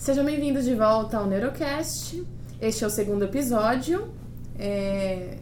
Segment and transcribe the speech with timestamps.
[0.00, 2.26] Sejam bem-vindos de volta ao Neurocast.
[2.58, 4.08] Este é o segundo episódio.
[4.58, 5.36] É...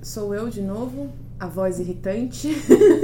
[0.00, 2.48] Sou eu de novo, a voz irritante,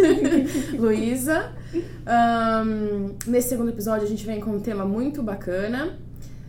[0.72, 1.52] Luísa.
[1.74, 5.98] Um, nesse segundo episódio, a gente vem com um tema muito bacana.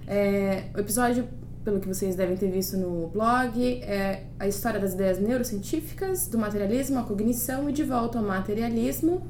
[0.07, 0.69] É...
[0.73, 1.27] O episódio,
[1.65, 6.37] pelo que vocês devem ter visto no blog, é a história das ideias neurocientíficas, do
[6.37, 9.27] materialismo à cognição e de volta ao materialismo.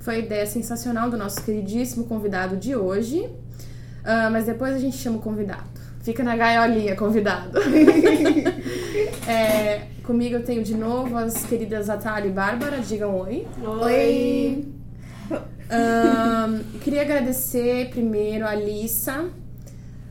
[0.00, 3.26] Foi a ideia sensacional do nosso queridíssimo convidado de hoje.
[4.00, 5.68] Uh, mas depois a gente chama o convidado.
[6.02, 7.58] Fica na gaiolinha, convidado.
[9.28, 12.78] é, comigo eu tenho de novo as queridas Atália e Bárbara.
[12.78, 13.46] Digam oi.
[13.62, 14.66] Oi.
[15.70, 19.30] Um, queria agradecer primeiro a Alissa,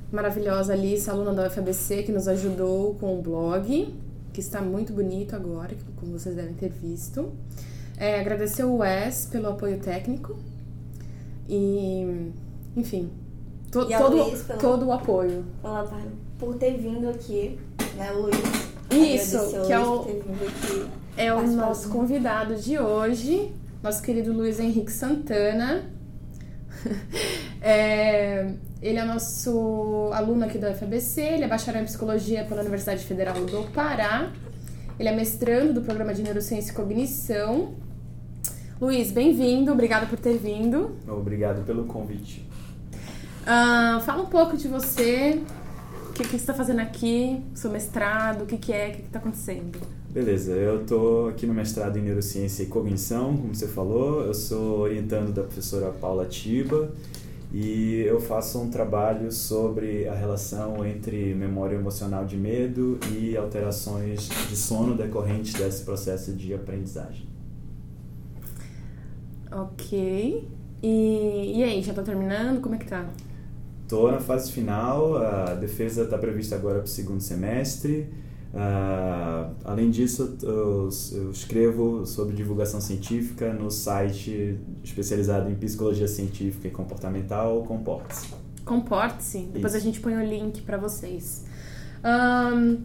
[0.10, 3.94] maravilhosa Alissa, aluna da UFABC, que nos ajudou com o blog,
[4.32, 7.34] que está muito bonito agora, como vocês devem ter visto.
[7.98, 10.38] É, agradecer o Wes pelo apoio técnico.
[11.50, 12.32] E,
[12.78, 13.10] enfim,
[13.72, 15.46] To, E todo, Luiz pela- todo o apoio.
[15.64, 15.98] Ela tá
[16.40, 17.60] por ter vindo aqui,
[17.96, 18.36] né, Luiz?
[18.92, 20.90] Isso, Agradecer que é o- por ter vindo aqui.
[21.18, 25.84] É o nosso do- convidado de hoje, nosso querido Luiz Henrique Santana.
[27.62, 33.04] É, ele é nosso aluno aqui da UFABC, ele é bacharel em psicologia pela Universidade
[33.04, 34.32] Federal do Pará.
[34.98, 37.74] Ele é mestrando do programa de Neurociência e Cognição.
[38.80, 40.96] Luiz, bem-vindo, obrigada por ter vindo.
[41.06, 42.48] Obrigado pelo convite.
[43.52, 45.42] Ah, fala um pouco de você,
[46.08, 49.02] o que, que você está fazendo aqui, seu mestrado, o que, que é, o que
[49.02, 49.80] está acontecendo.
[50.08, 54.22] Beleza, eu tô aqui no mestrado em Neurociência e Cognição, como você falou.
[54.22, 56.92] Eu sou orientando da professora Paula Tiba
[57.52, 64.30] e eu faço um trabalho sobre a relação entre memória emocional de medo e alterações
[64.48, 67.28] de sono decorrentes desse processo de aprendizagem.
[69.52, 70.48] Ok.
[70.84, 72.62] E, e aí, já tá terminando?
[72.62, 73.10] Como é que tá?
[73.90, 78.08] Tô na fase final, a defesa está prevista agora para o segundo semestre.
[78.54, 86.68] Ah, além disso, eu, eu escrevo sobre divulgação científica no site especializado em psicologia científica
[86.68, 88.28] e comportamental, Comporte-se.
[88.64, 89.40] Comporte-se.
[89.54, 91.46] Depois a gente põe o link pra vocês.
[92.04, 92.78] Ahn,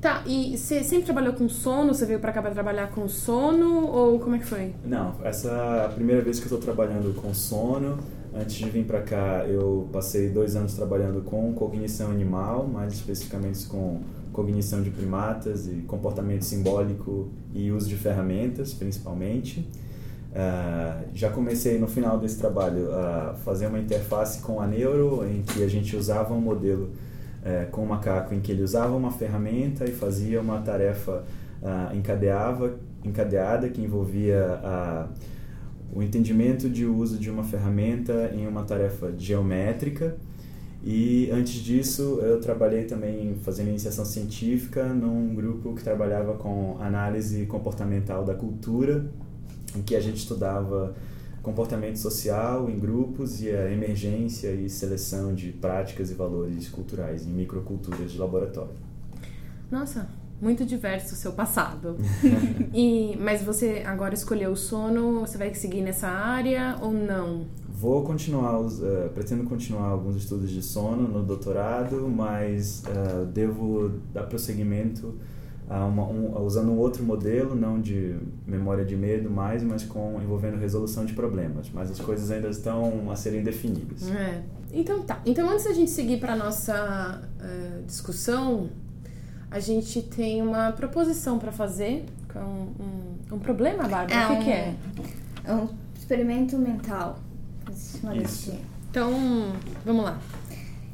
[0.00, 1.94] tá, e você sempre trabalhou com sono?
[1.94, 3.86] Você veio pra cá pra trabalhar com sono?
[3.86, 4.74] Ou como é que foi?
[4.84, 7.98] Não, essa é a primeira vez que eu estou trabalhando com sono.
[8.34, 13.66] Antes de vir para cá, eu passei dois anos trabalhando com cognição animal, mais especificamente
[13.66, 14.00] com
[14.32, 19.68] cognição de primatas e comportamento simbólico e uso de ferramentas, principalmente.
[20.34, 25.42] Ah, já comecei no final desse trabalho a fazer uma interface com a neuro, em
[25.42, 26.90] que a gente usava um modelo
[27.44, 31.22] eh, com o macaco, em que ele usava uma ferramenta e fazia uma tarefa
[31.62, 35.08] ah, encadeava, encadeada que envolvia a
[35.92, 40.16] o entendimento de uso de uma ferramenta em uma tarefa geométrica.
[40.84, 47.46] E antes disso, eu trabalhei também fazendo iniciação científica num grupo que trabalhava com análise
[47.46, 49.06] comportamental da cultura,
[49.76, 50.94] em que a gente estudava
[51.42, 57.30] comportamento social em grupos e a emergência e seleção de práticas e valores culturais em
[57.30, 58.74] microculturas de laboratório.
[59.70, 60.08] Nossa,
[60.42, 61.96] muito diverso o seu passado.
[62.74, 67.46] e, mas você agora escolheu o sono, você vai seguir nessa área ou não?
[67.68, 74.24] Vou continuar, eh, pretendo continuar alguns estudos de sono no doutorado, mas eh, devo dar
[74.24, 75.14] prosseguimento
[75.68, 78.16] a uma, um, usando um outro modelo, não de
[78.46, 81.70] memória de medo mais, mas com envolvendo resolução de problemas.
[81.72, 84.08] Mas as coisas ainda estão a serem definidas.
[84.10, 84.42] É.
[84.72, 85.20] Então tá.
[85.24, 88.70] Então antes da gente seguir para nossa eh, discussão,
[89.52, 94.14] a gente tem uma proposição para fazer com um, um problema, Bárbara.
[94.14, 94.74] É o que, um- que é?
[95.44, 97.18] É um experimento mental.
[98.22, 98.54] Isso.
[98.90, 99.12] Então,
[99.84, 100.18] vamos lá.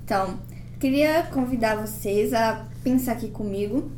[0.05, 0.39] Então,
[0.81, 3.91] queria convidar vocês a pensar aqui comigo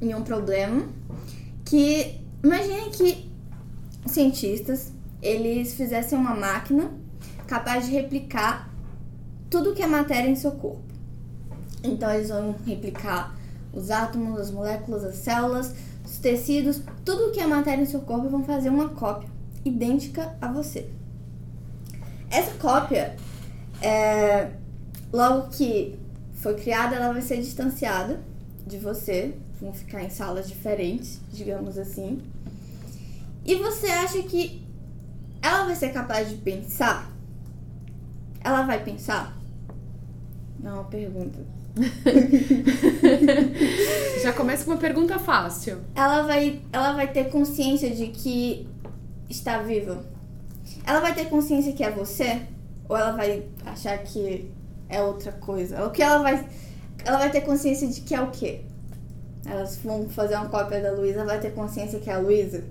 [0.00, 0.86] em um problema
[1.64, 3.30] que imagine que
[4.06, 6.90] cientistas eles fizessem uma máquina
[7.46, 8.68] capaz de replicar
[9.48, 10.82] tudo que é matéria em seu corpo.
[11.82, 13.33] Então eles vão replicar
[13.74, 15.74] os átomos, as moléculas, as células,
[16.04, 19.28] os tecidos, tudo que é matéria em seu corpo vão fazer uma cópia
[19.64, 20.88] idêntica a você.
[22.30, 23.16] Essa cópia
[23.80, 24.50] é,
[25.12, 25.98] logo que
[26.34, 28.20] foi criada, ela vai ser distanciada
[28.66, 29.34] de você.
[29.60, 32.20] Vão ficar em salas diferentes, digamos assim.
[33.46, 34.62] E você acha que
[35.40, 37.10] ela vai ser capaz de pensar?
[38.42, 39.38] Ela vai pensar?
[40.58, 41.38] Não é uma pergunta.
[44.22, 45.78] Já começa com uma pergunta fácil.
[45.94, 48.68] Ela vai, ela vai ter consciência de que
[49.28, 50.04] está viva?
[50.86, 52.42] Ela vai ter consciência que é você?
[52.88, 54.50] Ou ela vai achar que
[54.88, 55.84] é outra coisa.
[55.84, 56.46] O que ela vai.
[57.04, 58.60] Ela vai ter consciência de que é o quê?
[59.46, 62.64] Elas vão fazer uma cópia da Luísa, vai ter consciência que é a Luísa?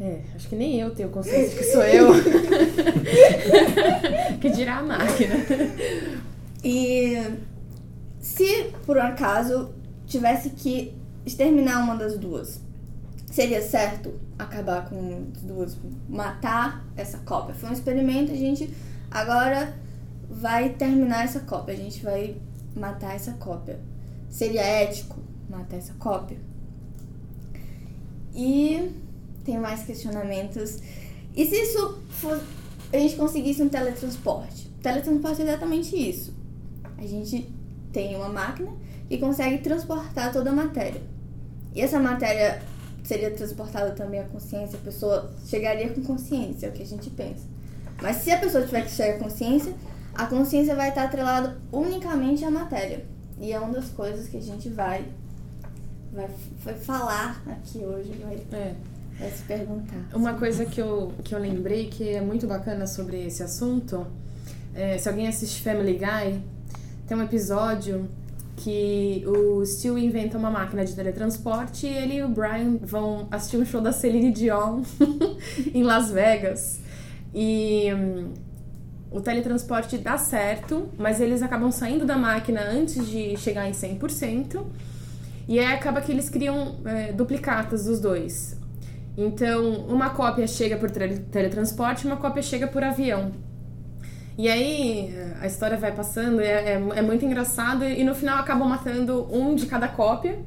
[0.00, 2.10] É, acho que nem eu tenho consciência que sou eu.
[4.40, 5.34] que dirá a máquina.
[6.64, 7.22] E
[8.30, 9.70] se por um acaso
[10.06, 10.94] tivesse que
[11.26, 12.60] exterminar uma das duas,
[13.30, 15.76] seria certo acabar com as duas,
[16.08, 17.54] matar essa cópia?
[17.56, 18.72] Foi um experimento, a gente
[19.10, 19.74] agora
[20.30, 22.36] vai terminar essa cópia, a gente vai
[22.74, 23.80] matar essa cópia.
[24.28, 25.18] Seria ético
[25.48, 26.38] matar essa cópia?
[28.32, 28.92] E
[29.44, 30.78] tem mais questionamentos.
[31.34, 31.98] E se isso
[32.92, 34.68] a gente conseguisse um teletransporte?
[34.80, 36.32] Teletransporte é exatamente isso.
[36.96, 37.59] A gente
[37.92, 38.70] tem uma máquina
[39.08, 41.02] que consegue transportar toda a matéria.
[41.74, 42.62] E essa matéria
[43.04, 47.10] seria transportada também à consciência, a pessoa chegaria com consciência, é o que a gente
[47.10, 47.44] pensa.
[48.00, 49.74] Mas se a pessoa tiver que chegar à consciência,
[50.14, 53.04] a consciência vai estar atrelada unicamente à matéria.
[53.40, 55.04] E é uma das coisas que a gente vai,
[56.12, 56.28] vai,
[56.62, 58.74] vai falar aqui hoje, vai, É.
[59.18, 59.96] vai se perguntar.
[60.14, 64.06] Uma coisa que eu, que eu lembrei que é muito bacana sobre esse assunto,
[64.74, 66.42] é, se alguém assiste Family Guy,
[67.10, 68.08] tem um episódio
[68.54, 73.56] que o Stu inventa uma máquina de teletransporte e ele e o Brian vão assistir
[73.56, 74.82] um show da Celine Dion
[75.74, 76.78] em Las Vegas.
[77.34, 78.32] E hum,
[79.10, 84.64] o teletransporte dá certo, mas eles acabam saindo da máquina antes de chegar em 100%.
[85.48, 88.56] E aí acaba que eles criam é, duplicatas dos dois.
[89.18, 93.32] Então, uma cópia chega por tele- teletransporte e uma cópia chega por avião.
[94.40, 98.66] E aí a história vai passando, é, é, é muito engraçado, e no final acabam
[98.66, 100.38] matando um de cada cópia.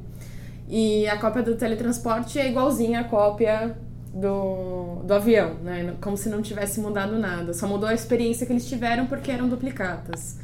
[0.68, 3.76] E a cópia do teletransporte é igualzinha à cópia
[4.12, 5.94] do, do avião, né?
[6.00, 7.54] Como se não tivesse mudado nada.
[7.54, 10.38] Só mudou a experiência que eles tiveram porque eram duplicatas.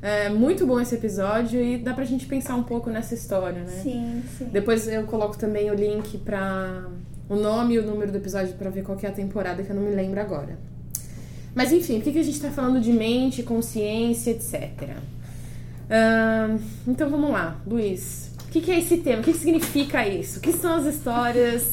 [0.00, 3.80] É muito bom esse episódio e dá pra gente pensar um pouco nessa história, né?
[3.82, 4.44] Sim, sim.
[4.52, 6.84] Depois eu coloco também o link pra
[7.28, 9.70] o nome e o número do episódio pra ver qual que é a temporada que
[9.70, 10.56] eu não me lembro agora.
[11.54, 14.96] Mas enfim, por que, que a gente tá falando de mente, consciência, etc.
[15.88, 18.30] Ahn, então vamos lá, Luiz.
[18.46, 19.20] O que, que é esse tema?
[19.20, 20.38] O que, que significa isso?
[20.38, 21.72] O que são as histórias?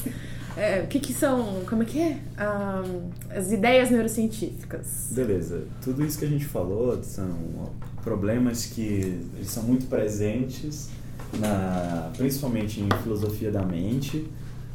[0.57, 1.63] É, o que, que são.
[1.67, 2.17] Como é que é?
[3.35, 5.07] As ideias neurocientíficas.
[5.11, 5.63] Beleza.
[5.81, 7.29] Tudo isso que a gente falou são
[8.03, 10.89] problemas que eles são muito presentes,
[11.39, 14.27] na, principalmente em filosofia da mente,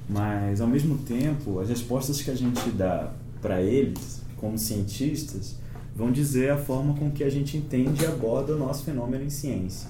[0.09, 3.13] mas ao mesmo tempo as respostas que a gente dá
[3.43, 5.57] para eles, como cientistas,
[5.95, 9.31] vão dizer a forma com que a gente entende e aborda o nosso fenômeno em
[9.31, 9.89] ciência.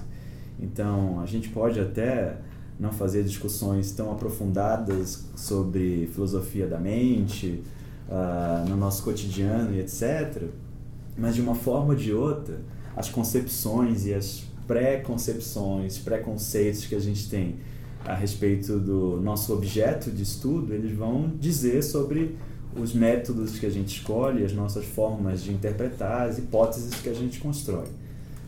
[0.59, 2.37] Então, a gente pode até
[2.79, 7.63] não fazer discussões tão aprofundadas sobre filosofia da mente,
[8.09, 10.45] ah, no nosso cotidiano e etc.
[11.17, 12.61] Mas de uma forma ou de outra,
[12.95, 17.57] as concepções e as pré-concepções, preconceitos que a gente tem
[18.05, 22.37] a respeito do nosso objeto de estudo, eles vão dizer sobre
[22.79, 27.15] os métodos que a gente escolhe, as nossas formas de interpretar, as hipóteses que a
[27.15, 27.87] gente constrói.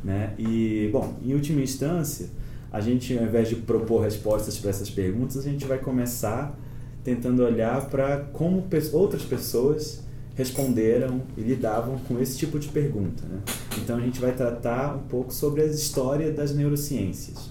[0.02, 0.34] Né?
[0.38, 2.28] E, bom, em última instância,
[2.72, 6.56] a gente, ao invés de propor respostas para essas perguntas, a gente vai começar
[7.02, 10.02] tentando olhar para como outras pessoas
[10.34, 13.24] responderam e lidavam com esse tipo de pergunta.
[13.26, 13.40] Né?
[13.78, 17.50] Então a gente vai tratar um pouco sobre a história das neurociências,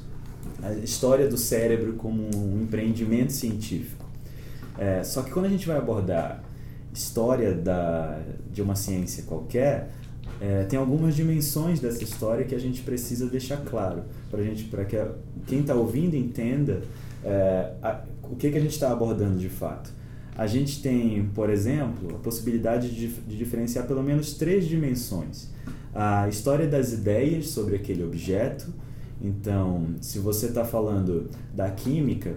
[0.63, 4.05] a história do cérebro como um empreendimento científico.
[4.77, 6.43] É, só que quando a gente vai abordar
[6.97, 8.19] história da,
[8.51, 9.89] de uma ciência qualquer,
[10.41, 14.83] é, tem algumas dimensões dessa história que a gente precisa deixar claro para gente, para
[14.85, 15.11] que a-
[15.45, 16.81] quem está ouvindo entenda
[17.23, 19.91] é, a- o que, que a gente está abordando de fato.
[20.37, 25.49] A gente tem, por exemplo, a possibilidade de, de diferenciar pelo menos três dimensões:
[25.95, 28.67] a história das ideias sobre aquele objeto.
[29.19, 32.35] Então, se você está falando da química,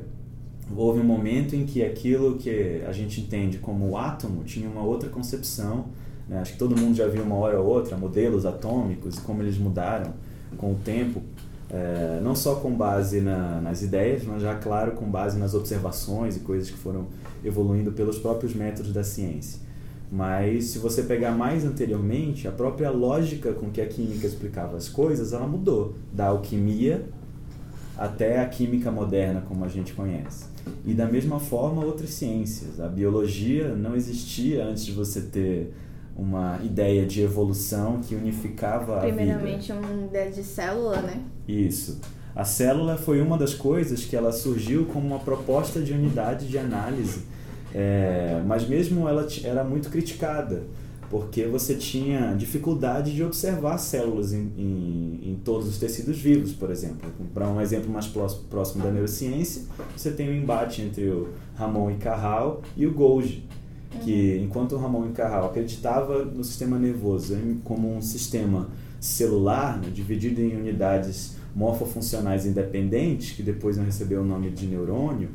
[0.77, 5.09] houve um momento em que aquilo que a gente entende como átomo tinha uma outra
[5.09, 5.87] concepção.
[6.29, 6.41] né?
[6.41, 9.59] Acho que todo mundo já viu uma hora ou outra modelos atômicos e como eles
[9.59, 10.13] mudaram
[10.57, 11.23] com o tempo,
[11.69, 16.37] eh, não só com base na- nas ideias, mas já, claro, com base nas observações
[16.37, 17.07] e coisas que foram
[17.45, 19.61] evoluindo pelos próprios métodos da ciência.
[20.13, 24.89] Mas se você pegar mais anteriormente, a própria lógica com que a química explicava as
[24.89, 27.07] coisas, ela mudou da alquimia
[28.01, 30.47] até a química moderna como a gente conhece.
[30.87, 32.81] E da mesma forma outras ciências.
[32.81, 35.75] A biologia não existia antes de você ter
[36.17, 39.15] uma ideia de evolução que unificava a vida.
[39.15, 41.21] Primeiramente, uma ideia de célula, né?
[41.47, 42.01] Isso.
[42.35, 46.57] A célula foi uma das coisas que ela surgiu como uma proposta de unidade de
[46.57, 47.25] análise,
[47.75, 50.63] é, mas mesmo ela era muito criticada,
[51.11, 56.71] porque você tinha dificuldade de observar células em, em, em todos os tecidos vivos, por
[56.71, 57.11] exemplo.
[57.35, 59.65] Para um exemplo mais próximo da neurociência,
[59.97, 63.45] você tem o um embate entre o Ramon e Carral e o Golgi,
[64.05, 68.69] que enquanto o Ramon e Carral acreditava no sistema nervoso como um sistema
[69.01, 75.31] celular, né, dividido em unidades morfofuncionais independentes, que depois vão receber o nome de neurônio,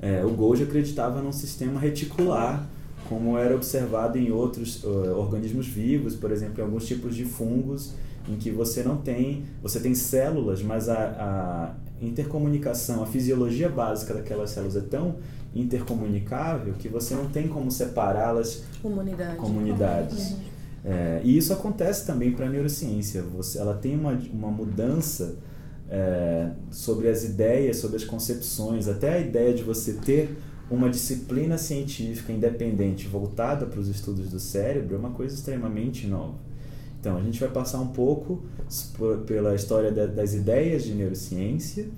[0.00, 2.68] é, o Golgi acreditava num sistema reticular
[3.12, 7.92] como era observado em outros uh, organismos vivos, por exemplo, em alguns tipos de fungos,
[8.26, 14.14] em que você não tem, você tem células, mas a, a intercomunicação, a fisiologia básica
[14.14, 15.16] daquelas células é tão
[15.54, 19.36] intercomunicável que você não tem como separá-las comunidade.
[19.36, 20.36] comunidades.
[20.82, 23.22] É, e isso acontece também para a neurociência.
[23.22, 25.36] Você, ela tem uma, uma mudança
[25.90, 30.34] é, sobre as ideias, sobre as concepções, até a ideia de você ter
[30.72, 36.34] uma disciplina científica independente voltada para os estudos do cérebro é uma coisa extremamente nova.
[36.98, 38.42] Então, a gente vai passar um pouco
[39.26, 41.88] pela história das ideias de neurociência.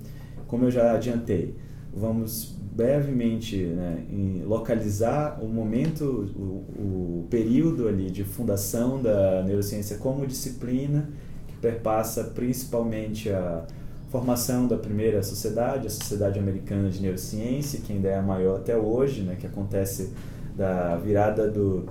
[0.47, 1.55] Como eu já adiantei,
[1.93, 4.03] vamos brevemente né,
[4.45, 6.03] localizar o momento,
[6.35, 11.09] o, o período ali de fundação da neurociência como disciplina,
[11.47, 13.65] que perpassa principalmente a
[14.09, 18.77] formação da primeira sociedade, a Sociedade Americana de Neurociência, que ainda é a maior até
[18.77, 20.11] hoje, né, que acontece
[20.55, 21.85] da virada do,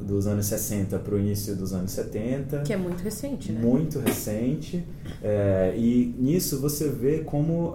[0.00, 2.60] dos anos 60 para o início dos anos 70.
[2.60, 3.60] Que é muito recente, né?
[3.60, 4.84] Muito recente.
[5.22, 7.74] É, e nisso você vê como,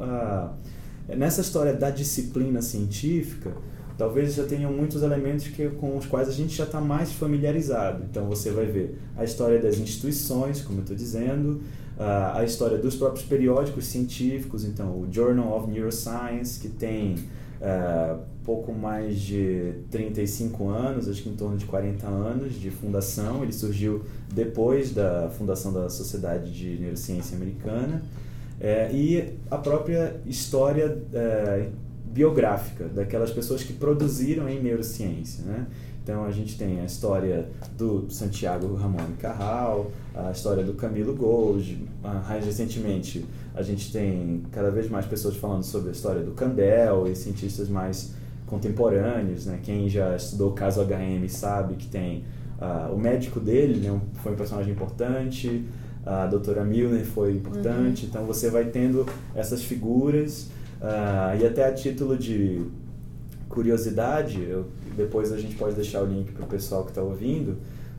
[1.07, 3.51] nessa história da disciplina científica,
[3.97, 8.03] talvez já tenham muitos elementos que, com os quais a gente já está mais familiarizado.
[8.09, 11.61] Então você vai ver a história das instituições, como eu estou dizendo,
[11.99, 17.15] a história dos próprios periódicos científicos, então o Journal of Neuroscience, que tem
[17.59, 23.43] uh, pouco mais de 35 anos, acho que em torno de 40 anos de fundação.
[23.43, 24.03] Ele surgiu
[24.33, 28.01] depois da fundação da Sociedade de Neurociência Americana.
[28.59, 31.69] É, e a própria história é,
[32.11, 35.43] biográfica daquelas pessoas que produziram em neurociência.
[35.43, 35.67] Né?
[36.03, 37.47] Então a gente tem a história
[37.77, 44.71] do Santiago Ramon Carral, a história do Camilo Gold, mais recentemente a gente tem cada
[44.71, 48.13] vez mais pessoas falando sobre a história do Candel e cientistas mais
[48.47, 49.59] contemporâneos, né?
[49.61, 52.23] Quem já estudou o caso HM sabe que tem
[52.59, 54.01] uh, o médico dele, né?
[54.23, 55.63] foi um personagem importante,
[56.03, 58.09] a doutora Milner foi importante, uhum.
[58.09, 60.49] então você vai tendo essas figuras
[60.81, 62.65] uh, e até a título de
[63.47, 67.57] curiosidade, eu, depois a gente pode deixar o link para o pessoal que está ouvindo,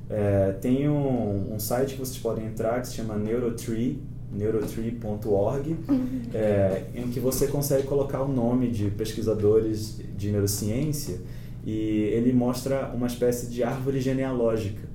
[0.09, 6.23] é, tem um, um, site que vocês podem entrar que se chama Neurotree, neurotree.org, uhum.
[6.35, 11.21] é, em que você consegue colocar o nome de pesquisadores de neurociência
[11.65, 14.89] e ele mostra uma espécie de árvore genealógica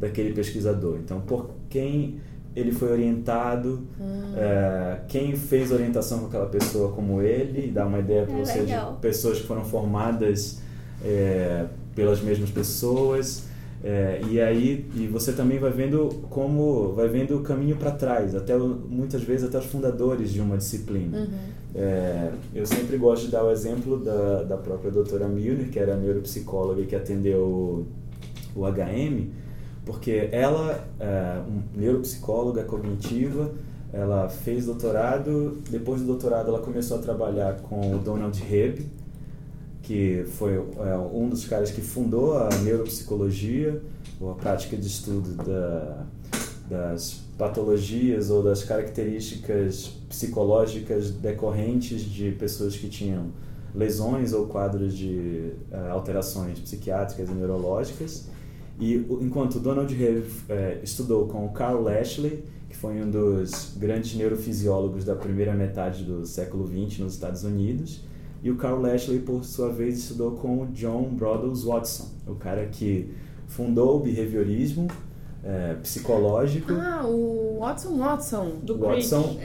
[0.00, 0.98] daquele pesquisador.
[0.98, 2.20] Então, por quem
[2.56, 4.34] ele foi orientado, uhum.
[4.36, 8.60] é, quem fez orientação com aquela pessoa como ele, dá uma ideia para é você
[8.60, 8.92] legal.
[8.92, 10.60] de pessoas que foram formadas
[11.04, 13.44] é, pelas mesmas pessoas.
[13.86, 18.34] É, e aí e você também vai vendo como vai vendo o caminho para trás
[18.34, 21.38] até muitas vezes até os fundadores de uma disciplina uhum.
[21.74, 25.98] é, eu sempre gosto de dar o exemplo da, da própria doutora Milner que era
[25.98, 27.86] neuropsicóloga e que atendeu o,
[28.56, 29.28] o HM
[29.84, 33.52] porque ela é uma neuropsicóloga cognitiva
[33.92, 38.86] ela fez doutorado depois do doutorado ela começou a trabalhar com o Donald Hebb
[39.84, 43.80] que foi é, um dos caras que fundou a neuropsicologia,
[44.20, 46.06] ou a prática de estudo da,
[46.68, 53.26] das patologias ou das características psicológicas decorrentes de pessoas que tinham
[53.74, 58.28] lesões ou quadros de uh, alterações psiquiátricas e neurológicas.
[58.78, 65.04] E enquanto Donald Hebb uh, estudou com Carl Lashley, que foi um dos grandes neurofisiólogos
[65.04, 68.04] da primeira metade do século XX nos Estados Unidos,
[68.42, 72.66] e o Carl Lashley, por sua vez, estudou com o John Broadus Watson, o cara
[72.66, 73.08] que
[73.46, 74.88] fundou o behaviorismo
[75.46, 76.72] é, psicológico.
[76.72, 79.36] Ah, o Watson Watson do Watson.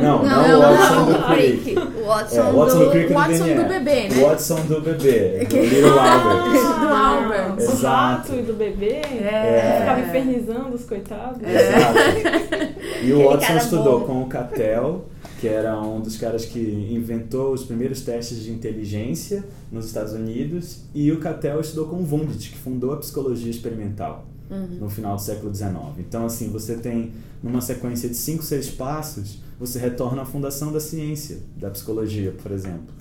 [0.00, 1.78] Não, não, não, o Watson do Creek.
[1.78, 4.16] O Watson, é, Watson do, do, Creek do Watson do bebê, né?
[4.16, 6.80] O Watson do bebê, do Little Albert.
[6.80, 7.54] do Albert.
[7.58, 7.76] Exato.
[7.76, 9.02] Do rato e do bebê.
[9.02, 9.78] É.
[9.80, 11.42] Ficava infernizando os coitados.
[11.42, 11.54] É.
[11.54, 13.04] Exato.
[13.04, 14.06] E o Watson estudou bom.
[14.06, 15.04] com o Cattell
[15.40, 20.84] que era um dos caras que inventou os primeiros testes de inteligência nos Estados Unidos,
[20.94, 24.78] e o Cattell estudou com o Wundt, que fundou a psicologia experimental uhum.
[24.80, 25.74] no final do século XIX.
[25.98, 30.80] Então, assim, você tem, numa sequência de cinco, seis passos, você retorna à fundação da
[30.80, 32.94] ciência, da psicologia, por exemplo.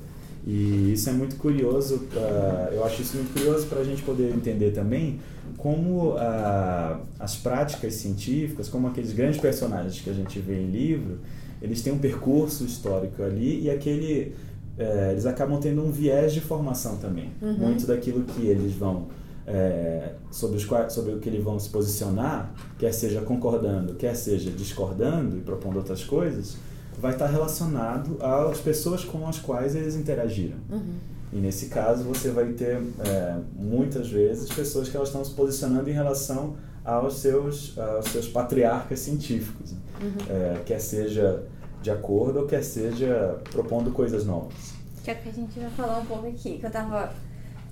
[0.45, 4.33] E isso é muito curioso, pra, eu acho isso muito curioso para a gente poder
[4.33, 5.19] entender também
[5.57, 11.19] como ah, as práticas científicas, como aqueles grandes personagens que a gente vê em livro,
[11.61, 14.35] eles têm um percurso histórico ali e aquele
[14.77, 17.31] é, eles acabam tendo um viés de formação também.
[17.41, 17.57] Uhum.
[17.57, 19.07] Muito daquilo que eles vão
[19.45, 24.49] é, sobre, os, sobre o que eles vão se posicionar, quer seja concordando, quer seja
[24.51, 26.57] discordando e propondo outras coisas,
[26.99, 30.57] vai estar relacionado às pessoas com as quais eles interagiram.
[30.69, 30.95] Uhum.
[31.31, 35.89] E nesse caso você vai ter é, muitas vezes pessoas que elas estão se posicionando
[35.89, 39.79] em relação aos seus, aos seus patriarcas científicos, né?
[40.01, 40.35] uhum.
[40.35, 41.43] é, quer seja
[41.81, 44.73] de acordo ou quer seja propondo coisas novas.
[45.03, 47.11] Que é o que a gente vai falar um pouco aqui, que eu estava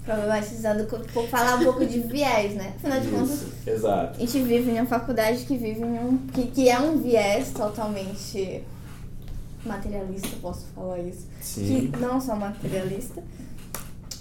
[0.06, 2.74] problematizando, por falar um pouco de viés, né?
[2.78, 4.18] Afinal de contas, exato.
[4.18, 6.18] a gente vive em uma faculdade que vive em um.
[6.34, 8.64] que, que é um viés totalmente
[9.66, 11.28] materialista, posso falar isso.
[11.40, 11.92] Sim.
[11.92, 13.24] Que não só materialista,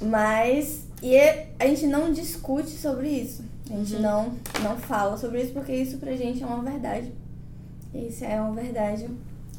[0.03, 0.89] mas.
[1.03, 1.17] E
[1.59, 3.43] a gente não discute sobre isso.
[3.71, 4.03] A gente uhum.
[4.03, 4.33] não,
[4.63, 7.11] não fala sobre isso porque isso pra gente é uma verdade.
[7.95, 9.09] Isso é uma verdade.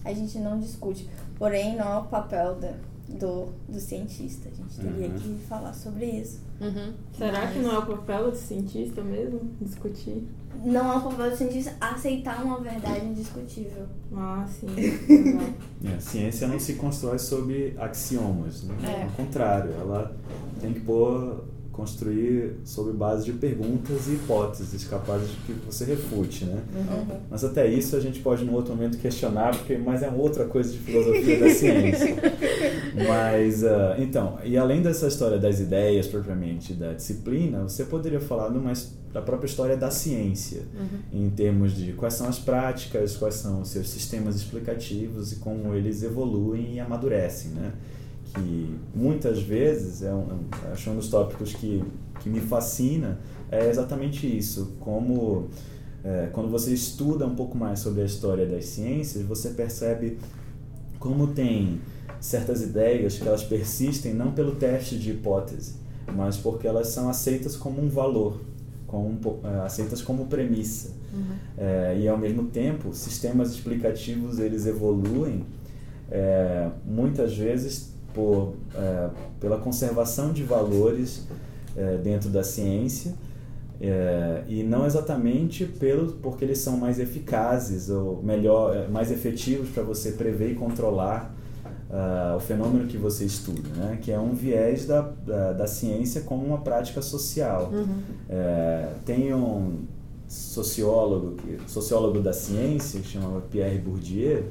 [0.05, 1.09] A gente não discute.
[1.35, 2.73] Porém, não é o papel da,
[3.13, 4.49] do, do cientista.
[4.49, 5.19] A gente teria uhum.
[5.19, 6.41] que falar sobre isso.
[6.59, 6.93] Uhum.
[7.17, 7.53] Será Mas...
[7.53, 10.27] que não é o papel do cientista mesmo discutir?
[10.63, 13.85] Não é o papel do cientista aceitar uma verdade indiscutível.
[14.13, 14.67] Ah, sim.
[15.85, 18.63] é, a ciência não se constrói sobre axiomas.
[18.63, 18.75] Né?
[18.83, 19.03] É.
[19.03, 20.15] Ao contrário, ela
[20.59, 26.45] tem que pôr construir sobre base de perguntas e hipóteses capazes de que você refute,
[26.45, 26.61] né?
[26.75, 27.17] Uhum.
[27.29, 30.71] Mas até isso a gente pode, num outro momento, questionar, porque mas é outra coisa
[30.71, 32.15] de filosofia da ciência.
[33.07, 38.49] Mas, uh, então, e além dessa história das ideias propriamente da disciplina, você poderia falar
[38.49, 38.73] numa,
[39.13, 41.25] da própria história da ciência, uhum.
[41.25, 45.73] em termos de quais são as práticas, quais são os seus sistemas explicativos e como
[45.73, 47.71] eles evoluem e amadurecem, né?
[48.33, 50.27] Que muitas vezes é um,
[50.71, 51.83] acho um dos tópicos que,
[52.19, 53.19] que me fascina
[53.51, 55.49] é exatamente isso como
[56.03, 60.17] é, quando você estuda um pouco mais sobre a história das ciências você percebe
[60.99, 61.81] como tem
[62.19, 65.75] certas ideias que elas persistem não pelo teste de hipótese
[66.15, 68.41] mas porque elas são aceitas como um valor
[68.87, 71.35] como, é, aceitas como premissa uhum.
[71.57, 75.45] é, e ao mesmo tempo sistemas explicativos eles evoluem
[76.09, 81.25] é, muitas vezes por, é, pela conservação de valores
[81.75, 83.13] é, dentro da ciência
[83.79, 89.69] é, e não exatamente pelo porque eles são mais eficazes ou melhor é, mais efetivos
[89.69, 91.35] para você prever e controlar
[91.89, 96.21] uh, o fenômeno que você estuda né que é um viés da, da, da ciência
[96.21, 98.01] como uma prática social uhum.
[98.29, 99.79] É, tem um
[100.27, 104.45] sociólogo sociólogo da ciência que chama Pierre Bourdieu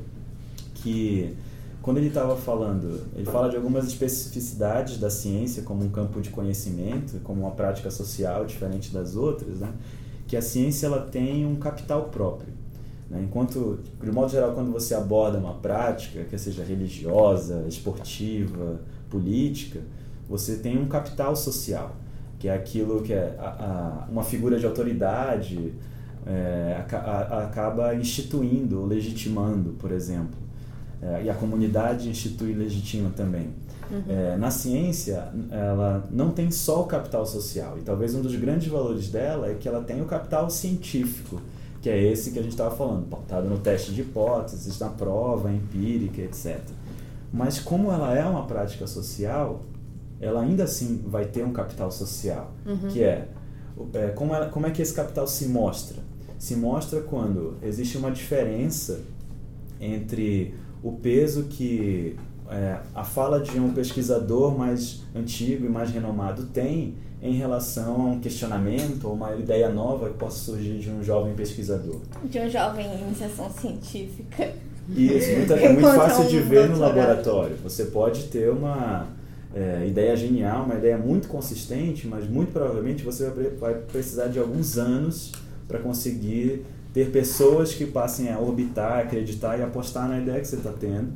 [0.74, 1.36] que
[1.82, 6.28] quando ele estava falando, ele fala de algumas especificidades da ciência como um campo de
[6.28, 9.72] conhecimento, como uma prática social diferente das outras, né?
[10.26, 12.52] que a ciência ela tem um capital próprio.
[13.08, 13.22] Né?
[13.24, 19.80] Enquanto, de modo geral, quando você aborda uma prática, que seja religiosa, esportiva, política,
[20.28, 21.96] você tem um capital social,
[22.38, 25.72] que é aquilo que é a, a, uma figura de autoridade
[26.26, 30.49] é, a, acaba instituindo, legitimando, por exemplo
[31.02, 33.48] é, e a comunidade institui e legitima também.
[33.90, 34.04] Uhum.
[34.08, 38.68] É, na ciência, ela não tem só o capital social, e talvez um dos grandes
[38.68, 41.40] valores dela é que ela tem o capital científico,
[41.82, 45.50] que é esse que a gente estava falando, pautado no teste de hipóteses, na prova
[45.50, 46.60] empírica, etc.
[47.32, 49.62] Mas como ela é uma prática social,
[50.20, 52.88] ela ainda assim vai ter um capital social, uhum.
[52.88, 53.28] que é,
[53.94, 55.96] é como, ela, como é que esse capital se mostra?
[56.38, 59.00] Se mostra quando existe uma diferença
[59.80, 62.16] entre o peso que
[62.50, 68.04] é, a fala de um pesquisador mais antigo e mais renomado tem em relação a
[68.06, 72.00] um questionamento ou uma ideia nova que possa surgir de um jovem pesquisador.
[72.24, 74.52] De um jovem em iniciação científica.
[74.88, 77.56] Isso, muito, é muito fácil de ver no laboratório.
[77.62, 79.06] Você pode ter uma
[79.54, 84.78] é, ideia genial, uma ideia muito consistente, mas muito provavelmente você vai precisar de alguns
[84.78, 85.32] anos
[85.68, 90.56] para conseguir ter pessoas que passem a orbitar, acreditar e apostar na ideia que você
[90.56, 91.12] está tendo,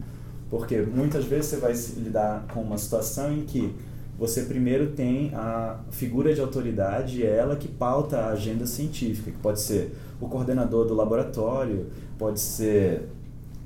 [0.48, 3.74] porque muitas vezes você vai lidar com uma situação em que
[4.18, 9.38] você primeiro tem a figura de autoridade é ela que pauta a agenda científica, que
[9.38, 13.08] pode ser o coordenador do laboratório, pode ser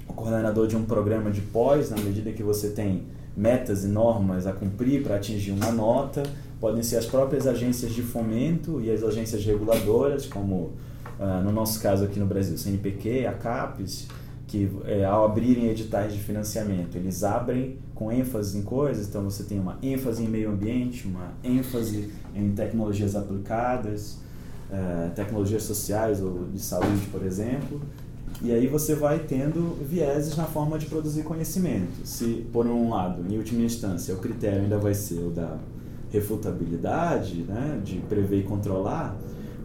[0.09, 3.03] o coordenador de um programa de pós, na medida que você tem
[3.37, 6.23] metas e normas a cumprir para atingir uma nota,
[6.59, 10.73] podem ser as próprias agências de fomento e as agências reguladoras, como
[11.19, 14.07] Uh, no nosso caso aqui no Brasil, CNPq, a CAPES,
[14.49, 19.43] que é, ao abrirem editais de financiamento, eles abrem com ênfase em coisas, então você
[19.43, 24.19] tem uma ênfase em meio ambiente, uma ênfase em tecnologias aplicadas,
[24.71, 27.83] uh, tecnologias sociais ou de saúde, por exemplo,
[28.41, 32.07] e aí você vai tendo vieses na forma de produzir conhecimento.
[32.07, 35.59] Se, por um lado, em última instância, o critério ainda vai ser o da
[36.11, 39.15] refutabilidade, né, de prever e controlar,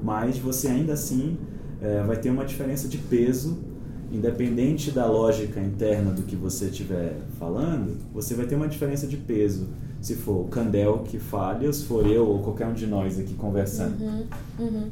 [0.04, 1.38] mas você ainda assim
[1.82, 3.64] é, vai ter uma diferença de peso,
[4.12, 9.16] independente da lógica interna do que você estiver falando, você vai ter uma diferença de
[9.18, 9.70] peso
[10.02, 13.18] se for o Candel que fale, ou se for eu ou qualquer um de nós
[13.18, 14.04] aqui conversando.
[14.04, 14.26] Uhum,
[14.60, 14.90] uhum.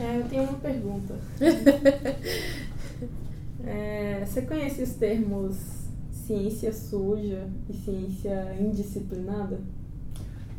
[0.00, 1.14] É, eu tenho uma pergunta.
[3.64, 5.56] é, você conhece os termos
[6.10, 9.60] ciência suja e ciência indisciplinada?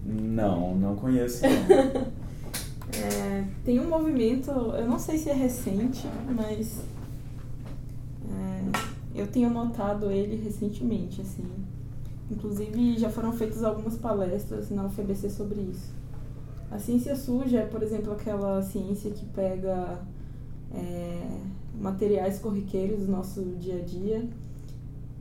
[0.05, 1.41] Não, não conheço.
[1.43, 2.07] Não.
[2.97, 6.81] é, tem um movimento, eu não sei se é recente, mas
[8.29, 11.45] é, eu tenho notado ele recentemente, assim.
[12.29, 15.93] Inclusive já foram feitas algumas palestras na UFBC sobre isso.
[16.69, 19.99] A ciência suja é, por exemplo, aquela ciência que pega
[20.73, 21.27] é,
[21.79, 24.29] materiais corriqueiros do nosso dia a dia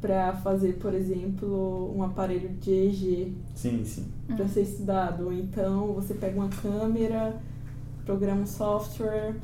[0.00, 4.06] para fazer, por exemplo, um aparelho de EEG sim, sim.
[4.34, 5.26] para ser estudado.
[5.26, 7.36] Ou então você pega uma câmera,
[8.10, 9.36] programa um software,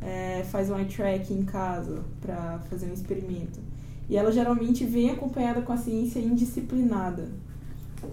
[0.00, 3.58] é, faz um eye tracking em casa para fazer um experimento.
[4.08, 7.28] E ela geralmente vem acompanhada com a ciência indisciplinada.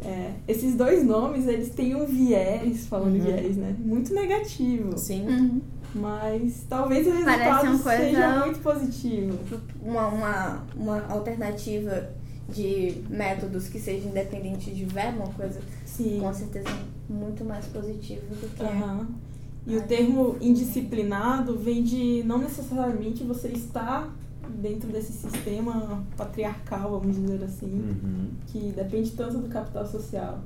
[0.03, 3.23] É, esses dois nomes, eles têm um viés, falando uhum.
[3.23, 3.75] viés, né?
[3.77, 4.97] Muito negativo.
[4.97, 5.27] Sim.
[5.27, 5.61] Uhum.
[5.93, 9.37] Mas talvez o resultado coisa, seja muito positivo.
[9.81, 12.09] Uma, uma, uma alternativa
[12.47, 16.19] de métodos que seja independente de verbo, uma coisa Sim.
[16.19, 16.69] com certeza
[17.07, 18.63] muito mais positiva do que.
[18.63, 19.28] Uhum.
[19.69, 24.11] E o termo indisciplinado vem de não necessariamente você estar
[24.49, 28.29] dentro desse sistema patriarcal, vamos dizer assim, uhum.
[28.47, 30.39] que depende tanto do capital social.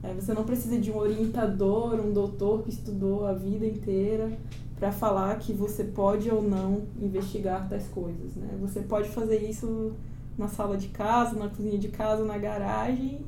[0.00, 4.30] É, você não precisa de um orientador, um doutor que estudou a vida inteira
[4.78, 8.36] para falar que você pode ou não investigar tais coisas.
[8.36, 8.48] Né?
[8.60, 9.92] Você pode fazer isso
[10.38, 13.18] na sala de casa, na cozinha de casa, na garagem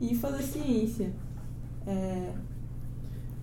[0.00, 1.12] e fazer ciência.
[1.86, 2.32] É,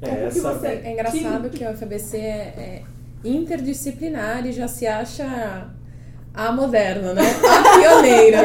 [0.01, 0.53] é, essa...
[0.53, 0.67] você...
[0.67, 2.83] é engraçado que, que a UFBC é, é
[3.23, 5.67] interdisciplinar e já se acha
[6.37, 7.23] a moderna, né?
[7.23, 8.43] A pioneira.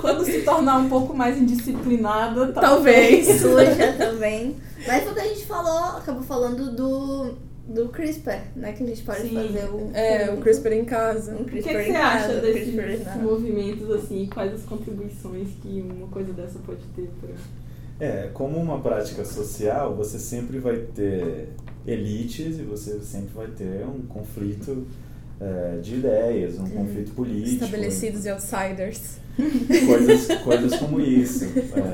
[0.00, 3.26] Quando se tornar um pouco mais indisciplinada, talvez.
[3.26, 3.40] talvez.
[3.42, 4.56] Suja também.
[4.86, 7.34] Mas o que a gente falou, acabou falando do,
[7.66, 8.72] do CRISPR, né?
[8.72, 9.34] Que a gente pode Sim.
[9.34, 9.90] fazer o.
[9.92, 11.32] É, o CRISPR em casa.
[11.32, 14.28] Um CRISPR o que, que você casa, acha desses movimentos, assim?
[14.32, 17.63] Quais as contribuições que uma coisa dessa pode ter para.
[18.00, 21.50] É, como uma prática social, você sempre vai ter
[21.86, 24.86] elites e você sempre vai ter um conflito
[25.40, 27.64] é, de ideias, um conflito político.
[27.64, 29.18] Estabelecidos e outsiders.
[29.86, 31.44] Coisas, coisas como isso.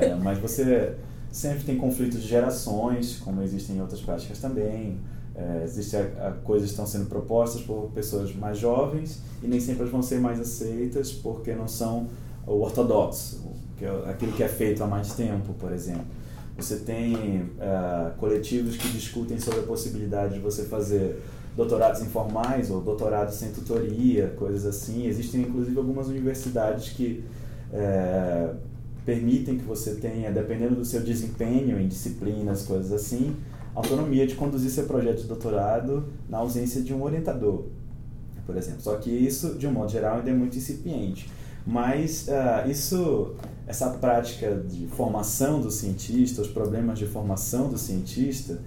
[0.01, 0.93] É, mas você
[1.31, 4.99] sempre tem conflitos de gerações, como existem em outras práticas também.
[5.33, 9.59] É, existem a, a, coisas que estão sendo propostas por pessoas mais jovens e nem
[9.59, 12.07] sempre elas vão ser mais aceitas porque não são
[12.45, 13.41] o ortodoxo,
[13.81, 16.05] que é aquilo que é feito há mais tempo, por exemplo.
[16.55, 21.19] Você tem uh, coletivos que discutem sobre a possibilidade de você fazer
[21.55, 25.07] doutorados informais ou doutorados sem tutoria, coisas assim.
[25.07, 27.23] Existem inclusive algumas universidades que
[27.73, 28.53] é,
[29.03, 33.35] permitem que você tenha, dependendo do seu desempenho em disciplinas, coisas assim,
[33.73, 37.65] autonomia de conduzir seu projeto de doutorado na ausência de um orientador,
[38.45, 38.81] por exemplo.
[38.81, 41.27] Só que isso, de um modo geral, ainda é muito incipiente.
[41.65, 43.35] Mas uh, isso,
[43.71, 48.59] essa prática de formação do cientista, os problemas de formação do cientista,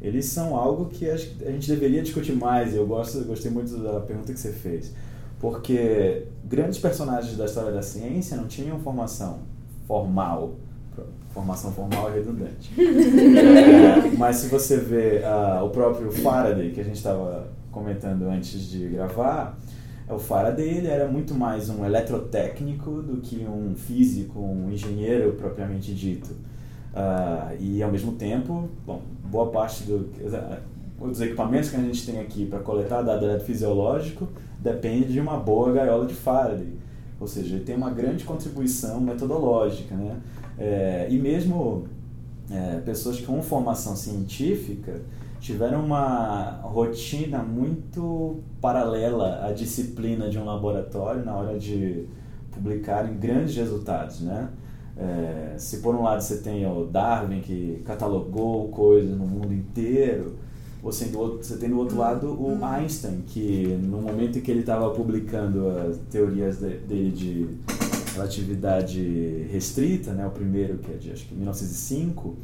[0.00, 2.74] eles são algo que a gente deveria discutir mais.
[2.74, 4.92] Eu gosto, gostei muito da pergunta que você fez.
[5.40, 9.40] Porque grandes personagens da história da ciência não tinham formação
[9.86, 10.54] formal.
[11.34, 12.72] Formação formal é redundante.
[12.78, 18.60] é, mas se você vê uh, o próprio Faraday, que a gente estava comentando antes
[18.70, 19.58] de gravar,
[20.08, 25.94] o Faraday ele era muito mais um eletrotécnico do que um físico, um engenheiro propriamente
[25.94, 26.30] dito.
[26.92, 30.10] Uh, e ao mesmo tempo, bom, boa parte do,
[31.00, 35.72] dos equipamentos que a gente tem aqui para coletar dado eletrofisiológico depende de uma boa
[35.72, 36.74] gaiola de Faraday.
[37.18, 39.94] Ou seja, ele tem uma grande contribuição metodológica.
[39.94, 40.16] Né?
[40.58, 41.84] É, e mesmo
[42.50, 45.00] é, pessoas com formação científica
[45.42, 52.06] tiveram uma rotina muito paralela à disciplina de um laboratório na hora de
[52.52, 54.20] publicarem grandes resultados.
[54.20, 54.48] Né?
[54.96, 60.36] É, se por um lado você tem o Darwin que catalogou coisas no mundo inteiro,
[60.80, 64.50] você, do outro, você tem do outro lado o Einstein, que no momento em que
[64.50, 67.48] ele estava publicando as teorias de, dele de
[68.14, 72.36] relatividade restrita, né, o primeiro que é de acho que 1905,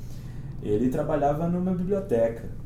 [0.63, 2.59] ele trabalhava numa biblioteca.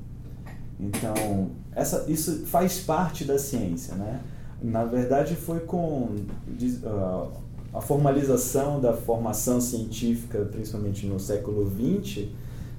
[0.78, 4.20] Então, essa, isso faz parte da ciência, né?
[4.62, 7.30] Na verdade, foi com uh,
[7.72, 12.28] a formalização da formação científica, principalmente no século XX,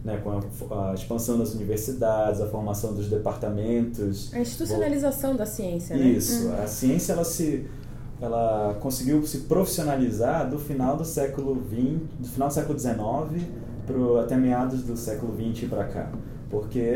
[0.04, 4.34] né, com a, a, expansão das universidades, a formação dos departamentos.
[4.34, 6.06] A institucionalização da ciência, né?
[6.06, 6.48] Isso.
[6.48, 6.64] Uhum.
[6.64, 7.66] A ciência, ela se
[8.22, 13.44] ela conseguiu se profissionalizar do final do século XX, do final do século XIX
[13.86, 16.12] pro, até meados do século XX para cá.
[16.50, 16.94] Porque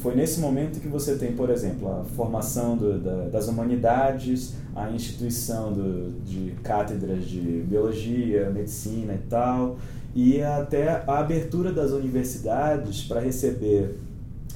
[0.00, 4.90] foi nesse momento que você tem, por exemplo, a formação do, da, das humanidades, a
[4.90, 9.76] instituição do, de cátedras de biologia, medicina e tal,
[10.14, 13.96] e até a abertura das universidades para receber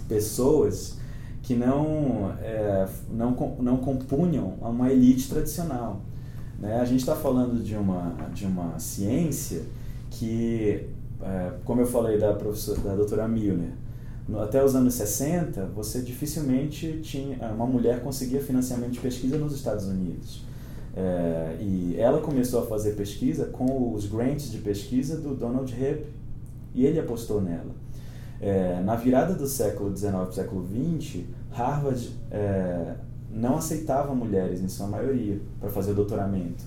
[0.09, 0.97] pessoas
[1.43, 6.01] que não, é, não, não compunham uma elite tradicional.
[6.59, 6.81] Né?
[6.81, 9.63] A gente está falando de uma, de uma ciência
[10.11, 10.87] que,
[11.21, 13.84] é, como eu falei da, professora, da doutora Milner,
[14.41, 19.85] até os anos 60, você dificilmente tinha uma mulher conseguia financiamento de pesquisa nos Estados
[19.87, 20.43] Unidos.
[20.97, 26.07] É, e ela começou a fazer pesquisa com os grants de pesquisa do Donald Hebb
[26.73, 27.75] e ele apostou nela.
[28.41, 32.95] É, na virada do século XIX século XX, Harvard é,
[33.31, 36.65] não aceitava mulheres, em sua maioria, para fazer o doutoramento.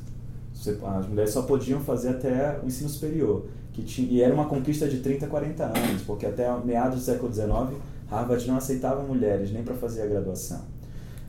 [0.98, 3.46] As mulheres só podiam fazer até o ensino superior.
[3.78, 7.32] Que tinha, e era uma conquista de 30, 40 anos, porque até meados do século
[7.32, 10.62] XIX, Harvard não aceitava mulheres nem para fazer a graduação.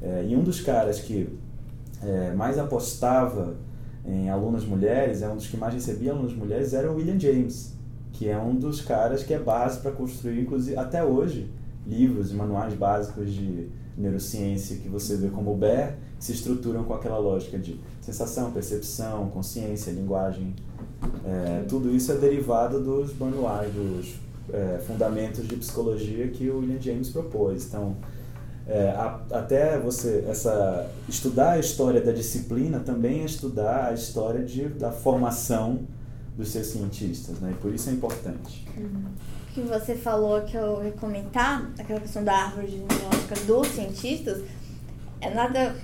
[0.00, 1.28] É, e um dos caras que
[2.02, 3.54] é, mais apostava
[4.02, 7.74] em alunas mulheres, é um dos que mais recebia alunas mulheres, era o William James,
[8.14, 11.50] que é um dos caras que é base para construir, inclusive até hoje,
[11.86, 17.18] livros e manuais básicos de neurociência que você vê como BER, se estruturam com aquela
[17.18, 20.54] lógica de sensação, percepção, consciência, linguagem.
[21.24, 24.14] É, tudo isso é derivado dos manuais, dos
[24.52, 27.66] é, fundamentos de psicologia que o William James propôs.
[27.66, 27.96] Então,
[28.66, 34.44] é, a, até você essa estudar a história da disciplina também é estudar a história
[34.44, 35.80] de, da formação
[36.36, 37.52] dos seus cientistas, né?
[37.52, 38.66] E por isso é importante.
[38.76, 39.04] Uhum.
[39.54, 44.42] Que você falou que eu ia comentar, aquela questão da árvore genealógica dos cientistas,
[45.20, 45.74] é nada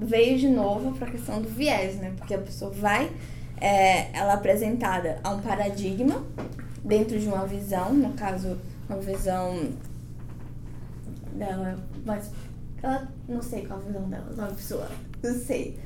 [0.00, 2.12] veio de novo para a questão do viés, né?
[2.16, 3.10] Porque a pessoa vai,
[3.60, 6.24] é, ela é apresentada a um paradigma
[6.84, 9.70] dentro de uma visão, no caso, uma visão
[11.34, 12.30] dela, mas
[12.82, 14.88] ela não sei qual a visão dela, uma pessoa,
[15.22, 15.78] não sei.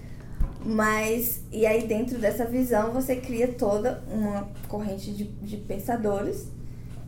[0.65, 6.47] Mas, e aí dentro dessa visão você cria toda uma corrente de, de pensadores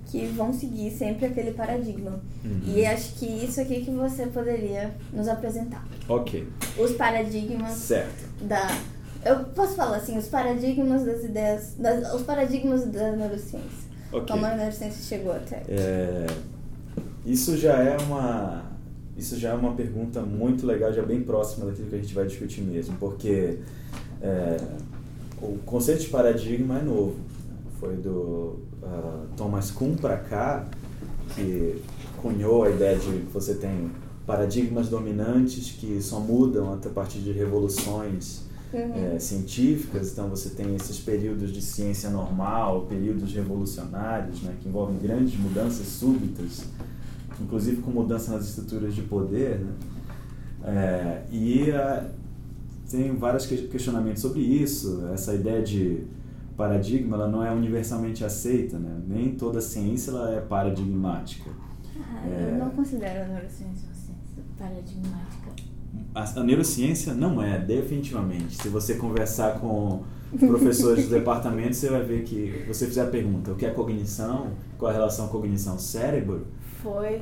[0.06, 2.20] que vão seguir sempre aquele paradigma.
[2.44, 2.60] Uhum.
[2.66, 5.84] E acho que isso aqui que você poderia nos apresentar.
[6.08, 6.48] Ok.
[6.78, 8.28] Os paradigmas certo.
[8.44, 8.66] da.
[9.24, 11.74] Eu posso falar assim, os paradigmas das ideias.
[11.78, 13.84] Das, os paradigmas da neurociência.
[14.12, 14.26] Okay.
[14.26, 15.62] Como a neurociência chegou até.
[15.68, 16.26] É,
[17.24, 18.62] isso já é uma.
[19.16, 22.26] Isso já é uma pergunta muito legal, já bem próxima daquilo que a gente vai
[22.26, 23.60] discutir mesmo, porque
[24.20, 24.56] é,
[25.40, 27.16] o conceito de paradigma é novo.
[27.78, 30.66] Foi do uh, Thomas Kuhn para cá,
[31.34, 31.80] que
[32.20, 33.90] cunhou a ideia de que você tem
[34.26, 38.43] paradigmas dominantes que só mudam a partir de revoluções
[38.74, 39.14] uhum.
[39.14, 40.12] é, científicas.
[40.12, 45.86] Então você tem esses períodos de ciência normal, períodos revolucionários, né, que envolvem grandes mudanças
[45.86, 46.64] súbitas,
[47.40, 49.60] inclusive com mudança nas estruturas de poder.
[49.60, 49.72] Né?
[50.66, 52.10] É, e uh,
[52.90, 56.04] tem vários questionamentos sobre isso, essa ideia de
[56.56, 59.02] paradigma ela não é universalmente aceita, né?
[59.06, 61.50] Nem toda ciência ela é paradigmática.
[61.96, 62.50] Ah, é...
[62.52, 65.43] Eu não considero a neurociência uma ciência paradigmática.
[66.14, 68.56] A, neurociência não é, definitivamente.
[68.56, 70.02] Se você conversar com
[70.38, 74.52] professores do departamento, você vai ver que você fizer a pergunta, o que é cognição,
[74.78, 76.46] qual é a relação cognição-cérebro,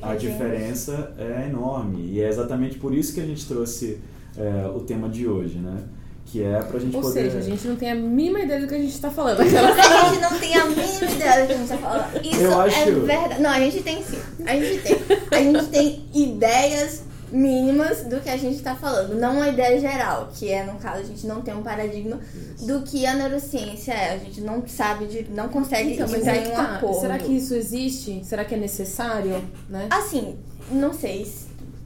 [0.01, 2.11] a, a diferença é enorme.
[2.11, 3.99] E é exatamente por isso que a gente trouxe
[4.37, 5.83] é, o tema de hoje, né?
[6.25, 7.25] que é pra gente Ou poder...
[7.25, 9.41] Ou seja, a gente não tem a mínima ideia do que a gente tá falando.
[9.41, 9.53] a gente
[10.21, 12.25] não tem a mínima ideia do que a gente tá falando.
[12.25, 12.79] Isso Eu acho...
[12.79, 13.41] é verdade.
[13.41, 14.17] Não, a gente tem sim.
[14.45, 14.97] A gente tem.
[15.31, 17.03] A gente tem ideias
[17.33, 21.01] mínimas do que a gente está falando, não uma ideia geral, que é, no caso,
[21.01, 22.19] a gente não tem um paradigma
[22.61, 24.13] do que a neurociência é.
[24.13, 26.75] A gente não sabe, de, não consegue então, mas aí um tá.
[26.75, 27.01] acordo.
[27.01, 28.23] Será que isso existe?
[28.23, 29.43] Será que é necessário?
[29.67, 29.87] Né?
[29.89, 30.37] Assim,
[30.71, 31.27] não sei.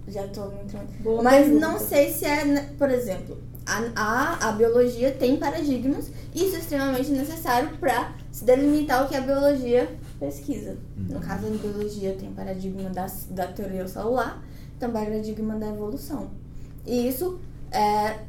[0.10, 0.88] Já tô me entrando.
[1.24, 1.68] Mas pergunta.
[1.68, 6.56] não sei se é, né, por exemplo, a, a, a biologia tem paradigmas e isso
[6.56, 10.78] é extremamente necessário para se delimitar o que a biologia pesquisa.
[10.96, 11.22] No Uhum.
[11.22, 14.42] caso, em biologia tem o paradigma da, da teoria celular,
[14.80, 16.30] tem o paradigma da evolução.
[16.86, 17.40] E isso
[17.72, 18.20] é,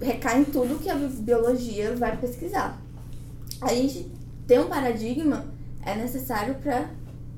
[0.00, 2.80] recai em tudo que a biologia vai pesquisar.
[3.60, 4.10] A gente
[4.46, 5.44] ter um paradigma
[5.84, 6.90] é necessário para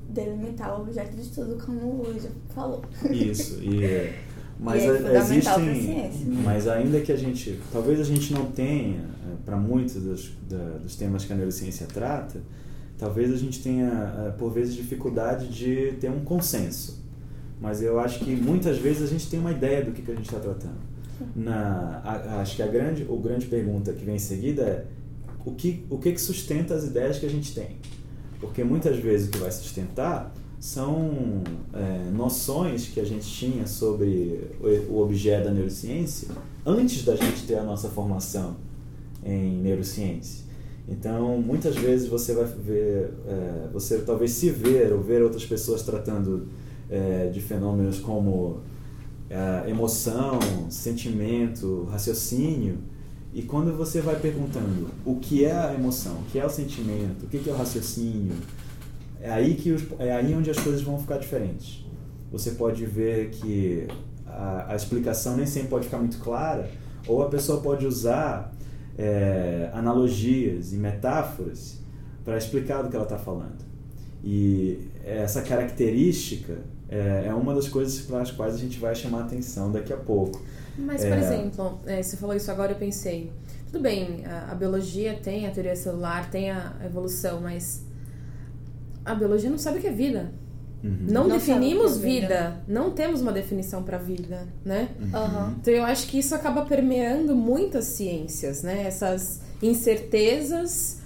[0.09, 2.83] delimitar o objeto de estudo, como o Luiz já falou.
[3.09, 4.13] Isso, e,
[4.59, 6.11] mas E é existem.
[6.43, 7.59] Mas ainda que a gente.
[7.71, 9.03] Talvez a gente não tenha,
[9.45, 10.31] para muitos dos,
[10.81, 12.41] dos temas que a neurociência trata,
[12.97, 17.00] talvez a gente tenha, eh, por vezes, dificuldade de ter um consenso.
[17.61, 20.15] Mas eu acho que muitas vezes a gente tem uma ideia do que, que a
[20.15, 20.75] gente está tratando.
[21.35, 24.85] Na, a- acho que a grande, o grande pergunta que vem em seguida é
[25.45, 27.77] o que, o que, que sustenta as ideias que a gente tem?
[28.39, 31.43] Porque muitas vezes o que vai sustentar são
[31.73, 36.27] é, noções que a gente tinha sobre o, o objeto da neurociência
[36.65, 38.55] antes da gente ter a nossa formação
[39.23, 40.45] em neurociência.
[40.89, 45.83] Então, muitas vezes você vai ver, é, você talvez se ver ou ver outras pessoas
[45.83, 46.47] tratando
[46.91, 48.59] é, de fenômenos como
[49.29, 52.79] é, emoção, sentimento, raciocínio,
[53.33, 57.25] e quando você vai perguntando o que é a emoção, o que é o sentimento,
[57.25, 58.35] o que é o raciocínio,
[59.21, 61.85] é aí, que os, é aí onde as coisas vão ficar diferentes.
[62.29, 63.87] Você pode ver que
[64.25, 66.69] a, a explicação nem sempre pode ficar muito clara,
[67.07, 68.53] ou a pessoa pode usar
[68.97, 71.79] é, analogias e metáforas
[72.25, 73.63] para explicar do que ela está falando.
[74.23, 76.59] E essa característica
[76.91, 79.97] é, é uma das coisas para as quais a gente vai chamar atenção daqui a
[79.97, 80.41] pouco.
[80.77, 81.09] Mas, É.
[81.09, 83.31] por exemplo, é, você falou isso agora, eu pensei.
[83.71, 87.83] Tudo bem, a, a biologia tem a teoria celular, tem a evolução, mas
[89.05, 90.31] a biologia não sabe o que é vida.
[90.83, 90.97] Uhum.
[91.07, 92.27] Não, Não definimos é vida.
[92.27, 92.61] vida.
[92.67, 94.89] Não temos uma definição para vida, né?
[94.99, 95.55] Uhum.
[95.61, 98.83] Então eu acho que isso acaba permeando muitas ciências, né?
[98.87, 100.99] Essas incertezas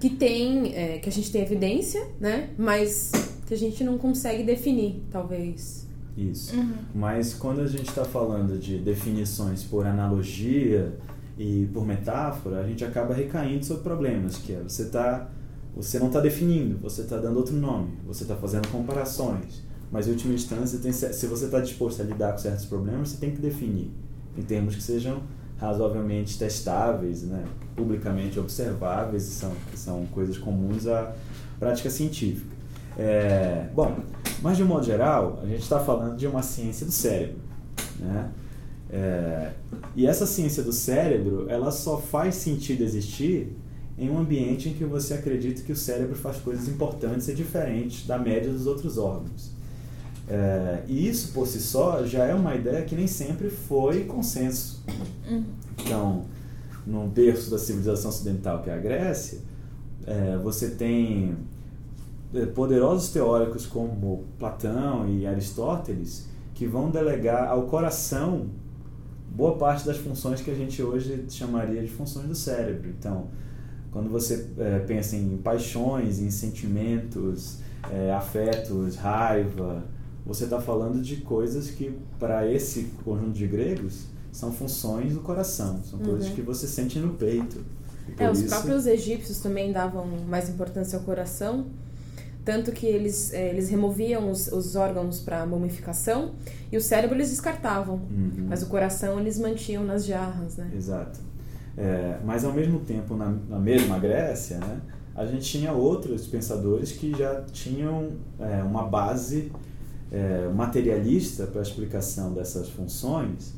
[0.00, 2.50] que tem, é, que a gente tem evidência, né?
[2.58, 3.12] Mas
[3.52, 5.86] que a gente não consegue definir, talvez.
[6.16, 6.56] Isso.
[6.56, 6.72] Uhum.
[6.94, 10.92] Mas quando a gente está falando de definições por analogia
[11.38, 15.30] e por metáfora, a gente acaba recaindo sobre problemas, que é você tá
[15.74, 19.62] você não está definindo, você está dando outro nome, você está fazendo comparações.
[19.90, 23.16] Mas em última instância, tem, se você está disposto a lidar com certos problemas, você
[23.18, 23.90] tem que definir
[24.36, 25.22] em termos que sejam
[25.58, 27.44] razoavelmente testáveis, né?
[27.74, 31.14] publicamente observáveis, são, que são coisas comuns à
[31.58, 32.51] prática científica.
[32.98, 33.96] É, bom,
[34.42, 37.38] mas de um modo geral, a gente está falando de uma ciência do cérebro.
[37.98, 38.30] Né?
[38.90, 39.52] É,
[39.96, 43.56] e essa ciência do cérebro, ela só faz sentido existir
[43.98, 48.06] em um ambiente em que você acredita que o cérebro faz coisas importantes e diferentes
[48.06, 49.52] da média dos outros órgãos.
[50.28, 54.82] É, e isso por si só já é uma ideia que nem sempre foi consenso.
[55.78, 56.24] Então,
[56.86, 59.38] num berço da civilização ocidental que é a Grécia,
[60.06, 61.36] é, você tem
[62.54, 68.46] poderosos teóricos como Platão e Aristóteles que vão delegar ao coração
[69.30, 72.90] boa parte das funções que a gente hoje chamaria de funções do cérebro.
[72.90, 73.28] Então,
[73.90, 77.58] quando você é, pensa em paixões, em sentimentos,
[77.90, 79.84] é, afetos, raiva,
[80.24, 85.82] você está falando de coisas que, para esse conjunto de gregos, são funções do coração,
[85.82, 87.60] são coisas que você sente no peito.
[88.18, 91.66] É, os isso- próprios egípcios também davam mais importância ao coração,
[92.44, 96.32] tanto que eles, é, eles removiam os, os órgãos para mumificação
[96.70, 98.46] e o cérebro eles descartavam, Uhum.
[98.48, 100.70] mas o coração eles mantinham nas jarras, né?
[100.74, 101.20] Exato.
[101.76, 104.80] É, mas ao mesmo tempo, na, na mesma Grécia, né,
[105.14, 109.50] a gente tinha outros pensadores que já tinham é, uma base
[110.10, 113.54] é, materialista para a explicação dessas funções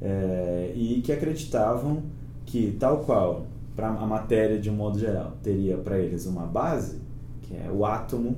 [0.00, 2.02] é, e que acreditavam
[2.44, 7.00] que, tal qual para a matéria de um modo geral teria para eles uma base,
[7.46, 8.36] que é o átomo,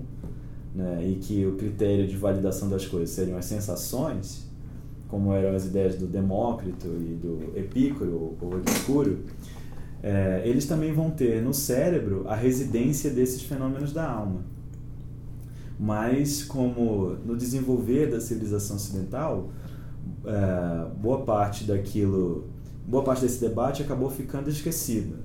[0.75, 4.47] né, e que o critério de validação das coisas seriam as sensações,
[5.09, 9.25] como eram as ideias do Demócrito e do Epícoro ou Epicúrio,
[10.03, 14.43] é, eles também vão ter no cérebro a residência desses fenômenos da alma.
[15.79, 19.49] Mas, como no desenvolver da civilização ocidental,
[20.25, 22.49] é, boa parte daquilo,
[22.87, 25.17] boa parte desse debate acabou ficando esquecida.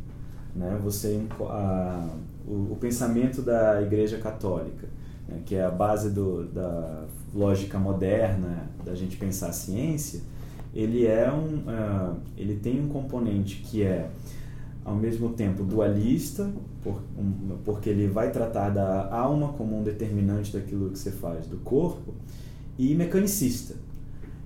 [0.55, 0.79] Né?
[0.83, 2.09] Você, a,
[2.47, 4.87] o, o pensamento da Igreja Católica,
[5.27, 10.21] né, que é a base do, da lógica moderna da gente pensar a ciência,
[10.73, 14.09] ele é um, ah, ele tem um componente que é
[14.83, 16.51] ao mesmo tempo dualista,
[16.83, 21.47] por, um, porque ele vai tratar da alma como um determinante daquilo que você faz
[21.47, 22.13] do corpo,
[22.77, 23.75] e mecanicista.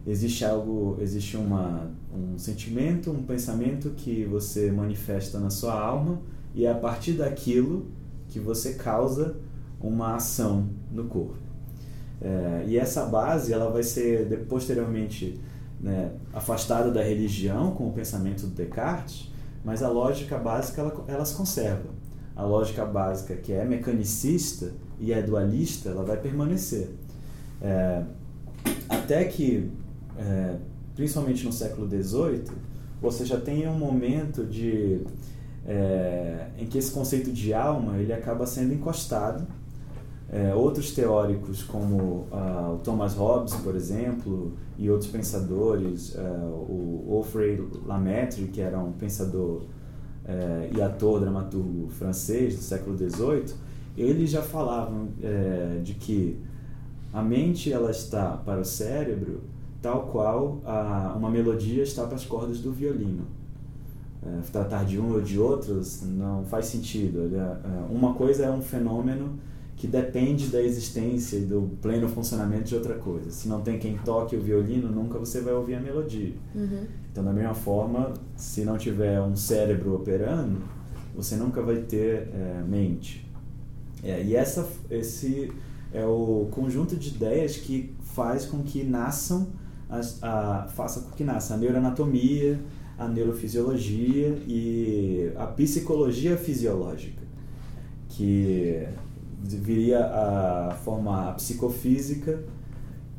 [0.05, 6.19] Existe algo, existe uma, um sentimento, um pensamento que você manifesta na sua alma
[6.57, 7.85] e é a partir daquilo
[8.29, 9.35] que você causa
[9.79, 11.37] uma ação no corpo.
[12.19, 15.39] É, e essa base ela vai ser posteriormente
[15.79, 19.31] né, afastada da religião com o pensamento do Descartes,
[19.63, 21.89] mas a lógica básica ela, ela se conserva.
[22.35, 26.89] A lógica básica que é mecanicista e é dualista, ela vai permanecer.
[27.61, 28.03] É,
[28.89, 29.69] até que,
[30.17, 30.55] é,
[30.95, 32.45] principalmente no século XVIII,
[32.99, 35.01] você já tem um momento de
[35.67, 39.45] é, em que esse conceito de alma ele acaba sendo encostado.
[40.29, 47.13] É, outros teóricos, como uh, o Thomas Hobbes, por exemplo, e outros pensadores, uh, o
[47.15, 53.55] Alfred Lamaitre, que era um pensador uh, e ator, dramaturgo francês do século XVIII,
[53.95, 55.07] eles já falavam
[55.81, 56.39] de que
[57.11, 59.41] a mente ela está para o cérebro
[59.81, 60.61] tal qual
[61.15, 63.25] uma melodia está para as cordas do violino
[64.25, 67.29] é, tratar de um ou de outros não faz sentido.
[67.35, 69.39] É, uma coisa é um fenômeno
[69.75, 73.29] que depende da existência e do pleno funcionamento de outra coisa.
[73.29, 76.33] Se não tem quem toque o violino, nunca você vai ouvir a melodia.
[76.55, 76.85] Uhum.
[77.11, 80.61] Então, da mesma forma, se não tiver um cérebro operando,
[81.15, 83.27] você nunca vai ter é, mente.
[84.03, 85.51] É, e essa, esse
[85.93, 89.47] é o conjunto de ideias que faz com que nasçam,
[89.87, 92.59] a, a, faça com que nasça a neuroanatomia,
[92.97, 97.21] a neurofisiologia e a psicologia fisiológica,
[98.09, 98.87] que
[99.41, 102.43] viria a formar a psicofísica,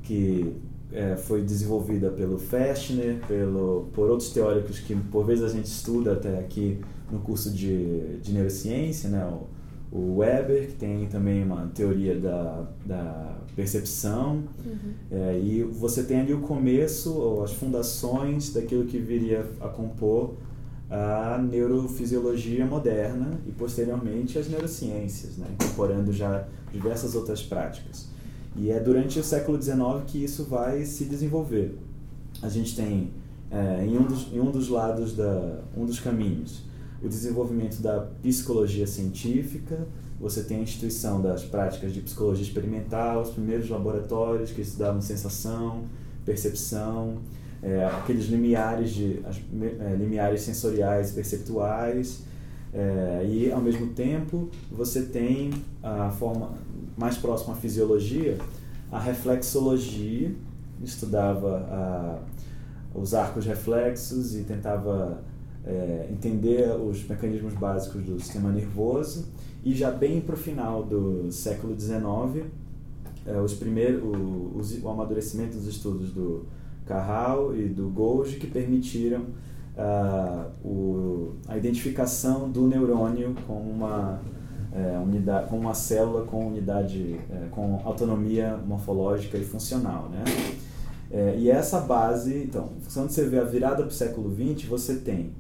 [0.03, 0.57] que
[0.93, 6.15] é, foi desenvolvida pelo Fechner, pelo, por outros teóricos que por vezes a gente estuda
[6.15, 9.25] até aqui no curso de, de neurociência, né?
[9.27, 9.47] o,
[9.91, 14.93] o Weber, que tem também uma teoria da, da percepção, uhum.
[15.11, 20.35] é, e você tem ali o começo, ou as fundações daquilo que viria a compor
[20.91, 28.09] a neurofisiologia moderna e posteriormente as neurociências, né, incorporando já diversas outras práticas.
[28.57, 31.79] E é durante o século XIX que isso vai se desenvolver.
[32.41, 33.11] A gente tem
[33.51, 36.63] é, em, um dos, em um dos lados da um dos caminhos
[37.03, 39.87] o desenvolvimento da psicologia científica,
[40.21, 45.85] você tem a instituição das práticas de psicologia experimental, os primeiros laboratórios que estudavam sensação,
[46.25, 47.19] percepção,
[47.63, 52.23] é, aqueles limiares, de, as, é, limiares sensoriais perceptuais,
[52.73, 55.51] é, e ao mesmo tempo você tem
[55.83, 56.53] a forma
[56.97, 58.39] mais próxima à fisiologia,
[58.91, 60.35] a reflexologia,
[60.83, 62.19] estudava a,
[62.99, 65.23] os arcos reflexos e tentava
[65.65, 69.27] é, entender os mecanismos básicos do sistema nervoso
[69.65, 72.47] e já bem para o final do século XIX,
[73.27, 76.47] é, os primeiros, o, o amadurecimento dos estudos do
[76.87, 79.27] Carral e do Golgi que permitiram
[79.77, 84.21] uh, o, a identificação do neurônio com uma
[84.73, 90.25] é, unidade, com uma célula com unidade, é, com autonomia morfológica e funcional, né?
[91.11, 94.97] É, e essa base, então, quando você vê a virada para o século XX, você
[94.97, 95.31] tem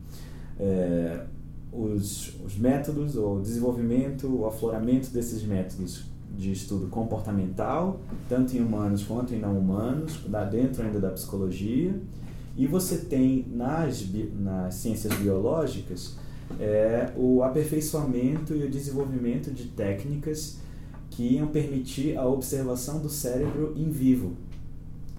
[0.58, 1.24] é,
[1.72, 6.04] os, os métodos, o desenvolvimento, o afloramento desses métodos
[6.36, 11.94] de estudo comportamental, tanto em humanos quanto em não humanos, dentro ainda da psicologia.
[12.56, 14.04] E você tem nas,
[14.38, 16.16] nas ciências biológicas
[16.58, 20.58] é, o aperfeiçoamento e o desenvolvimento de técnicas
[21.10, 24.32] que iam permitir a observação do cérebro em vivo.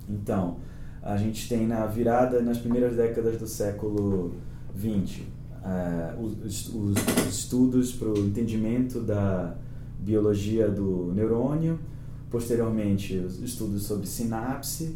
[0.08, 0.58] Então,
[1.02, 4.34] a gente tem na virada, nas primeiras décadas do século
[4.76, 5.22] 20.
[5.22, 6.98] Uh, os, os,
[7.28, 9.56] estudos para o entendimento da
[10.00, 11.78] biologia do neurônio,
[12.30, 14.96] posteriormente os estudos sobre sinapse.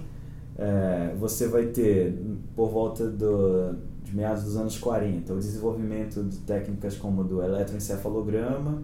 [0.56, 2.18] Uh, você vai ter,
[2.56, 8.84] por volta do, de meados dos anos 40, o desenvolvimento de técnicas como do eletroencefalograma,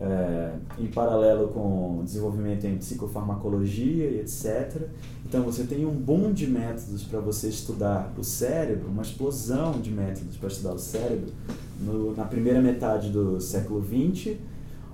[0.00, 4.88] é, em paralelo com desenvolvimento em psicofarmacologia e etc.
[5.26, 9.90] Então você tem um boom de métodos para você estudar o cérebro, uma explosão de
[9.90, 11.32] métodos para estudar o cérebro
[11.78, 14.36] no, na primeira metade do século XX,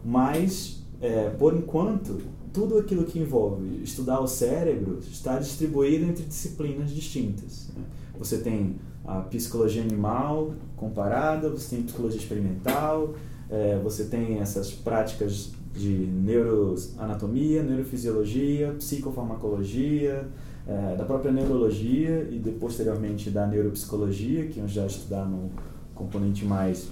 [0.05, 2.21] mas é, por enquanto
[2.53, 7.69] tudo aquilo que envolve estudar o cérebro está distribuído entre disciplinas distintas.
[7.77, 7.85] Né?
[8.19, 13.15] Você tem a psicologia animal comparada, você tem psicologia experimental,
[13.51, 20.26] é, você tem essas práticas de neuroanatomia, neurofisiologia, psicofarmacologia,
[20.66, 25.51] é, da própria neurologia e de, posteriormente da neuropsicologia, que já estudar no
[25.94, 26.88] componente mais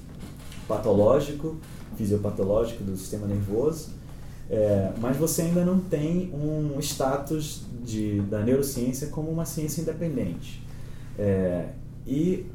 [0.68, 1.56] patológico,
[1.96, 3.90] fisiopatológico do sistema nervoso.
[4.48, 10.62] É, mas você ainda não tem um status de, da neurociência como uma ciência independente.
[11.18, 11.68] É,
[12.06, 12.46] e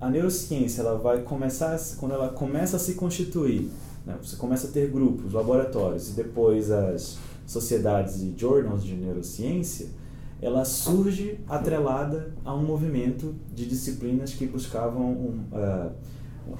[0.00, 3.70] a neurociência ela vai começar quando ela começa a se constituir
[4.04, 9.88] né, você começa a ter grupos, laboratórios e depois as sociedades e journals de neurociência,
[10.40, 15.92] ela surge atrelada a um movimento de disciplinas que buscavam um, uh,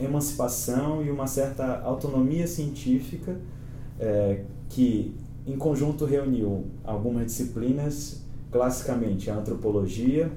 [0.00, 5.14] emancipação e uma certa autonomia científica uh, que,
[5.46, 10.32] em conjunto, reuniu algumas disciplinas, classicamente a antropologia,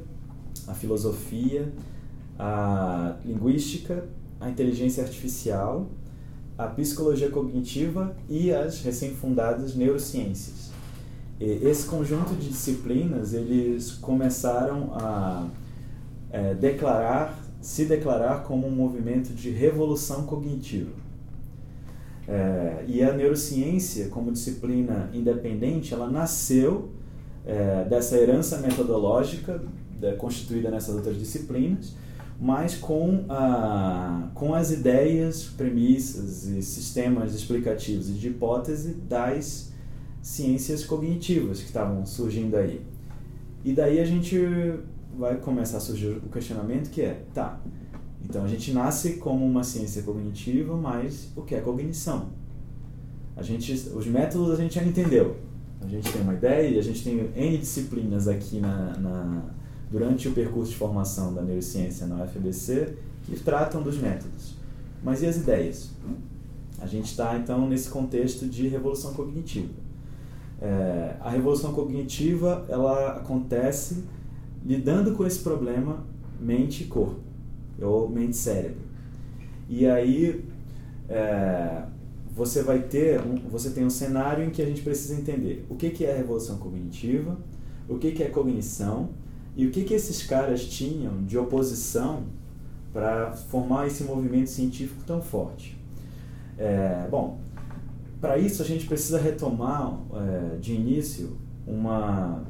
[0.67, 1.71] a filosofia,
[2.37, 4.05] a linguística,
[4.39, 5.87] a inteligência artificial,
[6.57, 10.71] a psicologia cognitiva e as recém-fundadas neurociências.
[11.39, 15.47] Esse conjunto de disciplinas eles começaram a
[16.31, 20.91] é, declarar, se declarar como um movimento de revolução cognitiva.
[22.27, 26.89] É, e a neurociência, como disciplina independente, ela nasceu
[27.45, 29.61] é, dessa herança metodológica
[30.17, 31.95] constituída nessas outras disciplinas,
[32.39, 39.71] mas com, a, com as ideias, premissas e sistemas explicativos e de hipótese das
[40.21, 42.81] ciências cognitivas que estavam surgindo aí.
[43.65, 44.39] E daí a gente
[45.17, 47.59] vai começar a surgir o questionamento que é, tá,
[48.23, 52.29] então a gente nasce como uma ciência cognitiva, mas o que é cognição?
[53.35, 55.37] A gente, os métodos a gente já entendeu.
[55.81, 59.43] A gente tem uma ideia e a gente tem N disciplinas aqui na, na
[59.91, 64.55] durante o percurso de formação da neurociência na UFBC que tratam dos métodos.
[65.03, 65.91] Mas e as ideias?
[66.79, 69.73] A gente está então nesse contexto de revolução cognitiva.
[70.61, 74.03] É, a revolução cognitiva ela acontece
[74.65, 76.03] lidando com esse problema
[76.39, 77.19] mente e corpo,
[77.81, 78.81] ou mente-cérebro.
[79.69, 80.43] E aí
[81.09, 81.83] é,
[82.35, 85.75] você vai ter um, você tem um cenário em que a gente precisa entender o
[85.75, 87.37] que, que é revolução cognitiva,
[87.87, 89.09] o que, que é cognição
[89.57, 92.25] e o que, que esses caras tinham de oposição
[92.93, 95.75] para formar esse movimento científico tão forte?
[96.59, 97.39] É, bom,
[98.21, 102.43] para isso a gente precisa retomar é, de início uma,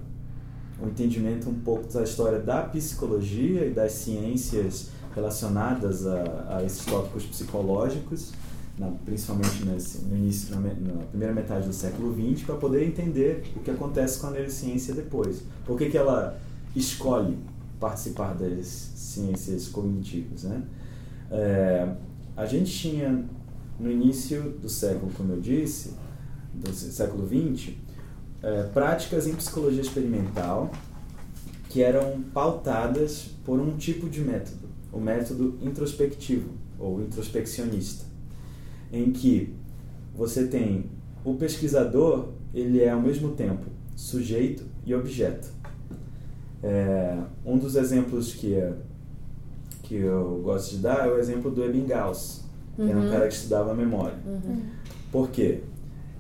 [0.84, 6.86] um entendimento um pouco da história da psicologia e das ciências relacionadas a, a esses
[6.86, 8.34] tópicos psicológicos,
[8.78, 13.44] na, principalmente nesse, no início, na, na, primeira metade do século XX, para poder entender
[13.56, 15.42] o que acontece com a neurociência depois.
[15.66, 16.38] Por que, que ela
[16.78, 17.38] escolhe
[17.80, 20.44] participar das ciências cognitivas.
[20.44, 20.64] Né?
[21.32, 21.88] É,
[22.36, 23.26] a gente tinha,
[23.80, 25.94] no início do século, como eu disse,
[26.54, 27.74] do século XX,
[28.42, 30.72] é, práticas em psicologia experimental
[31.70, 38.06] que eram pautadas por um tipo de método, o método introspectivo ou introspeccionista,
[38.92, 39.54] em que
[40.16, 40.90] você tem
[41.24, 43.66] o pesquisador, ele é ao mesmo tempo
[43.96, 45.57] sujeito e objeto.
[46.64, 48.56] É, um dos exemplos que,
[49.84, 52.42] que eu gosto de dar é o exemplo do Ebbinghaus,
[52.76, 52.90] que uhum.
[52.90, 53.12] era um uhum.
[53.12, 54.18] cara que estudava memória.
[54.26, 54.64] Uhum.
[55.12, 55.62] Por quê?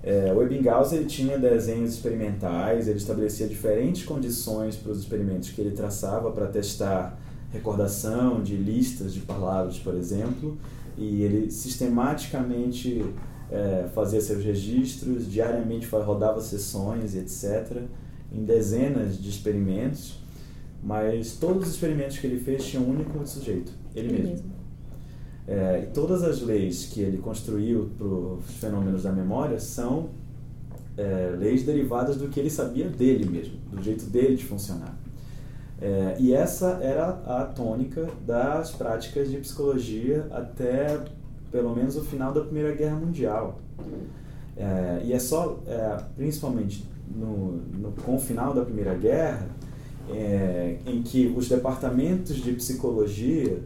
[0.03, 5.59] É, o Ebbinghaus ele tinha desenhos experimentais, ele estabelecia diferentes condições para os experimentos que
[5.59, 7.19] ele traçava para testar
[7.51, 10.57] recordação de listas de palavras, por exemplo,
[10.97, 13.05] e ele sistematicamente
[13.51, 17.81] é, fazia seus registros, diariamente rodava sessões, etc.,
[18.31, 20.19] em dezenas de experimentos
[20.83, 24.31] mas todos os experimentos que ele fez tinham um único sujeito, ele, ele mesmo.
[24.31, 24.57] mesmo.
[25.47, 30.09] É, e todas as leis que ele construiu para os fenômenos da memória são
[30.97, 34.97] é, leis derivadas do que ele sabia dele mesmo, do jeito dele de funcionar.
[35.79, 40.99] É, e essa era a tônica das práticas de psicologia até
[41.51, 43.59] pelo menos o final da Primeira Guerra Mundial.
[44.55, 46.83] É, e é só, é, principalmente
[47.15, 49.47] no, no, com o final da Primeira Guerra,
[50.09, 53.61] é, em que os departamentos de psicologia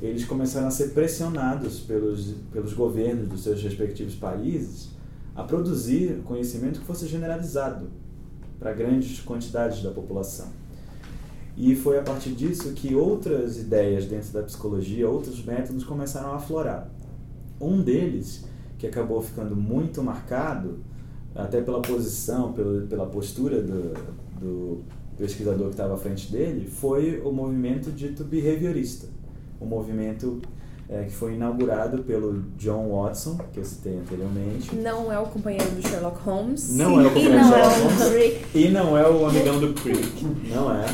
[0.00, 4.90] eles começaram a ser pressionados pelos, pelos governos dos seus respectivos países
[5.34, 7.88] a produzir conhecimento que fosse generalizado
[8.58, 10.48] para grandes quantidades da população.
[11.56, 16.36] E foi a partir disso que outras ideias dentro da psicologia, outros métodos começaram a
[16.36, 16.88] aflorar.
[17.60, 18.44] Um deles,
[18.78, 20.78] que acabou ficando muito marcado,
[21.34, 23.92] até pela posição, pela, pela postura do,
[24.40, 24.84] do
[25.18, 29.08] pesquisador que estava à frente dele foi o movimento dito behaviorista,
[29.60, 30.40] o movimento
[30.90, 34.74] é, que foi inaugurado pelo John Watson, que eu citei anteriormente.
[34.74, 36.74] Não é o companheiro do Sherlock Holmes.
[36.74, 38.44] Não é o companheiro do Sherlock Holmes.
[38.54, 40.24] E não é o amigão do Crick.
[40.48, 40.86] Não é.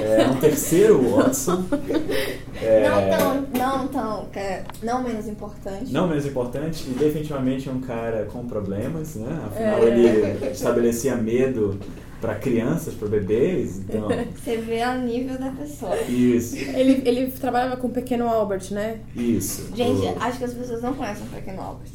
[0.00, 1.64] É um terceiro Watson.
[2.62, 2.88] É...
[2.88, 5.92] Não tão, não tão, é, não menos importante.
[5.92, 9.42] Não menos importante e definitivamente um cara com problemas, né?
[9.46, 9.86] Afinal é.
[9.86, 11.76] ele estabelecia medo
[12.22, 14.06] para crianças, para bebês, então...
[14.32, 15.96] Você vê o nível da pessoa.
[16.02, 16.56] Isso.
[16.56, 19.00] Ele, ele trabalhava com o Pequeno Albert, né?
[19.16, 19.74] Isso.
[19.74, 20.22] Gente, o...
[20.22, 21.90] acho que as pessoas não conhecem o Pequeno Albert.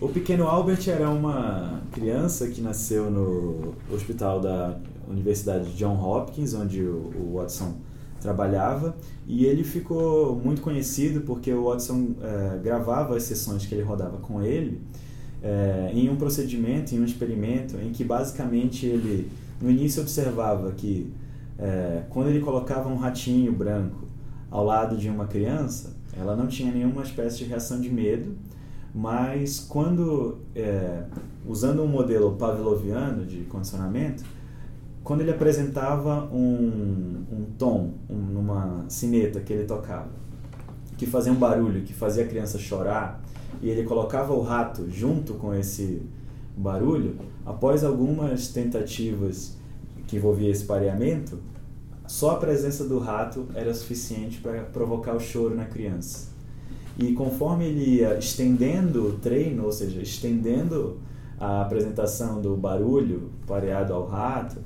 [0.00, 6.82] O pequeno Albert era uma criança que nasceu no hospital da Universidade John Hopkins, onde
[6.82, 7.74] o, o Watson
[8.18, 8.96] trabalhava,
[9.26, 14.16] e ele ficou muito conhecido porque o Watson é, gravava as sessões que ele rodava
[14.18, 14.80] com ele
[15.42, 19.30] é, em um procedimento, em um experimento, em que basicamente ele
[19.60, 21.12] no início observava que
[21.58, 24.08] é, quando ele colocava um ratinho branco
[24.50, 28.34] ao lado de uma criança, ela não tinha nenhuma espécie de reação de medo,
[28.94, 31.04] mas quando, é,
[31.46, 34.24] usando um modelo pavloviano de condicionamento,
[35.04, 40.10] quando ele apresentava um, um tom um, numa sineta que ele tocava,
[41.00, 43.24] que fazia um barulho, que fazia a criança chorar,
[43.62, 46.02] e ele colocava o rato junto com esse
[46.54, 49.56] barulho, após algumas tentativas
[50.06, 51.38] que envolvia esse pareamento,
[52.06, 56.28] só a presença do rato era suficiente para provocar o choro na criança.
[56.98, 60.98] E conforme ele ia estendendo o treino, ou seja, estendendo
[61.38, 64.58] a apresentação do barulho pareado ao rato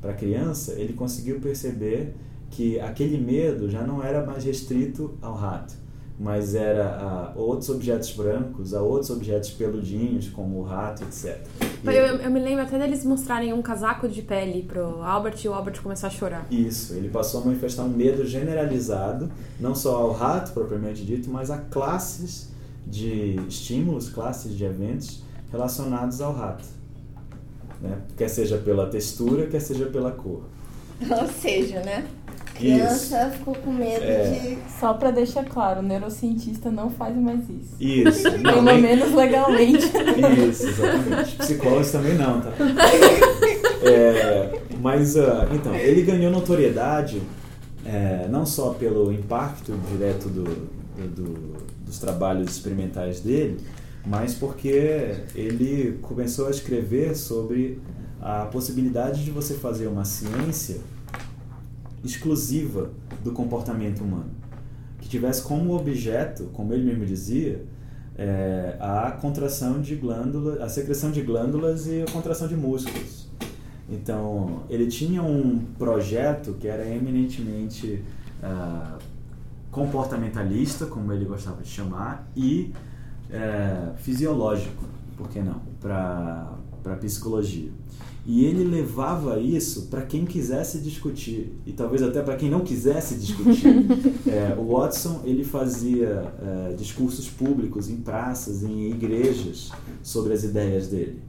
[0.00, 2.14] para a criança, ele conseguiu perceber
[2.48, 5.79] que aquele medo já não era mais restrito ao rato,
[6.20, 11.40] mas era a outros objetos brancos, a outros objetos peludinhos, como o rato, etc.
[11.82, 15.48] Eu, eu, eu, me lembro até deles mostrarem um casaco de pele pro Albert e
[15.48, 16.46] o Albert começar a chorar.
[16.50, 21.50] Isso, ele passou a manifestar um medo generalizado, não só ao rato propriamente dito, mas
[21.50, 22.50] a classes
[22.86, 26.64] de estímulos, classes de eventos relacionados ao rato.
[27.80, 27.96] Né?
[28.14, 30.42] Quer seja pela textura, quer seja pela cor.
[31.00, 32.06] Ou seja, né?
[32.60, 33.38] Criança isso.
[33.38, 34.30] ficou com medo é.
[34.30, 34.58] de.
[34.78, 37.76] Só para deixar claro, o neurocientista não faz mais isso.
[37.80, 38.30] Isso.
[38.38, 38.80] Não, Pelo nem...
[38.82, 39.86] menos legalmente.
[40.48, 41.36] Isso, exatamente.
[41.36, 42.50] Psicólogos também não, tá?
[43.82, 47.22] É, mas, uh, então, ele ganhou notoriedade
[47.84, 53.58] é, não só pelo impacto direto do, do, do, dos trabalhos experimentais dele,
[54.06, 57.80] mas porque ele começou a escrever sobre
[58.20, 60.76] a possibilidade de você fazer uma ciência
[62.04, 62.90] exclusiva
[63.22, 64.30] do comportamento humano,
[65.00, 67.64] que tivesse como objeto, como ele mesmo dizia,
[68.16, 73.28] é, a contração de glândulas, a secreção de glândulas e a contração de músculos.
[73.90, 78.04] Então, ele tinha um projeto que era eminentemente
[78.40, 78.98] uh,
[79.70, 82.72] comportamentalista, como ele gostava de chamar, e
[83.30, 84.84] uh, fisiológico,
[85.16, 87.70] por que não, para a psicologia.
[88.26, 93.14] E ele levava isso para quem quisesse discutir e talvez até para quem não quisesse
[93.16, 93.86] discutir.
[94.28, 100.88] é, o Watson ele fazia é, discursos públicos em praças, em igrejas sobre as ideias
[100.88, 101.22] dele,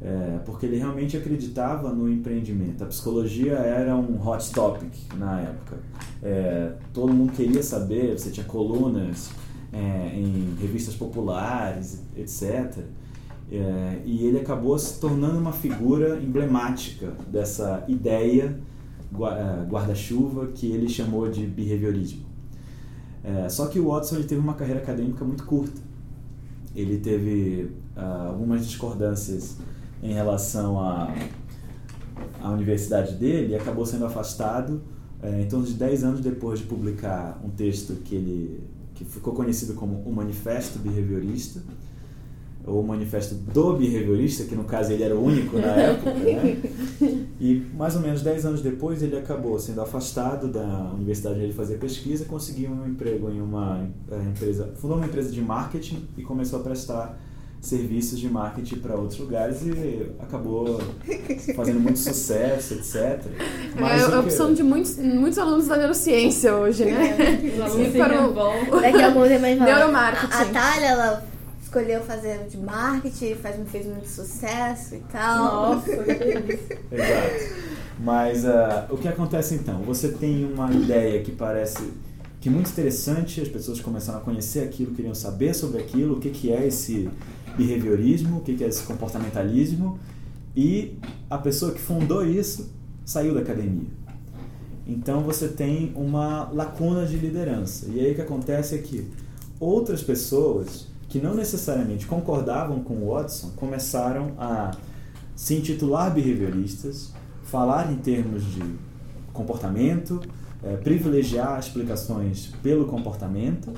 [0.00, 2.84] é, porque ele realmente acreditava no empreendimento.
[2.84, 5.78] A psicologia era um hot topic na época.
[6.22, 8.16] É, todo mundo queria saber.
[8.16, 9.30] Você tinha colunas
[9.72, 12.84] é, em revistas populares, etc.
[13.50, 18.58] É, e ele acabou se tornando uma figura emblemática dessa ideia
[19.14, 22.24] é, guarda-chuva que ele chamou de behaviorismo.
[23.22, 25.80] É, só que o Watson ele teve uma carreira acadêmica muito curta.
[26.74, 29.58] Ele teve uh, algumas discordâncias
[30.02, 31.14] em relação à,
[32.44, 34.82] universidade dele e acabou sendo afastado
[35.22, 38.60] é, em torno de 10 anos depois de publicar um texto que ele
[38.94, 41.62] que ficou conhecido como o Manifesto Behaviorista,
[42.66, 46.56] o manifesto do behaviorista, que no caso ele era o único na época, né?
[47.40, 51.52] E mais ou menos 10 anos depois ele acabou sendo afastado da universidade onde ele
[51.52, 56.22] fazia pesquisa, conseguiu um emprego em uma é, empresa, fundou uma empresa de marketing e
[56.22, 57.18] começou a prestar
[57.60, 60.80] serviços de marketing para outros lugares e acabou
[61.54, 63.22] fazendo muito sucesso, etc.
[63.78, 64.54] Mas é a opção que...
[64.54, 67.16] de muitos, muitos alunos da neurociência hoje, né?
[67.16, 68.80] É, os alunos para o...
[68.80, 70.32] Daqui a é mais Neuromarketing.
[70.32, 71.31] A, a Thalia, ela
[71.72, 75.76] escolheu fazer de marketing, faz, fez muito sucesso e tal.
[75.76, 75.90] Nossa,
[76.92, 77.62] Exato.
[77.98, 79.80] Mas uh, o que acontece então?
[79.84, 81.90] Você tem uma ideia que parece
[82.40, 86.20] que é muito interessante, as pessoas começaram a conhecer aquilo, queriam saber sobre aquilo, o
[86.20, 87.08] que, que é esse
[87.56, 89.98] behaviorismo, o que, que é esse comportamentalismo,
[90.54, 90.98] e
[91.30, 92.70] a pessoa que fundou isso
[93.04, 93.88] saiu da academia.
[94.86, 97.86] Então você tem uma lacuna de liderança.
[97.88, 99.06] E aí o que acontece é que
[99.60, 104.70] outras pessoas que não necessariamente concordavam com Watson começaram a
[105.36, 108.62] se intitular behavioristas, falar em termos de
[109.30, 110.22] comportamento,
[110.62, 113.74] é, privilegiar explicações pelo comportamento,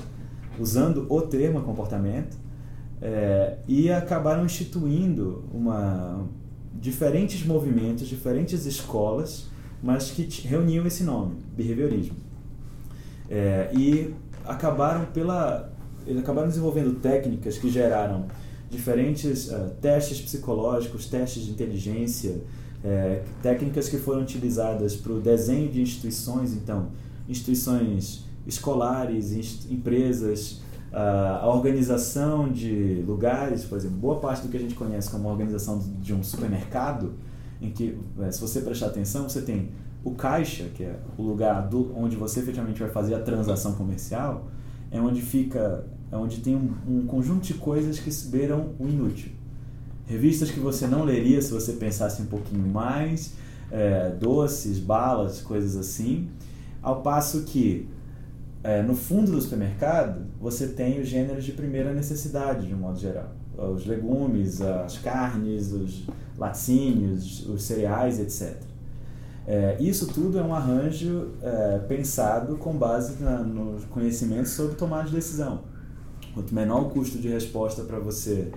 [0.57, 2.37] usando o termo comportamento,
[3.01, 6.25] é, e acabaram instituindo uma,
[6.73, 9.47] diferentes movimentos, diferentes escolas,
[9.83, 12.15] mas que reuniam esse nome, behaviorismo.
[13.29, 14.13] É, e
[14.45, 15.74] acabaram pela
[16.05, 18.25] eles acabaram desenvolvendo técnicas que geraram
[18.69, 22.41] diferentes uh, testes psicológicos, testes de inteligência,
[22.83, 26.89] é, técnicas que foram utilizadas para o desenho de instituições, então,
[27.27, 34.57] instituições escolares, inst empresas, uh, a organização de lugares, por exemplo, boa parte do que
[34.57, 37.13] a gente conhece como organização de um supermercado,
[37.59, 39.69] em que, é, se você prestar atenção, você tem
[40.03, 44.45] o caixa, que é o lugar do, onde você efetivamente vai fazer a transação comercial,
[44.91, 49.31] é onde fica, é onde tem um, um conjunto de coisas que beiram o inútil.
[50.05, 53.33] Revistas que você não leria se você pensasse um pouquinho mais,
[53.71, 56.29] é, doces, balas, coisas assim.
[56.81, 57.89] Ao passo que
[58.63, 62.99] é, no fundo do supermercado você tem os gêneros de primeira necessidade, de um modo
[62.99, 63.31] geral.
[63.57, 68.57] Os legumes, as carnes, os laticínios, os cereais, etc.
[69.47, 75.05] É, isso tudo é um arranjo é, pensado com base na, no conhecimento sobre tomar
[75.05, 75.61] de decisão.
[76.35, 78.51] Quanto menor o custo de resposta para você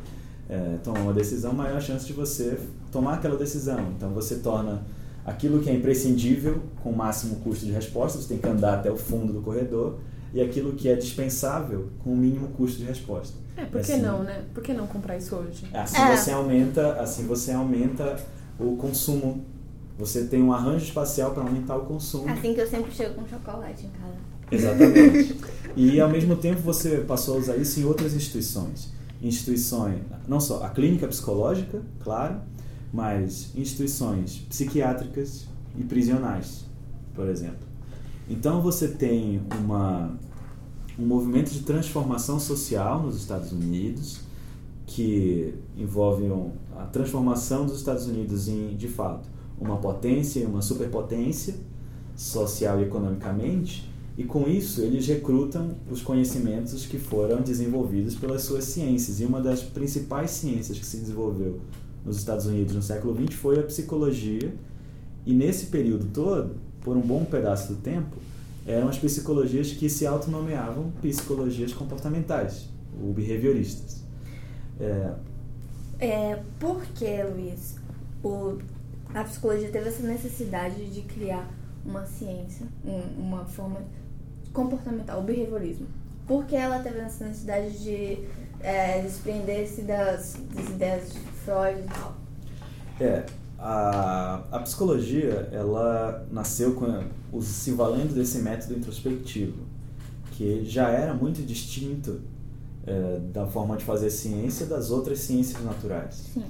[0.51, 2.59] é, tomar uma decisão, maior a chance de você
[2.93, 3.79] tomar aquela decisão.
[3.97, 4.83] Então você torna
[5.25, 8.91] aquilo que é imprescindível com o máximo custo de resposta, você tem que andar até
[8.91, 9.99] o fundo do corredor,
[10.35, 13.35] e aquilo que é dispensável com o mínimo custo de resposta.
[13.57, 14.45] É, por que assim, não, né?
[14.53, 15.67] Por que não comprar isso hoje?
[15.73, 16.17] Assim é.
[16.17, 18.17] você aumenta, assim você aumenta
[18.59, 19.45] o consumo
[19.99, 22.29] você tem um arranjo espacial para aumentar o consumo.
[22.29, 24.15] Assim que eu sempre chego com chocolate em casa.
[24.51, 25.37] Exatamente.
[25.79, 28.93] e ao mesmo tempo você passou a usar isso em outras instituições.
[29.23, 32.41] Instituições, não só a clínica psicológica, claro,
[32.93, 36.65] mas instituições psiquiátricas e prisionais,
[37.15, 37.69] por exemplo.
[38.29, 40.17] Então você tem uma,
[40.99, 44.21] um movimento de transformação social nos Estados Unidos
[44.85, 46.27] que envolve
[46.77, 49.29] a transformação dos Estados Unidos em, de fato,
[49.61, 51.55] uma potência e uma superpotência
[52.17, 53.88] social e economicamente,
[54.19, 59.21] e com isso eles recrutam os conhecimentos que foram desenvolvidos pelas suas ciências.
[59.21, 61.61] E uma das principais ciências que se desenvolveu
[62.05, 64.53] nos Estados Unidos no século XX foi a psicologia,
[65.25, 68.17] e nesse período todo, por um bom pedaço do tempo,
[68.67, 72.69] eram as psicologias que se autonomeavam psicologias comportamentais,
[73.01, 74.03] ou behavioristas.
[74.81, 75.13] É,
[76.01, 77.77] é, por que, Luiz,
[78.25, 78.59] o
[79.15, 81.49] a psicologia teve essa necessidade de criar
[81.85, 83.81] uma ciência, um, uma forma
[84.53, 85.87] comportamental, o behaviorismo.
[86.27, 88.19] Porque ela teve essa necessidade de
[88.61, 92.17] é, desprender-se das, das ideias de Freud e tal.
[93.01, 93.25] É,
[93.59, 99.65] a, a psicologia, ela nasceu com, se valendo desse método introspectivo,
[100.33, 102.21] que já era muito distinto
[102.87, 106.31] é, da forma de fazer ciência das outras ciências naturais.
[106.35, 106.45] Sim.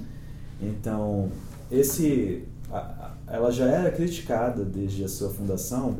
[0.61, 1.31] Então,
[1.71, 5.97] esse, a, a, ela já era criticada desde a sua fundação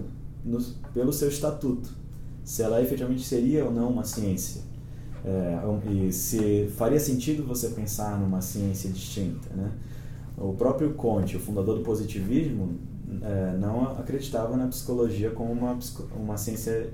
[0.49, 0.59] no,
[0.93, 1.89] pelo seu estatuto,
[2.43, 4.61] se ela efetivamente seria ou não uma ciência.
[5.23, 5.59] É,
[5.91, 9.49] e se faria sentido você pensar numa ciência distinta.
[9.53, 9.71] Né?
[10.37, 12.77] O próprio Conte, o fundador do positivismo,
[13.21, 15.77] é, não acreditava na psicologia como uma,
[16.15, 16.89] uma ciência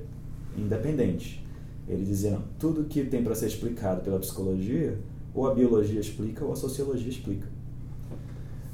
[0.57, 1.45] independente.
[1.87, 4.97] Ele dizia, não, tudo que tem para ser explicado pela psicologia,
[5.33, 7.47] ou a biologia explica ou a sociologia explica.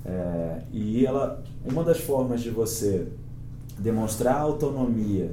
[0.06, 3.08] É, e ela, uma das formas de você
[3.78, 5.32] demonstrar a autonomia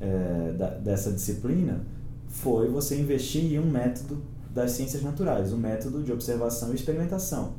[0.00, 1.80] é, da, dessa disciplina
[2.28, 4.22] foi você investir em um método
[4.52, 7.52] das ciências naturais, um método de observação e experimentação.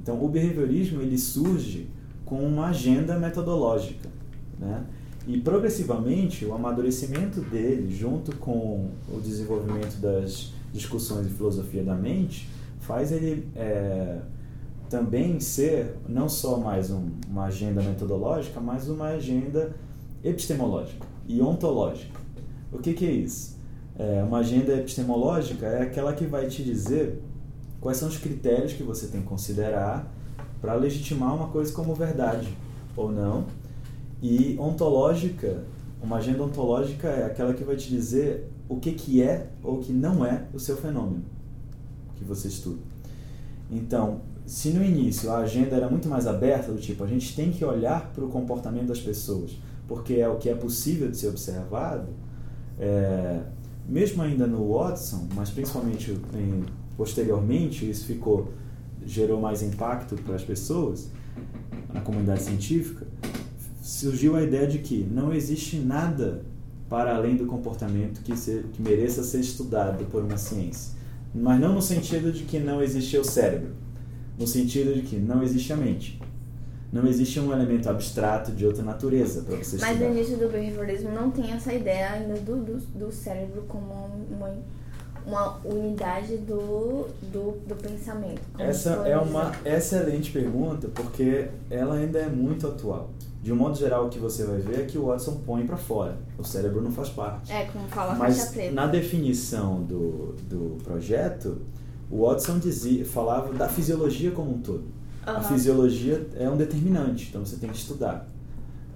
[0.00, 1.88] Então, o behaviorismo ele surge
[2.24, 4.08] com uma agenda metodológica,
[4.58, 4.84] né?
[5.26, 12.48] E progressivamente o amadurecimento dele, junto com o desenvolvimento das discussões de filosofia da mente,
[12.80, 14.18] faz ele é,
[14.90, 19.74] também ser não só mais um, uma agenda metodológica, mas uma agenda
[20.22, 22.18] epistemológica e ontológica.
[22.72, 23.56] O que, que é isso?
[23.96, 27.22] É, uma agenda epistemológica é aquela que vai te dizer
[27.80, 30.12] quais são os critérios que você tem que considerar
[30.60, 32.48] para legitimar uma coisa como verdade
[32.96, 33.44] ou não.
[34.20, 35.64] E ontológica,
[36.02, 39.92] uma agenda ontológica é aquela que vai te dizer o que, que é ou que
[39.92, 41.22] não é o seu fenômeno
[42.16, 42.80] que você estuda.
[43.70, 44.20] Então,
[44.50, 47.64] se no início a agenda era muito mais aberta, do tipo, a gente tem que
[47.64, 52.08] olhar para o comportamento das pessoas, porque é o que é possível de ser observado,
[52.76, 53.42] é,
[53.88, 56.64] mesmo ainda no Watson, mas principalmente em,
[56.96, 58.50] posteriormente, isso ficou
[59.06, 61.08] gerou mais impacto para as pessoas,
[61.94, 63.06] na comunidade científica,
[63.80, 66.42] surgiu a ideia de que não existe nada
[66.88, 70.98] para além do comportamento que, se, que mereça ser estudado por uma ciência.
[71.32, 73.78] Mas não no sentido de que não existe o cérebro
[74.38, 76.20] no sentido de que não existe a mente.
[76.92, 81.12] Não existe um elemento abstrato de outra natureza para você Mas no início do behaviorismo
[81.12, 84.52] não tem essa ideia ainda do, do, do cérebro como uma,
[85.24, 88.40] uma unidade do, do, do pensamento.
[88.58, 93.10] Essa é uma excelente pergunta porque ela ainda é muito atual.
[93.42, 95.76] De um modo geral, o que você vai ver é que o Watson põe para
[95.76, 96.16] fora.
[96.36, 97.50] O cérebro não faz parte.
[97.50, 101.62] É, como fala a Mas na definição do, do projeto,
[102.10, 104.84] o Watson dizia, falava da fisiologia como um todo.
[105.24, 105.42] A Aham.
[105.42, 108.26] fisiologia é um determinante, então você tem que estudar.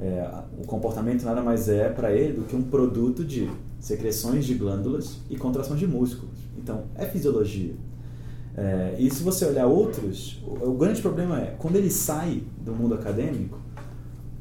[0.01, 3.49] É, o comportamento nada mais é para ele do que um produto de
[3.79, 6.35] secreções de glândulas e contrações de músculos.
[6.59, 7.75] Então, é fisiologia.
[8.57, 12.73] É, e se você olhar outros, o, o grande problema é, quando ele sai do
[12.73, 13.59] mundo acadêmico,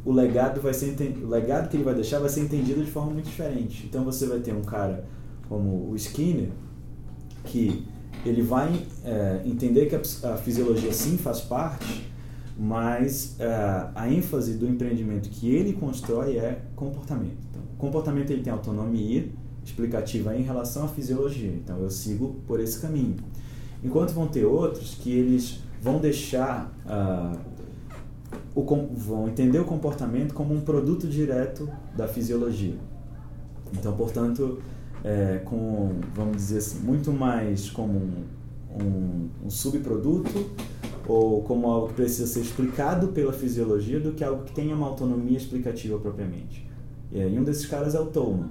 [0.05, 3.11] o legado vai ser o legado que ele vai deixar vai ser entendido de forma
[3.11, 3.85] muito diferente.
[3.85, 5.05] Então você vai ter um cara
[5.47, 6.49] como o Skinner
[7.45, 7.85] que
[8.25, 12.09] ele vai é, entender que a, a fisiologia sim faz parte,
[12.57, 17.37] mas é, a ênfase do empreendimento que ele constrói é comportamento.
[17.49, 19.27] Então, comportamento ele tem autonomia
[19.65, 21.51] explicativa em relação à fisiologia.
[21.51, 23.15] Então eu sigo por esse caminho.
[23.83, 27.33] Enquanto vão ter outros que eles vão deixar ah,
[28.55, 28.63] o
[28.95, 32.75] vão entender o comportamento como um produto direto da fisiologia.
[33.73, 34.61] Então, portanto,
[35.03, 38.23] é, com, vamos dizer assim, muito mais como um,
[38.81, 40.49] um, um subproduto
[41.07, 44.87] ou como algo que precisa ser explicado pela fisiologia do que algo que tenha uma
[44.87, 46.65] autonomia explicativa propriamente.
[47.11, 48.49] E um desses caras é o Tolman.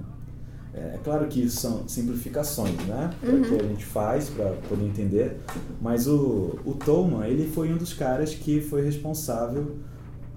[0.73, 3.09] É, é claro que isso são simplificações, né?
[3.21, 5.37] Que a gente faz para poder entender.
[5.81, 9.75] Mas o, o Tolman, ele foi um dos caras que foi responsável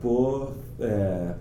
[0.03, 1.35] por é,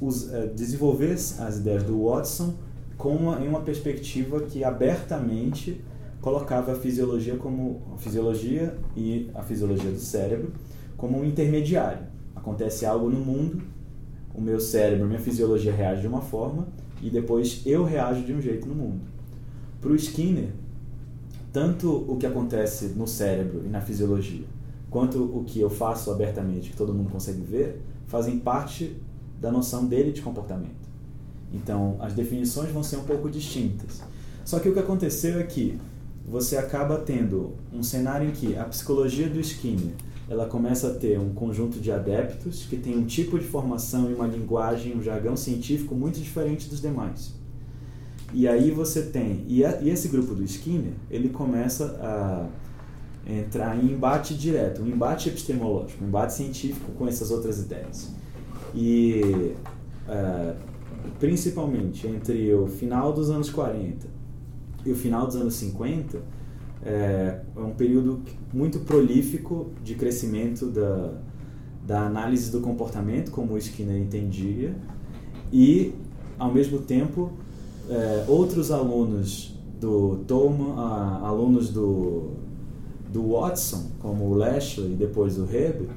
[0.00, 2.54] us- é, desenvolver as ideias do Watson
[3.02, 5.80] com uma, em uma perspectiva que abertamente
[6.20, 10.52] colocava a fisiologia como a fisiologia e a fisiologia do cérebro
[10.96, 12.06] como um intermediário.
[12.32, 13.60] Acontece algo no mundo,
[14.32, 16.68] o meu cérebro, minha fisiologia reage de uma forma
[17.02, 19.00] e depois eu reajo de um jeito no mundo.
[19.80, 20.50] Para o Skinner,
[21.52, 24.46] tanto o que acontece no cérebro e na fisiologia,
[24.88, 28.96] quanto o que eu faço abertamente, que todo mundo consegue ver, fazem parte
[29.40, 30.81] da noção dele de comportamento.
[31.52, 34.02] Então, as definições vão ser um pouco distintas.
[34.44, 35.78] Só que o que aconteceu é que
[36.26, 39.92] você acaba tendo um cenário em que a psicologia do Skinner
[40.30, 44.14] ela começa a ter um conjunto de adeptos que tem um tipo de formação e
[44.14, 47.34] uma linguagem, um jargão científico muito diferente dos demais.
[48.32, 52.46] E aí você tem e, a- e esse grupo do Skinner ele começa a
[53.30, 58.08] entrar em embate direto, um embate epistemológico, um embate científico com essas outras ideias.
[58.74, 59.54] E
[60.08, 60.54] eh,
[61.22, 64.08] principalmente entre o final dos anos 40
[64.84, 66.18] e o final dos anos 50
[66.84, 68.20] é, é um período
[68.52, 71.12] muito prolífico de crescimento da,
[71.86, 74.74] da análise do comportamento, como o Skinner entendia,
[75.52, 75.94] e,
[76.36, 77.30] ao mesmo tempo,
[77.88, 82.30] é, outros alunos do Tolman, a- alunos do,
[83.12, 85.88] do Watson, como o Lashley e depois o Hebe,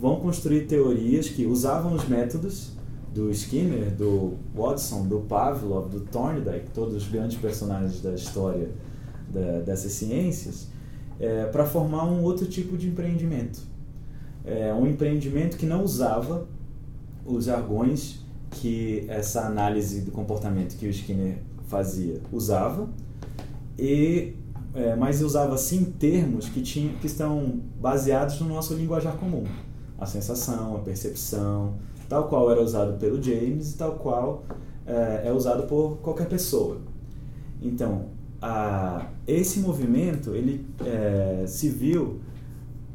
[0.00, 2.73] vão construir teorias que usavam os métodos
[3.14, 8.68] do Skinner, do Watson, do Pavlov, do Thorndike, todos os grandes personagens da história
[9.32, 10.66] da- dessas ciências,
[11.52, 13.60] para formar um outro tipo de empreendimento.
[14.44, 16.46] É, um empreendimento que não usava
[17.24, 18.18] os jargões
[18.50, 21.38] que essa análise do comportamento que o Skinner
[21.68, 22.88] fazia usava,
[23.78, 24.34] e,
[24.74, 29.44] é, mas usava sim termos que, tinha, que estão baseados no nosso linguajar comum.
[29.98, 31.74] A sensação, a percepção,
[32.08, 34.44] tal qual era usado pelo James e tal qual
[34.86, 36.78] é, é usado por qualquer pessoa.
[37.60, 38.06] Então,
[38.40, 42.20] a, esse movimento ele é, se viu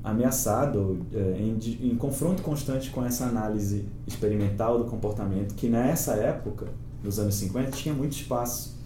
[0.03, 1.57] ameaçado é, em,
[1.91, 6.68] em confronto constante com essa análise experimental do comportamento que nessa época,
[7.03, 8.78] nos anos 50, tinha muito espaço.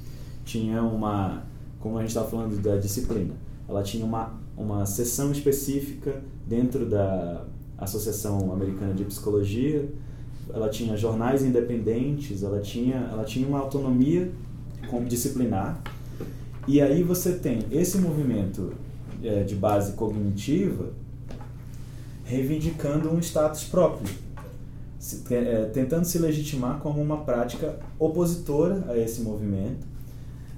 [0.46, 1.44] Tinha uma,
[1.80, 3.34] como a gente estava falando da disciplina,
[3.68, 7.46] ela tinha uma, uma seção específica dentro da
[7.78, 9.90] Associação Americana de Psicologia,
[10.54, 14.32] ela tinha jornais independentes, ela tinha, ela tinha uma autonomia
[14.90, 15.82] com- disciplinar.
[16.68, 18.74] E aí você tem esse movimento
[19.24, 20.90] eh, de base cognitiva
[22.26, 24.08] reivindicando um status próprio,
[24.98, 29.86] se- eh, tentando se legitimar como uma prática opositora a esse movimento,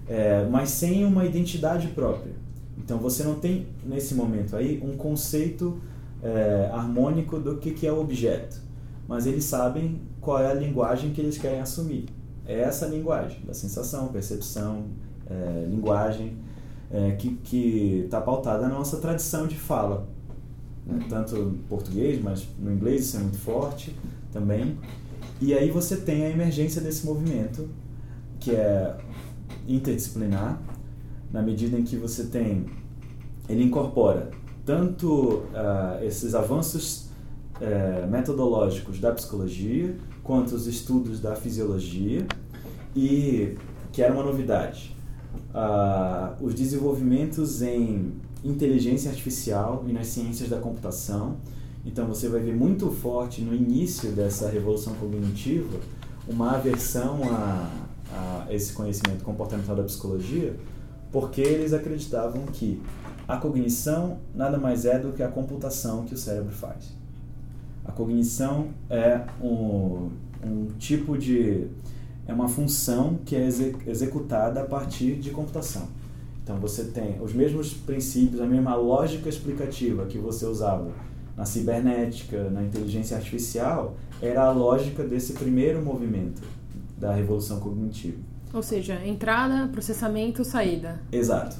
[0.07, 2.33] eh, mas sem uma identidade própria.
[2.77, 5.79] Então você não tem nesse momento aí um conceito
[6.21, 8.61] eh, harmônico do que, que é o objeto,
[9.07, 12.05] mas eles sabem qual é a linguagem que eles querem assumir.
[12.45, 14.85] É essa linguagem da sensação, percepção,
[15.27, 16.37] eh, linguagem
[16.91, 20.07] eh, que está pautada na nossa tradição de fala,
[20.85, 20.99] né?
[21.09, 23.95] tanto em português, mas no inglês isso é muito forte
[24.31, 24.77] também.
[25.41, 27.67] E aí você tem a emergência desse movimento
[28.39, 28.95] que é
[29.67, 30.61] interdisciplinar,
[31.31, 32.65] na medida em que você tem,
[33.49, 34.29] ele incorpora
[34.65, 37.04] tanto uh, esses avanços
[37.61, 42.25] uh, metodológicos da psicologia quanto os estudos da fisiologia
[42.95, 43.55] e
[43.91, 44.95] que era uma novidade,
[45.53, 51.37] uh, os desenvolvimentos em inteligência artificial e nas ciências da computação.
[51.85, 55.79] Então você vai ver muito forte no início dessa revolução cognitiva
[56.27, 57.69] uma aversão a,
[58.11, 60.55] a esse conhecimento comportamental da psicologia,
[61.11, 62.81] porque eles acreditavam que
[63.27, 67.04] a cognição nada mais é do que a computação que o cérebro faz.
[67.85, 70.09] A cognição é um,
[70.43, 71.67] um tipo de.
[72.27, 73.47] é uma função que é
[73.87, 75.87] executada a partir de computação.
[76.43, 80.91] Então você tem os mesmos princípios, a mesma lógica explicativa que você usava
[81.35, 86.41] na cibernética, na inteligência artificial, era a lógica desse primeiro movimento
[86.97, 88.17] da revolução cognitiva.
[88.53, 90.99] Ou seja, entrada, processamento, saída.
[91.11, 91.57] Exato.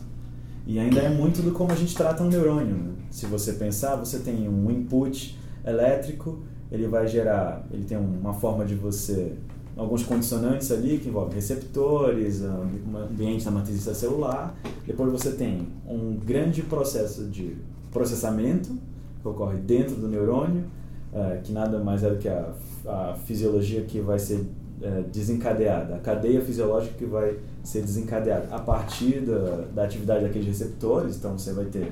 [0.65, 2.76] E ainda é muito do como a gente trata um neurônio.
[2.76, 2.93] Né?
[3.11, 6.39] Se você pensar, você tem um input elétrico,
[6.72, 9.34] ele vai gerar, ele tem uma forma de você
[9.78, 14.55] alguns condicionantes ali que envolvem receptores, ambiente da matriz celular.
[14.86, 17.57] Depois você tem um grande processo de
[17.91, 18.72] processamento
[19.22, 20.63] que ocorre dentro do neurônio,
[21.13, 22.53] é, que nada mais é do que a,
[22.86, 24.45] a fisiologia que vai ser
[24.82, 30.47] é, desencadeada, a cadeia fisiológica que vai ser desencadeada a partir da, da atividade daqueles
[30.47, 31.18] receptores.
[31.18, 31.91] Então você vai ter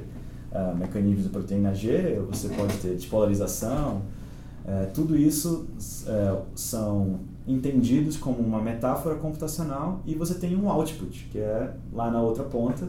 [0.54, 4.02] uh, mecanismos de proteína G, você pode ter despolarização.
[4.64, 5.68] Uh, tudo isso
[6.08, 12.10] uh, são entendidos como uma metáfora computacional e você tem um output, que é lá
[12.10, 12.88] na outra ponta,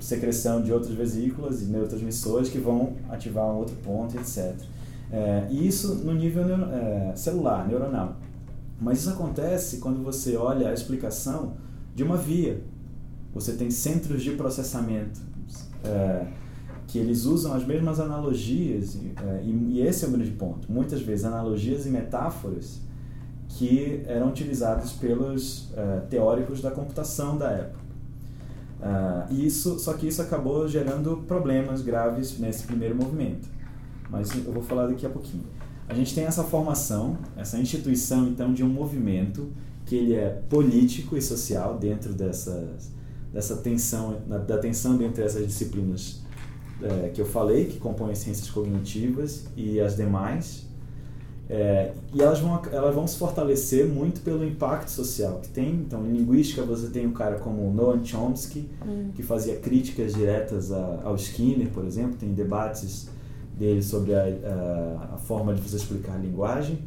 [0.00, 4.56] secreção de outras vesículas e neurotransmissores que vão ativar um outro ponto, etc.
[5.12, 6.66] É, e isso no nível neuro,
[7.14, 8.16] celular, neuronal.
[8.80, 11.52] Mas isso acontece quando você olha a explicação
[11.94, 12.60] de uma via.
[13.32, 15.20] Você tem centros de processamento
[15.84, 16.26] é,
[16.86, 20.70] que eles usam as mesmas analogias, é, e, e esse é o grande ponto.
[20.70, 22.80] Muitas vezes analogias e metáforas
[23.48, 27.86] que eram utilizados pelos uh, teóricos da computação da época.
[28.78, 33.48] Uh, isso, só que isso acabou gerando problemas graves nesse primeiro movimento.
[34.10, 35.44] Mas eu vou falar daqui a pouquinho.
[35.88, 39.50] A gente tem essa formação, essa instituição então de um movimento
[39.86, 42.90] que ele é político e social dentro dessas,
[43.36, 44.16] dessa tensão,
[44.48, 46.22] da tensão entre essas disciplinas
[46.82, 50.64] é, que eu falei, que compõem as ciências cognitivas e as demais,
[51.46, 55.74] é, e elas vão, elas vão se fortalecer muito pelo impacto social que tem.
[55.74, 59.10] Então, em linguística, você tem um cara como Noam Chomsky, hum.
[59.14, 62.16] que fazia críticas diretas a, ao Skinner, por exemplo.
[62.16, 63.10] Tem debates
[63.54, 66.78] dele sobre a, a, a forma de você explicar a linguagem.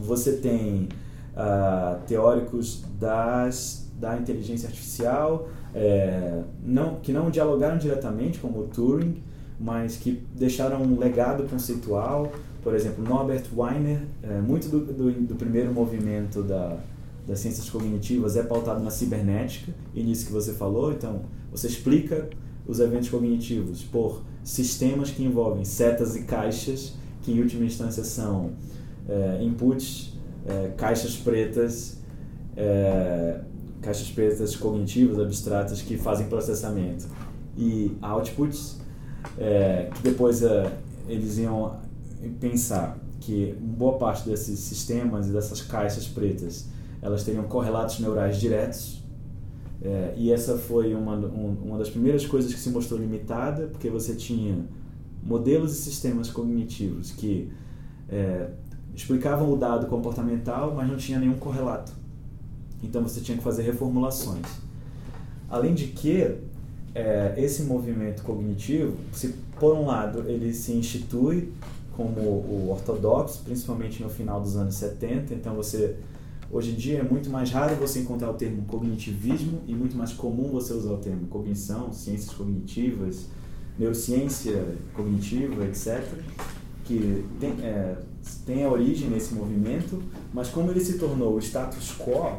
[0.00, 0.88] Você tem
[1.34, 5.48] uh, teóricos das, da inteligência artificial,
[5.78, 9.22] é, não, que não dialogaram diretamente, como o Turing,
[9.60, 12.32] mas que deixaram um legado conceitual.
[12.64, 16.76] Por exemplo, Norbert Weiner, é, muito do, do, do, primeiro movimento da,
[17.24, 21.22] das ciências cognitivas é pautado na cibernética, e nisso que você falou, então
[21.52, 22.28] você explica
[22.66, 28.50] os eventos cognitivos por sistemas que envolvem setas e caixas, que em última instância são
[29.08, 31.98] é, inputs, é, caixas pretas,
[32.56, 33.40] é,
[33.80, 37.06] caixas pretas cognitivas, abstratas, que fazem processamento,
[37.56, 38.78] e outputs,
[39.36, 40.72] é, que depois é,
[41.08, 41.76] eles iam
[42.40, 46.68] pensar que boa parte desses sistemas e dessas caixas pretas
[47.00, 49.02] elas teriam correlatos neurais diretos
[49.82, 53.88] é, e essa foi uma, um, uma das primeiras coisas que se mostrou limitada porque
[53.88, 54.64] você tinha
[55.22, 57.52] modelos e sistemas cognitivos que
[58.08, 58.50] é,
[58.94, 61.92] explicavam o dado comportamental mas não tinha nenhum correlato
[62.82, 64.46] então você tinha que fazer reformulações
[65.48, 66.36] além de que
[66.94, 71.52] é, esse movimento cognitivo se por um lado ele se institui
[71.98, 75.34] como o ortodoxo, principalmente no final dos anos 70.
[75.34, 75.96] Então você
[76.48, 80.12] hoje em dia é muito mais raro você encontrar o termo cognitivismo e muito mais
[80.12, 83.26] comum você usar o termo cognição, ciências cognitivas,
[83.76, 84.64] neurociência
[84.94, 86.04] cognitiva, etc.
[86.84, 87.96] Que tem, é,
[88.46, 90.00] tem a origem nesse movimento,
[90.32, 92.36] mas como ele se tornou o status quo,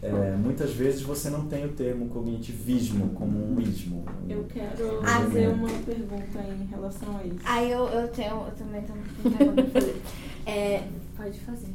[0.00, 4.04] é, muitas vezes você não tem o termo cognitivismo como um ismo.
[4.28, 7.40] Eu quero ah, fazer uma pergunta em relação a isso.
[7.44, 10.02] Ah, eu, eu, tenho, eu também tenho uma pergunta pra fazer.
[10.46, 10.82] É,
[11.14, 11.68] pode fazer.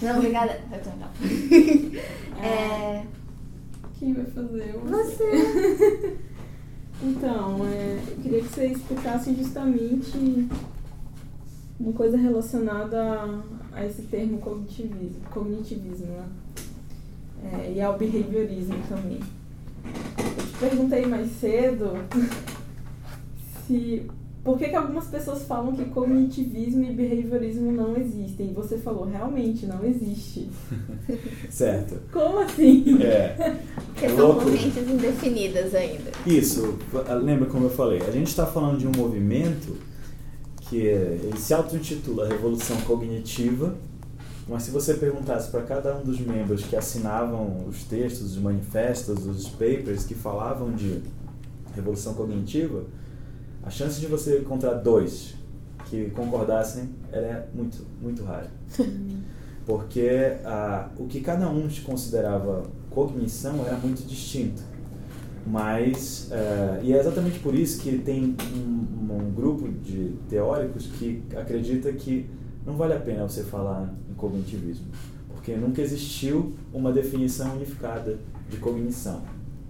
[0.00, 0.58] Não, obrigada.
[0.72, 2.42] Eu tenho não.
[2.42, 3.06] É, é...
[3.98, 4.72] Quem vai fazer?
[4.84, 6.16] Você.
[7.02, 10.48] então, é, eu queria que você explicasse justamente
[11.78, 13.42] uma coisa relacionada a,
[13.74, 16.26] a esse termo cognitivismo, cognitivismo né?
[17.42, 19.20] É, e ao behaviorismo também.
[20.58, 21.92] perguntei mais cedo
[23.66, 24.06] se
[24.42, 28.52] por que, que algumas pessoas falam que cognitivismo e behaviorismo não existem?
[28.52, 30.50] Você falou, realmente não existe.
[31.48, 31.98] certo.
[32.12, 33.02] Como assim?
[33.02, 33.56] É.
[33.94, 34.42] Porque são Louco.
[34.42, 36.10] correntes indefinidas ainda.
[36.26, 36.78] Isso,
[37.22, 39.78] lembra como eu falei, a gente está falando de um movimento
[40.60, 43.74] que é- ele se auto-intitula Revolução Cognitiva,
[44.46, 49.26] mas se você perguntasse para cada um dos membros que assinavam os textos, os manifestos,
[49.26, 51.02] os papers que falavam de
[51.74, 52.84] Revolução Cognitiva,
[53.62, 55.34] a chance de você encontrar dois
[55.86, 58.50] que concordassem era muito, muito rara.
[59.66, 64.62] Porque ah, o que cada um considerava cognição era muito distinto.
[65.46, 71.22] Mas, eh, e é exatamente por isso que tem um, um grupo de teóricos que
[71.36, 72.30] acredita que
[72.64, 74.86] não vale a pena você falar em cognitivismo,
[75.28, 79.22] porque nunca existiu uma definição unificada de cognição.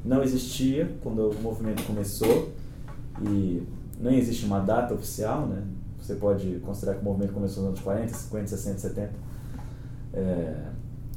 [0.05, 2.53] Não existia quando o movimento começou
[3.23, 3.63] e
[3.99, 5.63] nem existe uma data oficial, né?
[5.99, 9.13] Você pode considerar que o movimento começou nos anos 40, 50, 60, 70.
[10.13, 10.57] É,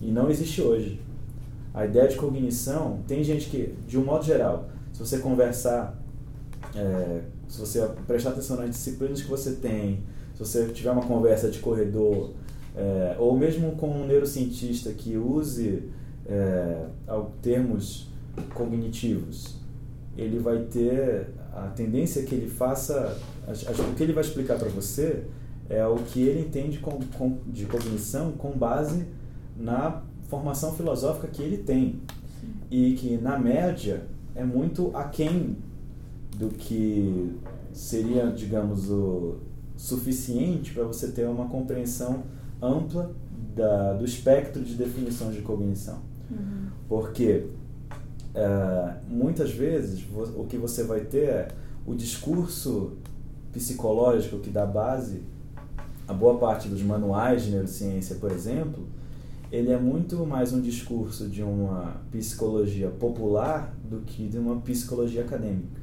[0.02, 1.02] e não existe hoje.
[1.74, 6.02] A ideia de cognição, tem gente que, de um modo geral, se você conversar,
[6.74, 10.02] é, se você prestar atenção nas disciplinas que você tem,
[10.34, 12.32] se você tiver uma conversa de corredor,
[12.78, 15.84] é, ou mesmo com um neurocientista que use
[16.28, 16.86] é,
[17.42, 18.08] termos
[18.54, 19.58] cognitivos,
[20.18, 23.18] ele vai ter a tendência que ele faça,
[23.48, 25.24] o que ele vai explicar para você
[25.70, 29.06] é o que ele entende com, com- de cognição com base
[29.58, 32.00] na formação filosófica que ele tem.
[32.70, 34.04] E que na média
[34.36, 35.58] é muito aquém
[36.38, 37.34] do que
[37.74, 39.38] seria, digamos, o
[39.76, 42.24] suficiente para você ter uma compreensão
[42.62, 43.12] ampla
[43.56, 46.00] da, do espectro de definições de cognição.
[46.88, 47.46] Porque
[48.34, 50.06] eh, muitas vezes
[50.36, 51.48] o que você vai ter é
[51.86, 52.94] o discurso
[53.52, 55.22] psicológico que dá base
[56.08, 58.88] a boa parte dos manuais de neurociência, por exemplo,
[59.52, 65.22] ele é muito mais um discurso de uma psicologia popular do que de uma psicologia
[65.22, 65.82] acadêmica.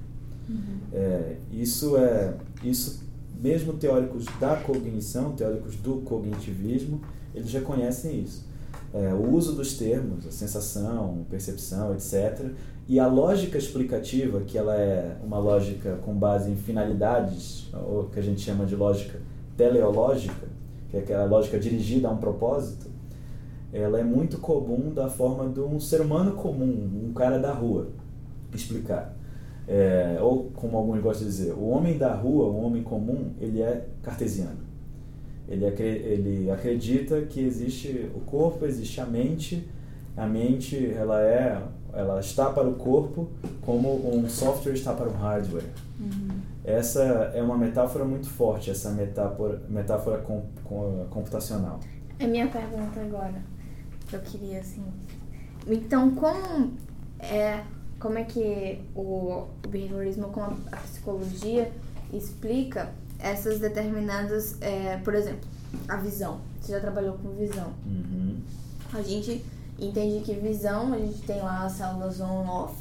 [0.92, 3.03] É, isso é isso
[3.44, 7.02] mesmo teóricos da cognição, teóricos do cognitivismo,
[7.34, 8.46] eles já conhecem isso.
[8.94, 12.52] É, o uso dos termos, a sensação, percepção, etc.
[12.88, 18.18] E a lógica explicativa, que ela é uma lógica com base em finalidades, ou que
[18.18, 19.20] a gente chama de lógica
[19.58, 20.48] teleológica,
[20.88, 22.86] que é aquela lógica dirigida a um propósito,
[23.74, 27.88] ela é muito comum da forma de um ser humano comum, um cara da rua,
[28.54, 29.14] explicar.
[29.66, 33.62] É, ou como alguns gostam de dizer, o homem da rua, o homem comum, ele
[33.62, 34.64] é cartesiano.
[35.48, 39.68] Ele, ele acredita que existe o corpo, existe a mente.
[40.16, 41.60] A mente, ela é,
[41.92, 43.28] ela está para o corpo
[43.62, 45.64] como um software está para um hardware.
[46.64, 47.02] Essa
[47.34, 51.78] é uma metáfora muito forte, essa metáfora, metáfora com, com, computacional.
[52.18, 53.42] É minha pergunta agora.
[54.12, 54.84] Eu queria, assim.
[55.66, 56.72] Então, como
[57.18, 57.62] é,
[58.04, 61.72] como é que o, o behaviorismo, como a psicologia
[62.12, 65.48] explica essas determinadas, é, por exemplo,
[65.88, 66.38] a visão.
[66.60, 67.72] Você já trabalhou com visão.
[67.86, 68.36] Uhum.
[68.92, 69.42] A gente
[69.78, 72.76] entende que visão, a gente tem lá as células on-off.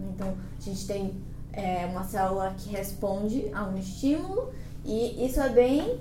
[0.00, 1.12] Então, a gente tem
[1.52, 4.50] é, uma célula que responde a um estímulo
[4.84, 6.00] e isso é bem.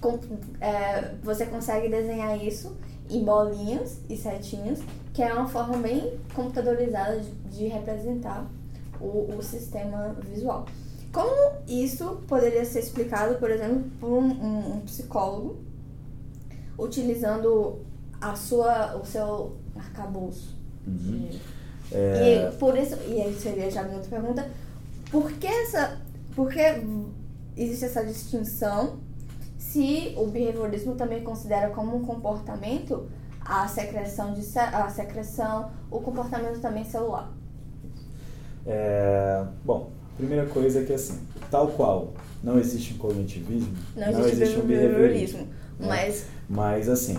[0.00, 0.18] com-
[0.58, 2.74] é, você consegue desenhar isso
[3.10, 4.80] em bolinhas e setinhas,
[5.12, 8.46] que é uma forma bem computadorizada de, representar
[9.00, 10.66] o, o sistema visual.
[11.12, 15.56] Como isso poderia ser explicado, por exemplo, por um, um- um psicólogo
[16.78, 17.80] utilizando
[18.20, 20.56] a sua, o seu arcabouço?
[20.86, 21.28] Uhum.
[21.30, 21.40] de-
[21.94, 24.50] É, E por isso, e aí seria já a minha outra pergunta,
[25.10, 26.00] por que essa,
[26.34, 26.58] por que
[27.54, 28.96] existe essa distinção
[29.58, 33.06] se o behaviorismo também considera como um comportamento
[33.44, 37.32] a secreção de a secreção, o comportamento também celular?
[38.66, 41.20] É, bom, primeira coisa é que assim,
[41.50, 42.12] tal qual
[42.42, 45.46] não existe um cognitivismo, Não existe, um behaviorismo,
[45.78, 45.86] né?
[45.88, 47.18] mas Mas assim,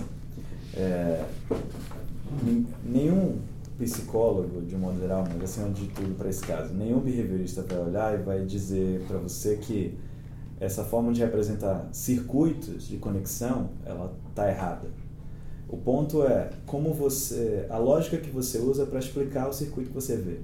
[0.75, 1.23] é,
[2.83, 3.39] nenhum
[3.77, 7.79] psicólogo, de um modo geral, mas acima de tudo para esse caso, nenhum behaviorista vai
[7.79, 9.97] olhar e vai dizer para você que
[10.59, 14.87] essa forma de representar circuitos de conexão, ela tá errada.
[15.73, 19.95] O ponto é como você, a lógica que você usa para explicar o circuito que
[19.95, 20.37] você vê.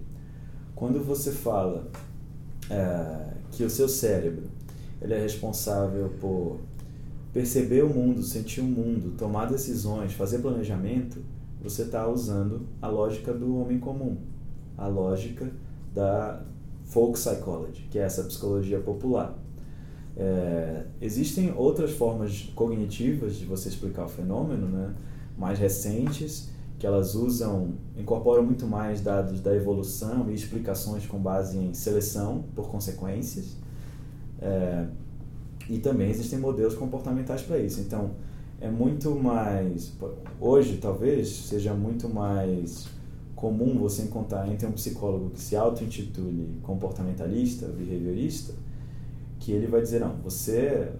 [0.74, 1.88] Quando você fala
[2.68, 4.48] é, que o seu cérebro
[5.00, 6.58] ele é responsável por
[7.32, 11.20] perceber o mundo, sentir o mundo, tomar decisões, fazer planejamento,
[11.62, 14.18] você está usando a lógica do homem comum,
[14.76, 15.48] a lógica
[15.94, 16.42] da
[16.86, 19.38] folk psychology, que é essa psicologia popular.
[20.18, 24.92] É, existem outras formas cognitivas de você explicar o fenômeno, né,
[25.40, 31.58] mais recentes, que elas usam, incorporam muito mais dados da evolução e explicações com base
[31.58, 33.56] em seleção por consequências.
[34.42, 34.86] É,
[35.70, 37.80] e também existem modelos comportamentais para isso.
[37.82, 38.12] Então,
[38.60, 39.94] é muito mais.
[40.40, 42.88] Hoje, talvez, seja muito mais
[43.36, 48.54] comum você encontrar entre um psicólogo que se auto-intitule comportamentalista, behaviorista,
[49.40, 50.92] que ele vai dizer: não, você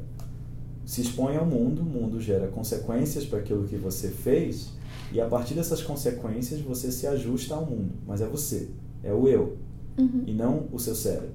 [0.90, 4.72] se expõe ao mundo, o mundo gera consequências para aquilo que você fez
[5.12, 8.70] e a partir dessas consequências você se ajusta ao mundo, mas é você,
[9.04, 9.56] é o eu
[9.96, 10.24] uhum.
[10.26, 11.30] e não o seu cérebro.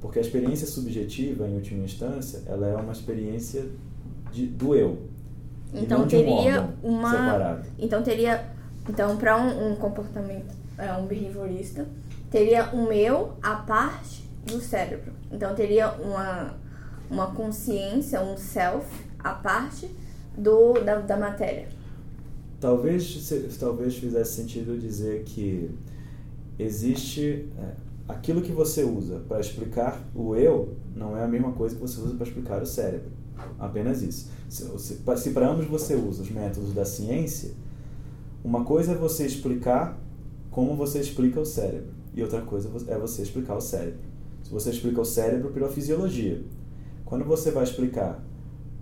[0.00, 3.66] Porque a experiência subjetiva, em última instância, ela é uma experiência
[4.32, 4.96] de, do eu.
[5.74, 7.68] Então teria um uma separado.
[7.78, 8.54] Então teria
[8.88, 11.86] então para um, um, comportamento é, um behaviorista
[12.30, 15.12] teria um eu à parte do cérebro.
[15.30, 16.63] Então teria uma
[17.10, 18.86] uma consciência, um self
[19.18, 19.90] à parte
[20.36, 21.68] do da, da matéria.
[22.60, 25.70] Talvez, talvez fizesse sentido dizer que
[26.58, 27.72] existe é,
[28.08, 32.00] aquilo que você usa para explicar o eu não é a mesma coisa que você
[32.00, 33.10] usa para explicar o cérebro.
[33.58, 34.30] Apenas isso.
[34.48, 37.52] Se, se, se para ambos você usa os métodos da ciência,
[38.42, 39.98] uma coisa é você explicar
[40.50, 43.98] como você explica o cérebro e outra coisa é você explicar o cérebro.
[44.42, 46.42] Se você explica o cérebro pela fisiologia,
[47.14, 48.20] quando você vai explicar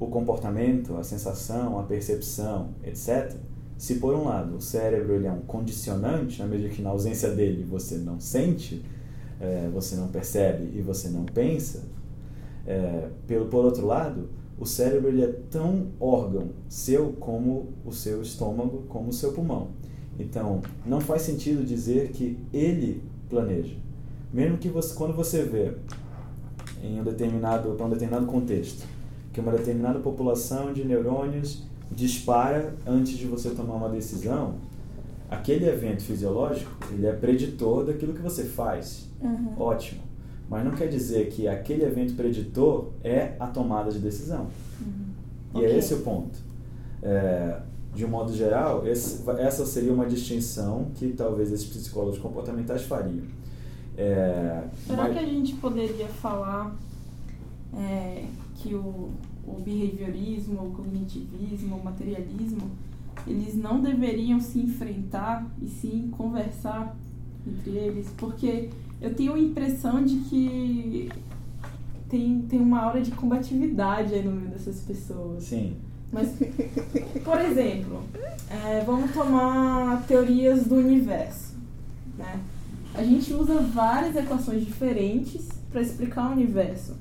[0.01, 3.31] o comportamento, a sensação, a percepção, etc.,
[3.77, 7.29] se por um lado o cérebro ele é um condicionante, na medida que na ausência
[7.29, 8.83] dele você não sente,
[9.39, 11.83] é, você não percebe e você não pensa,
[12.67, 18.23] é, pelo por outro lado, o cérebro ele é tão órgão seu como o seu
[18.23, 19.73] estômago, como o seu pulmão.
[20.19, 23.77] Então, não faz sentido dizer que ele planeja.
[24.33, 25.75] Mesmo que você, quando você vê
[26.83, 28.87] em um determinado, para um determinado contexto,
[29.33, 34.55] que uma determinada população de neurônios dispara antes de você tomar uma decisão,
[35.31, 39.09] aquele evento fisiológico ele é preditor daquilo que você faz.
[39.21, 39.55] Uhum.
[39.59, 40.01] Ótimo.
[40.49, 44.49] Mas não quer dizer que aquele evento preditor é a tomada de decisão.
[44.81, 45.07] Uhum.
[45.55, 45.73] E é okay.
[45.73, 46.39] é esse o ponto.
[47.03, 47.61] É,
[47.95, 53.25] de um modo geral, esse, essa seria uma distinção que talvez esses psicólogos comportamentais fariam.
[53.97, 55.13] É, Será mas...
[55.13, 56.75] que a gente poderia falar
[57.75, 58.25] é,
[58.57, 59.11] que o,
[59.47, 62.71] o behaviorismo, o cognitivismo, o materialismo,
[63.27, 66.97] eles não deveriam se enfrentar e sim conversar
[67.47, 68.71] entre eles, porque
[69.01, 71.11] eu tenho a impressão de que
[72.09, 75.45] tem, tem uma aura de combatividade aí no meio dessas pessoas.
[75.45, 75.77] Sim.
[76.13, 76.29] Mas,
[77.25, 78.03] por exemplo,
[78.51, 81.57] é, vamos tomar teorias do universo.
[82.19, 82.39] Né?
[82.95, 86.97] A gente usa várias equações diferentes para explicar o universo.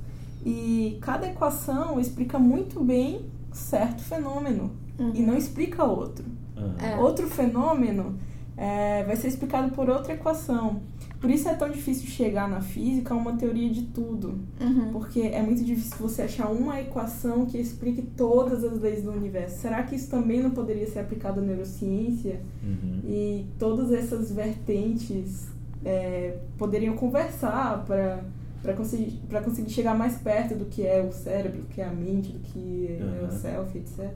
[0.46, 5.12] E cada equação explica muito bem certo fenômeno uhum.
[5.14, 6.26] e não explica outro.
[6.56, 6.74] Uhum.
[6.80, 6.98] É.
[6.98, 8.18] Outro fenômeno
[8.58, 10.82] é, vai ser explicado por outra equação.
[11.20, 14.40] Por isso é tão difícil chegar na física a uma teoria de tudo.
[14.60, 14.90] Uhum.
[14.92, 19.62] Porque é muito difícil você achar uma equação que explique todas as leis do universo.
[19.62, 22.42] Será que isso também não poderia ser aplicado à neurociência?
[22.64, 23.02] Uhum.
[23.06, 25.48] E todas essas vertentes
[25.86, 28.20] é, poderiam conversar para
[28.62, 31.86] para conseguir, para conseguir chegar mais perto do que é o cérebro, do que é
[31.86, 34.12] a mente, do que é o self, etc.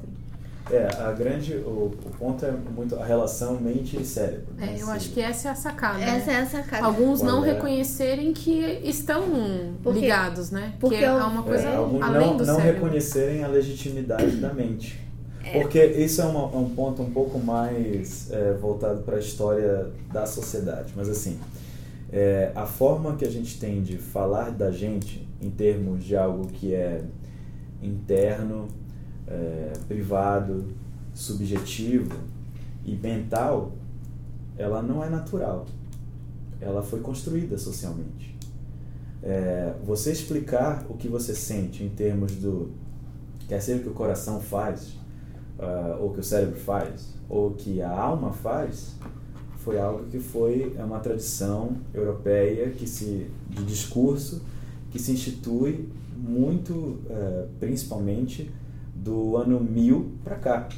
[0.71, 4.47] É, a grande, o, o ponto é muito a relação mente e cérebro.
[4.57, 4.77] É, né?
[4.79, 6.03] eu acho que essa é a sacada.
[6.03, 6.33] Essa né?
[6.33, 6.85] é a sacada.
[6.85, 7.53] Alguns não é?
[7.53, 9.23] reconhecerem que estão
[9.83, 10.73] porque, ligados, né?
[10.79, 12.83] Porque é uma coisa é, além não, do não cérebro.
[12.83, 14.99] reconhecerem a legitimidade da mente.
[15.43, 15.61] É.
[15.61, 20.25] Porque isso é uma, um ponto um pouco mais é, voltado para a história da
[20.25, 20.93] sociedade.
[20.95, 21.39] Mas assim,
[22.15, 26.47] é, a forma que a gente tem de falar da gente em termos de algo
[26.47, 27.03] que é
[27.83, 28.69] interno,
[29.27, 30.65] é, privado,
[31.13, 32.17] subjetivo
[32.85, 33.73] e mental,
[34.57, 35.65] ela não é natural.
[36.61, 38.33] Ela foi construída socialmente.
[39.21, 42.71] É, você explicar o que você sente em termos do
[43.45, 44.93] quer seja o que o coração faz,
[45.59, 48.95] uh, ou que o cérebro faz, ou que a alma faz,
[49.65, 54.43] foi algo que foi é uma tradição europeia que se de discurso
[54.91, 58.51] que se institui muito é, principalmente
[58.95, 60.69] do ano 1000 para cá.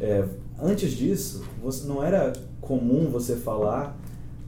[0.00, 0.24] É,
[0.60, 3.96] antes disso, você, não era comum você falar,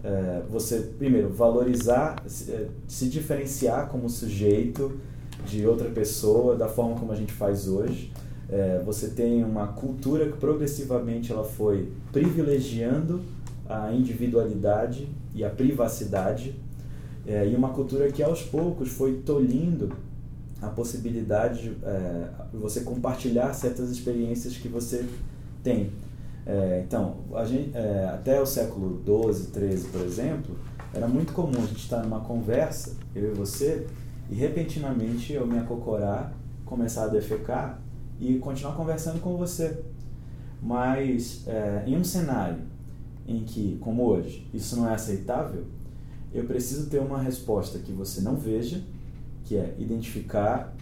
[0.02, 4.98] é, você primeiro valorizar, se, é, se diferenciar como sujeito
[5.46, 8.12] de outra pessoa da forma como a gente faz hoje
[8.50, 13.20] é, você tem uma cultura que progressivamente ela foi privilegiando
[13.68, 16.54] a individualidade e a privacidade,
[17.26, 19.92] é, e uma cultura que aos poucos foi tolhindo
[20.60, 25.06] a possibilidade de é, você compartilhar certas experiências que você
[25.62, 25.92] tem.
[26.44, 30.56] É, então, gente, é, até o século XII, XIII, por exemplo,
[30.92, 33.86] era muito comum a gente estar numa conversa, eu e você,
[34.28, 36.32] e repentinamente eu me acocorar,
[36.64, 37.80] começar a defecar
[38.20, 39.82] e continuar conversando com você.
[40.62, 42.62] Mas é, em um cenário
[43.26, 45.64] em que, como hoje, isso não é aceitável,
[46.32, 48.82] eu preciso ter uma resposta que você não veja,
[49.44, 50.74] que é identificar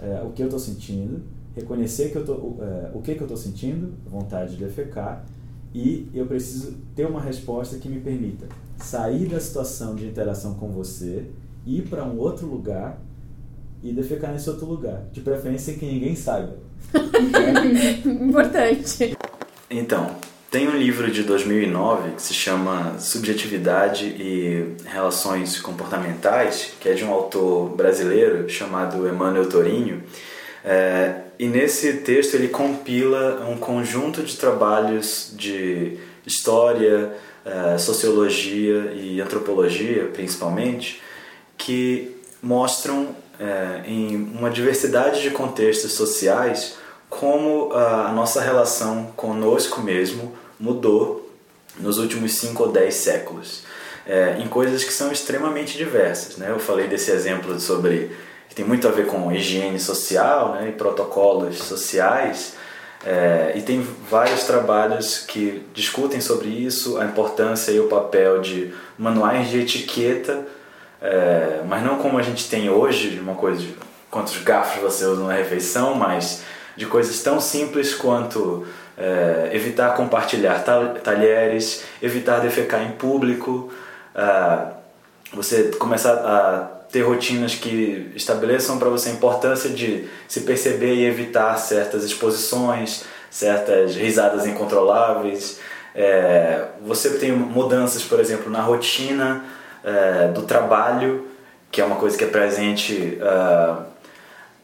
[0.00, 1.22] é, o que eu estou sentindo,
[1.54, 5.24] reconhecer que eu tô, é, o que, que eu estou sentindo, vontade de defecar,
[5.74, 8.46] e eu preciso ter uma resposta que me permita
[8.78, 11.30] sair da situação de interação com você,
[11.64, 13.00] ir para um outro lugar
[13.82, 16.56] e defecar nesse outro lugar, de preferência que ninguém saiba.
[18.04, 19.16] Importante.
[19.70, 20.16] Então,
[20.50, 27.04] tem um livro de 2009 que se chama Subjetividade e Relações Comportamentais, que é de
[27.04, 30.02] um autor brasileiro chamado Emmanuel Torinho.
[30.64, 37.12] É, e nesse texto ele compila um conjunto de trabalhos de história,
[37.44, 41.02] é, sociologia e antropologia, principalmente,
[41.58, 46.76] que mostram é, em uma diversidade de contextos sociais
[47.08, 51.30] como a nossa relação conosco mesmo mudou
[51.78, 53.62] nos últimos 5 ou 10 séculos.
[54.06, 56.36] É, em coisas que são extremamente diversas.
[56.36, 56.50] Né?
[56.50, 58.12] Eu falei desse exemplo sobre
[58.48, 60.68] que tem muito a ver com higiene social né?
[60.68, 62.54] e protocolos sociais,
[63.04, 63.80] é, e tem
[64.10, 70.46] vários trabalhos que discutem sobre isso, a importância e o papel de manuais de etiqueta,
[71.06, 73.76] é, mas não como a gente tem hoje, uma coisa de
[74.10, 76.42] quantos garfos você usa na refeição, mas
[76.76, 78.66] de coisas tão simples quanto
[78.98, 80.64] é, evitar compartilhar
[81.04, 83.72] talheres, evitar defecar em público,
[84.16, 84.74] uh,
[85.32, 91.04] você começar a ter rotinas que estabeleçam para você a importância de se perceber e
[91.04, 95.60] evitar certas exposições, certas risadas incontroláveis.
[95.94, 99.44] É, você tem mudanças, por exemplo, na rotina
[99.86, 101.28] é, do trabalho,
[101.70, 103.84] que é uma coisa que é presente uh,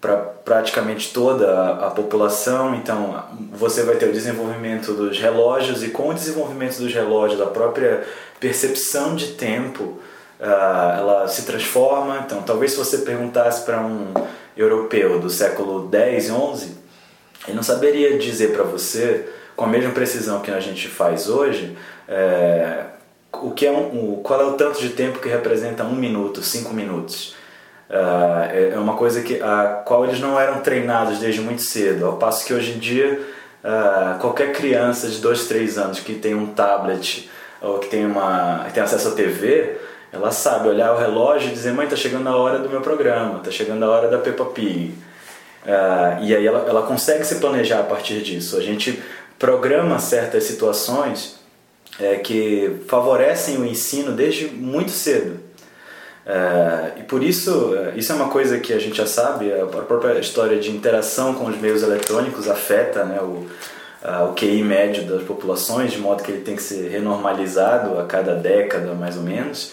[0.00, 2.74] para praticamente toda a, população.
[2.74, 3.22] Então,
[3.52, 8.02] você vai ter o desenvolvimento dos relógios e com o desenvolvimento dos relógios, a própria
[8.40, 9.82] percepção de tempo,
[10.40, 12.24] uh, ela se transforma.
[12.26, 14.12] Então, talvez se você perguntasse para um
[14.56, 16.76] europeu do século 10, 11,
[17.46, 21.76] ele não saberia dizer para você, com a mesma precisão que a gente faz hoje,
[22.08, 22.86] é,
[23.46, 26.72] o que é um, qual é o tanto de tempo que representa um minuto, cinco
[26.72, 27.34] minutos.
[27.90, 32.16] Uh, é uma coisa que, a qual eles não eram treinados desde muito cedo, ao
[32.16, 33.20] passo que hoje em dia
[33.62, 37.28] uh, qualquer criança de 2, 3 anos que tem um tablet
[37.60, 39.76] ou que tem, uma, que tem acesso à TV,
[40.10, 43.38] ela sabe olhar o relógio e dizer, mãe, está chegando a hora do meu programa,
[43.38, 44.94] está chegando a hora da Peppa Pig.
[45.64, 48.56] Uh, e aí ela, ela consegue se planejar a partir disso.
[48.56, 49.02] A gente
[49.38, 51.41] programa certas situações
[52.00, 55.40] é, que favorecem o ensino desde muito cedo.
[56.24, 59.66] É, e por isso, é, isso é uma coisa que a gente já sabe, a
[59.66, 63.46] própria história de interação com os meios eletrônicos afeta né, o,
[64.02, 68.04] a, o QI médio das populações, de modo que ele tem que ser renormalizado a
[68.04, 69.72] cada década, mais ou menos.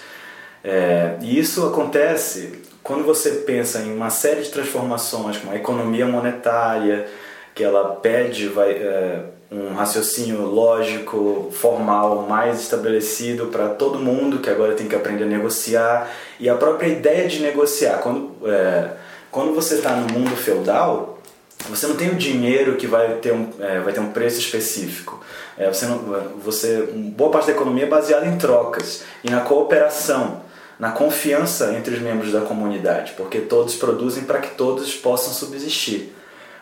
[0.64, 6.08] É, e isso acontece quando você pensa em uma série de transformações, como a economia
[6.08, 7.08] monetária,
[7.54, 14.50] que ela pede vai, é, um raciocínio lógico, formal, mais estabelecido para todo mundo que
[14.50, 16.10] agora tem que aprender a negociar
[16.40, 17.98] e a própria ideia de negociar.
[17.98, 18.92] Quando, é,
[19.32, 21.20] quando você está no mundo feudal,
[21.68, 25.20] você não tem o dinheiro que vai ter um, é, vai ter um preço específico.
[25.58, 25.98] É, você não,
[26.44, 30.42] você, boa parte da economia é baseada em trocas e na cooperação,
[30.80, 36.16] na confiança entre os membros da comunidade, porque todos produzem para que todos possam subsistir.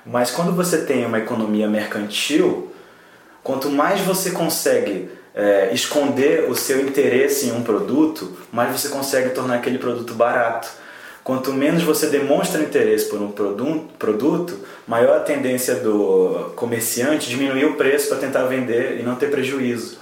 [0.05, 2.71] Mas quando você tem uma economia mercantil,
[3.43, 9.29] Quanto mais você consegue é, esconder o seu interesse em um produto, mais você consegue
[9.29, 10.67] tornar aquele produto barato.
[11.23, 13.31] Quanto menos você demonstra interesse por um
[13.99, 14.57] produto,
[14.87, 19.99] maior a tendência do comerciante diminuir o preço para tentar vender e não ter prejuízo.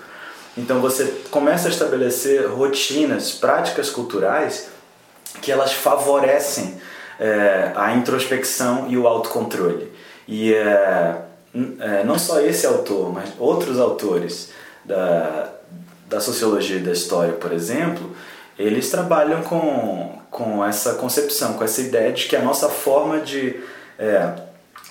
[0.57, 4.69] Então você começa a estabelecer rotinas, práticas culturais
[5.41, 6.79] que elas favorecem
[7.19, 9.91] é, a introspecção e o autocontrole.
[10.27, 11.15] E é,
[12.03, 14.49] não só esse autor, mas outros autores
[14.83, 15.49] da,
[16.07, 18.15] da sociologia e da história, por exemplo,
[18.57, 23.59] eles trabalham com, com essa concepção, com essa ideia de que a nossa forma de
[23.97, 24.33] é,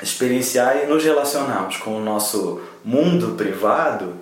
[0.02, 4.14] experienciar e nos relacionarmos com o nosso mundo privado,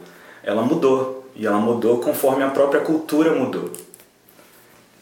[0.42, 1.28] ela mudou.
[1.34, 3.70] e ela mudou conforme a própria cultura mudou.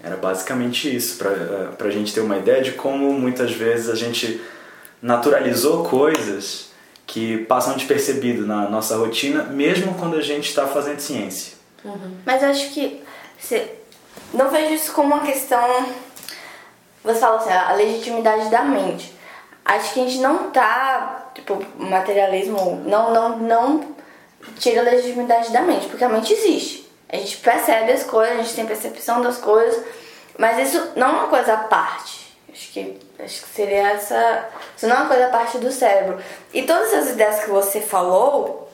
[0.02, 4.40] Era basicamente isso, para a gente ter uma ideia de como muitas vezes a gente
[5.02, 6.69] naturalizou coisas
[7.10, 11.54] que passam despercebido na nossa rotina, mesmo quando a gente está fazendo ciência.
[11.84, 12.18] Uhum.
[12.24, 13.02] Mas acho que
[13.36, 13.74] você
[14.32, 15.86] não vejo isso como uma questão.
[17.02, 19.12] Você fala assim, a legitimidade da mente.
[19.64, 23.94] Acho que a gente não tá, tipo, materialismo não, não, não
[24.60, 26.88] tira a legitimidade da mente, porque a mente existe.
[27.08, 29.84] A gente percebe as coisas, a gente tem percepção das coisas,
[30.38, 32.36] mas isso não é uma coisa à parte.
[32.52, 34.48] Acho que, acho que seria essa.
[34.76, 36.18] Isso não é uma coisa parte do cérebro.
[36.52, 38.70] E todas as ideias que você falou,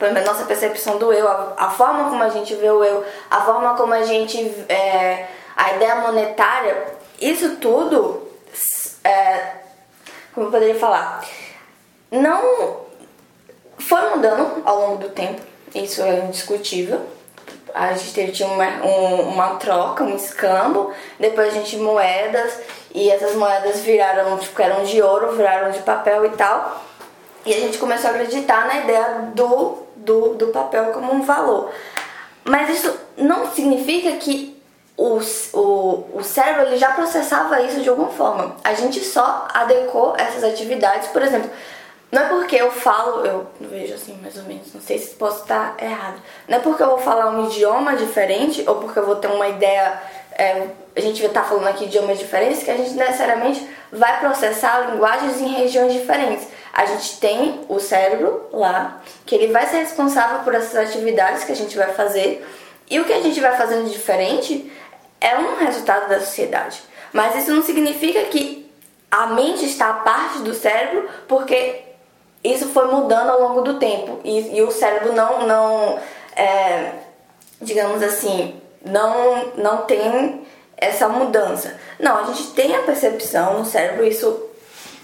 [0.00, 3.40] a nossa percepção do eu, a, a, forma como a gente vê o eu, a
[3.42, 4.38] forma como a gente.
[4.68, 5.26] É,
[5.56, 6.86] a ideia monetária,
[7.20, 8.28] isso tudo.
[9.02, 9.52] É,
[10.34, 11.24] como eu poderia falar?
[12.10, 12.84] Não.
[13.78, 15.40] Foi mudando ao longo do tempo,
[15.74, 17.15] isso é indiscutível
[17.76, 22.58] a gente teve, tinha uma, um, uma troca, um escambo, depois a gente moedas,
[22.94, 26.82] e essas moedas viraram, tipo, eram de ouro, viraram de papel e tal.
[27.44, 31.70] E a gente começou a acreditar na ideia do, do, do papel como um valor.
[32.42, 34.56] Mas isso não significa que
[34.96, 35.20] o,
[35.52, 38.56] o, o cérebro ele já processava isso de alguma forma.
[38.64, 41.50] A gente só adequou essas atividades, por exemplo,
[42.10, 45.42] não é porque eu falo, eu vejo assim mais ou menos, não sei se posso
[45.42, 46.22] estar errado.
[46.48, 49.48] Não é porque eu vou falar um idioma diferente ou porque eu vou ter uma
[49.48, 50.00] ideia,
[50.32, 54.92] é, a gente vai estar falando aqui idiomas diferentes, que a gente necessariamente vai processar
[54.92, 56.46] linguagens em regiões diferentes.
[56.72, 61.52] A gente tem o cérebro lá, que ele vai ser responsável por essas atividades que
[61.52, 62.46] a gente vai fazer,
[62.88, 64.70] e o que a gente vai fazendo diferente
[65.20, 66.80] é um resultado da sociedade.
[67.12, 68.70] Mas isso não significa que
[69.10, 71.85] a mente está a parte do cérebro, porque
[72.42, 75.98] isso foi mudando ao longo do tempo e, e o cérebro não, não
[76.34, 76.92] é,
[77.60, 80.46] digamos assim, não, não tem
[80.76, 81.78] essa mudança.
[81.98, 84.48] Não, a gente tem a percepção no cérebro, isso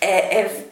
[0.01, 0.65] é, é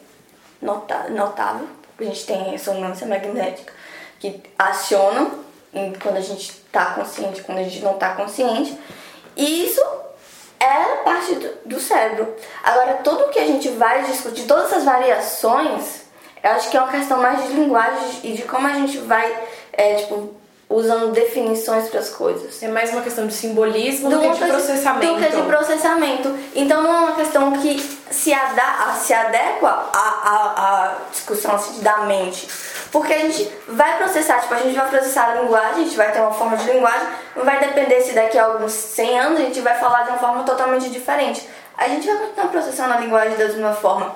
[0.60, 1.66] notável.
[1.98, 3.72] A gente tem ressonância magnética
[4.18, 5.30] que aciona
[6.02, 8.78] quando a gente está consciente, quando a gente não está consciente.
[9.36, 9.80] E isso
[10.58, 12.34] é parte do, do cérebro.
[12.62, 15.99] Agora, tudo que a gente vai discutir, todas essas variações
[16.42, 19.32] eu acho que é uma questão mais de linguagem e de como a gente vai,
[19.72, 20.34] é, tipo,
[20.70, 22.62] usando definições para as coisas.
[22.62, 25.14] É mais uma questão de simbolismo do, do que de processamento.
[25.14, 26.38] Do que de processamento.
[26.54, 27.80] Então não é uma questão que
[28.10, 32.48] se, ada, se adequa à, à, à discussão assim, da mente.
[32.92, 36.12] Porque a gente vai processar, tipo, a gente vai processar a linguagem, a gente vai
[36.12, 39.44] ter uma forma de linguagem, não vai depender se daqui a alguns 100 anos a
[39.44, 41.48] gente vai falar de uma forma totalmente diferente.
[41.76, 44.14] A gente vai continuar processando a linguagem da mesma forma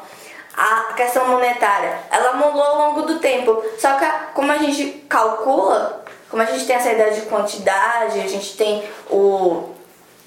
[0.57, 3.63] a questão monetária, ela mudou ao longo do tempo.
[3.79, 8.29] Só que como a gente calcula, como a gente tem essa ideia de quantidade, a
[8.29, 9.71] gente tem o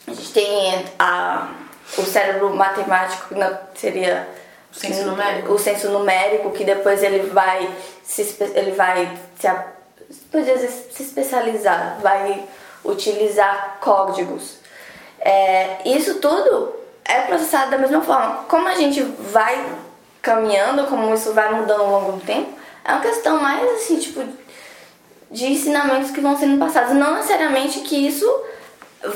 [0.08, 1.50] a gente tem a,
[1.98, 4.28] o cérebro matemático que seria
[4.72, 5.54] o senso numérico.
[5.54, 7.70] O senso numérico que depois ele vai
[8.04, 9.50] se ele vai se,
[10.92, 12.44] se especializar, vai
[12.84, 14.58] utilizar códigos.
[15.20, 16.74] É, isso tudo
[17.04, 18.46] é processado da mesma forma.
[18.48, 19.66] Como a gente vai
[20.22, 22.50] caminhando, como isso vai mudando ao longo do tempo,
[22.84, 24.24] é uma questão mais assim, tipo,
[25.30, 26.96] de ensinamentos que vão sendo passados.
[26.96, 28.26] Não necessariamente que isso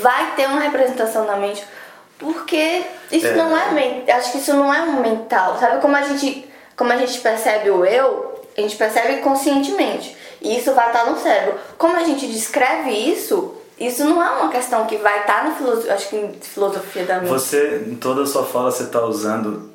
[0.01, 1.63] vai ter uma representação na mente,
[2.17, 3.33] porque isso é.
[3.33, 5.57] não é acho que isso não é um mental.
[5.59, 10.17] Sabe como a gente como a gente percebe o eu, a gente percebe conscientemente.
[10.41, 11.59] E isso vai estar no cérebro.
[11.77, 15.93] Como a gente descreve isso, isso não é uma questão que vai estar na filosofia,
[15.93, 17.29] acho que filosofia da mente.
[17.29, 19.70] Você, em toda a sua fala, você está usando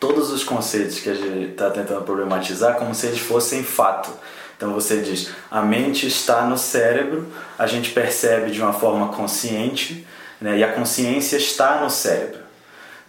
[0.00, 4.10] todos os conceitos que a gente está tentando problematizar como se eles fossem fato.
[4.56, 7.26] Então você diz, a mente está no cérebro,
[7.58, 10.06] a gente percebe de uma forma consciente,
[10.40, 12.40] né, e a consciência está no cérebro.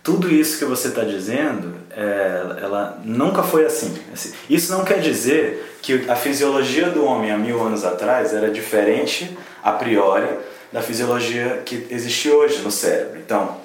[0.04, 3.96] Tudo isso que você está dizendo, é, ela nunca foi assim.
[4.50, 9.38] Isso não quer dizer que a fisiologia do homem há mil anos atrás era diferente,
[9.64, 10.28] a priori,
[10.72, 13.20] da fisiologia que existe hoje no cérebro.
[13.20, 13.58] Então,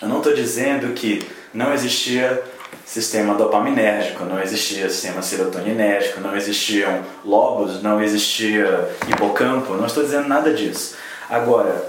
[0.00, 2.42] eu não estou dizendo que não existia
[2.84, 10.28] sistema dopaminérgico, não existia sistema serotoninérgico, não existiam lobos, não existia hipocampo, não estou dizendo
[10.28, 10.96] nada disso.
[11.28, 11.84] Agora,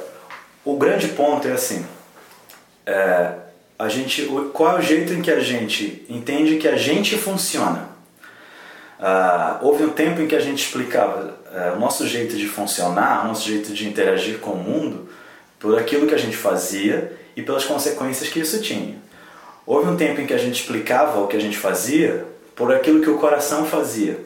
[0.63, 1.85] o grande ponto é assim,
[2.85, 3.33] é,
[3.77, 7.89] a gente, qual é o jeito em que a gente entende que a gente funciona?
[8.99, 13.25] Uh, houve um tempo em que a gente explicava uh, o nosso jeito de funcionar,
[13.25, 15.09] o nosso jeito de interagir com o mundo,
[15.59, 18.95] por aquilo que a gente fazia e pelas consequências que isso tinha.
[19.65, 22.25] Houve um tempo em que a gente explicava o que a gente fazia
[22.55, 24.19] por aquilo que o coração fazia.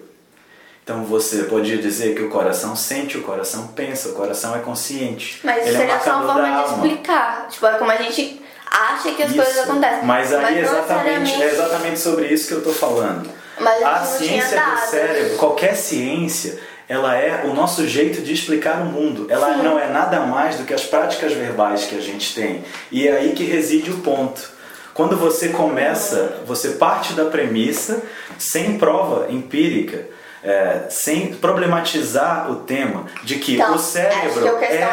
[0.83, 5.39] Então você podia dizer que o coração sente, o coração pensa, o coração é consciente.
[5.43, 7.47] Mas isso Ele é seria só uma forma de explicar.
[7.49, 8.41] Tipo, é como a gente
[8.71, 9.41] acha que as Isso.
[9.41, 10.05] coisas acontecem.
[10.05, 13.29] Mas aí não exatamente, é exatamente sobre isso que eu estou falando.
[13.59, 18.85] Mas a ciência do cérebro, qualquer ciência, ela é o nosso jeito de explicar o
[18.85, 19.27] mundo.
[19.29, 19.63] Ela Sim.
[19.63, 22.63] não é nada mais do que as práticas verbais que a gente tem.
[22.91, 24.55] E é aí que reside o ponto.
[24.97, 28.01] Quando você começa, você parte da premissa,
[28.39, 30.07] sem prova empírica,
[30.43, 34.83] é, sem problematizar o tema de que Então, o cérebro que é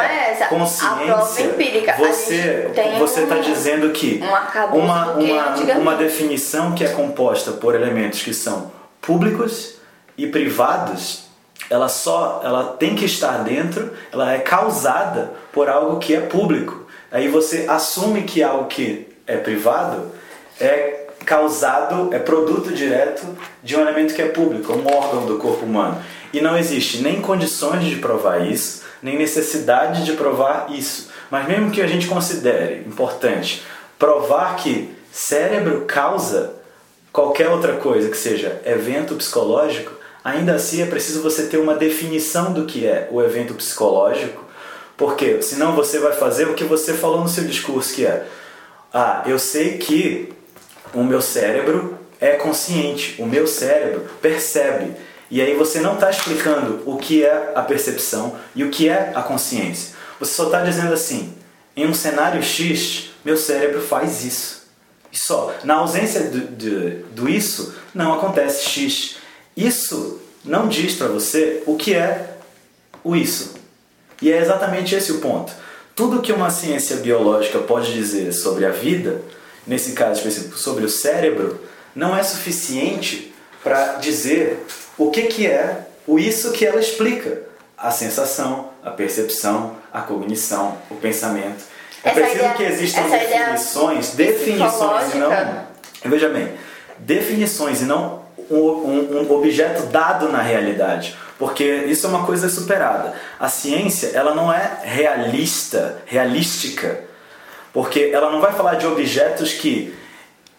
[0.43, 1.45] a consciência.
[1.45, 1.95] empírica.
[1.97, 7.51] Você você está um- dizendo que um uma, que uma, uma definição que é composta
[7.53, 8.71] por elementos que são
[9.01, 9.75] públicos
[10.15, 11.25] e privados,
[11.67, 16.85] ela só ela tem que estar dentro, ela é causada por algo que é público.
[17.11, 20.11] Aí você assume que algo que é privado
[20.59, 23.25] é causado, é produto direto
[23.63, 26.01] de um elemento que é público, um órgão do corpo humano.
[26.31, 31.09] E não existe nem condições de provar isso, nem necessidade de provar isso.
[31.31, 33.63] Mas mesmo que a gente considere importante
[33.97, 36.53] provar que cérebro causa
[37.11, 39.93] qualquer outra coisa que seja evento psicológico,
[40.23, 44.43] ainda assim é preciso você ter uma definição do que é o evento psicológico,
[44.97, 48.25] porque senão você vai fazer o que você falou no seu discurso, que é
[48.97, 50.31] ah, eu sei que
[50.93, 54.93] o meu cérebro é consciente, o meu cérebro percebe.
[55.29, 59.11] E aí você não está explicando o que é a percepção e o que é
[59.13, 59.93] a consciência.
[60.17, 61.35] Você só está dizendo assim,
[61.75, 64.65] em um cenário X, meu cérebro faz isso.
[65.11, 65.53] E só.
[65.65, 69.17] Na ausência do, do, do isso, não acontece X.
[69.57, 72.37] Isso não diz para você o que é
[73.03, 73.55] o isso.
[74.21, 75.51] E é exatamente esse o ponto.
[75.95, 79.21] Tudo que uma ciência biológica pode dizer sobre a vida,
[79.65, 81.61] nesse caso específico sobre o cérebro,
[81.95, 84.65] não é suficiente para dizer
[84.97, 87.43] o que, que é o isso que ela explica.
[87.77, 91.63] A sensação, a percepção, a cognição, o pensamento.
[92.03, 95.29] É Essa preciso ideia- que existam definições, definições e não.
[96.05, 96.51] Veja bem,
[96.99, 101.17] definições e não um, um- um objeto dado na realidade.
[101.37, 103.13] Porque isso é uma coisa superada.
[103.39, 107.01] A ciência, ela não é realista, realística.
[107.73, 109.93] Porque ela não vai falar de objetos que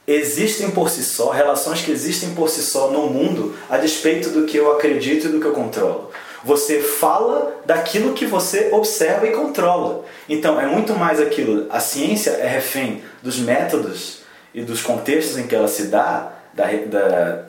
[0.06, 4.44] existem por si só, relações que existem por si só no mundo, a despeito do
[4.44, 6.12] que eu acredito e do que eu controlo.
[6.44, 10.04] Você fala daquilo que você observa e controla.
[10.28, 11.66] Então, é muito mais aquilo.
[11.70, 14.20] A ciência é refém dos métodos
[14.54, 17.44] e dos contextos em que ela se dá, da, da,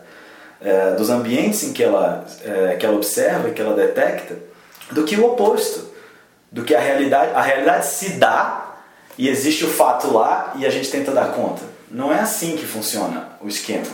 [0.61, 4.35] é, dos ambientes em que ela, é, que ela observa que ela detecta,
[4.91, 5.95] do que o oposto.
[6.49, 8.77] Do que a realidade, a realidade se dá
[9.17, 11.61] e existe o fato lá e a gente tenta dar conta.
[11.91, 13.85] Não é assim que funciona o esquema.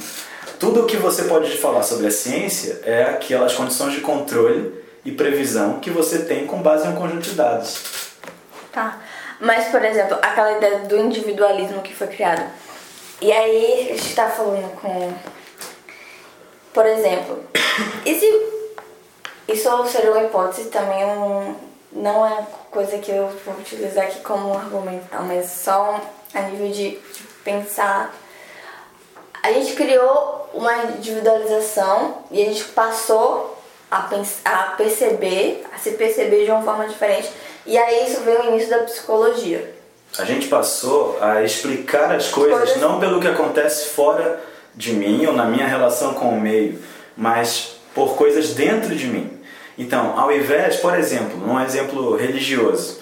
[0.60, 4.74] Tudo o que você pode falar sobre a ciência é aquelas condições de controle
[5.04, 7.82] e previsão que você tem com base em um conjunto de dados.
[8.72, 9.00] Tá.
[9.40, 12.44] Mas, por exemplo, aquela ideia do individualismo que foi criado.
[13.22, 15.14] E aí, a gente tá falando com.
[16.74, 17.44] Por exemplo,
[18.06, 18.54] e se.
[19.48, 21.54] Isso seria uma hipótese também, um,
[21.92, 26.00] não é coisa que eu vou utilizar aqui como um argumento, não, mas só
[26.34, 26.98] a nível de,
[27.44, 28.14] pensar.
[29.44, 33.58] A gente criou uma individualização e a gente passou
[33.92, 37.30] a, pens- a perceber, a se perceber de uma forma diferente.
[37.66, 39.76] E aí isso veio o início da psicologia.
[40.18, 44.40] A gente passou a explicar as coisas Coisas- não pelo que acontece fora
[44.76, 46.80] de mim ou na minha relação com o meio,
[47.16, 49.32] mas por coisas dentro de mim.
[49.78, 53.02] Então, ao invés, por exemplo, num exemplo religioso,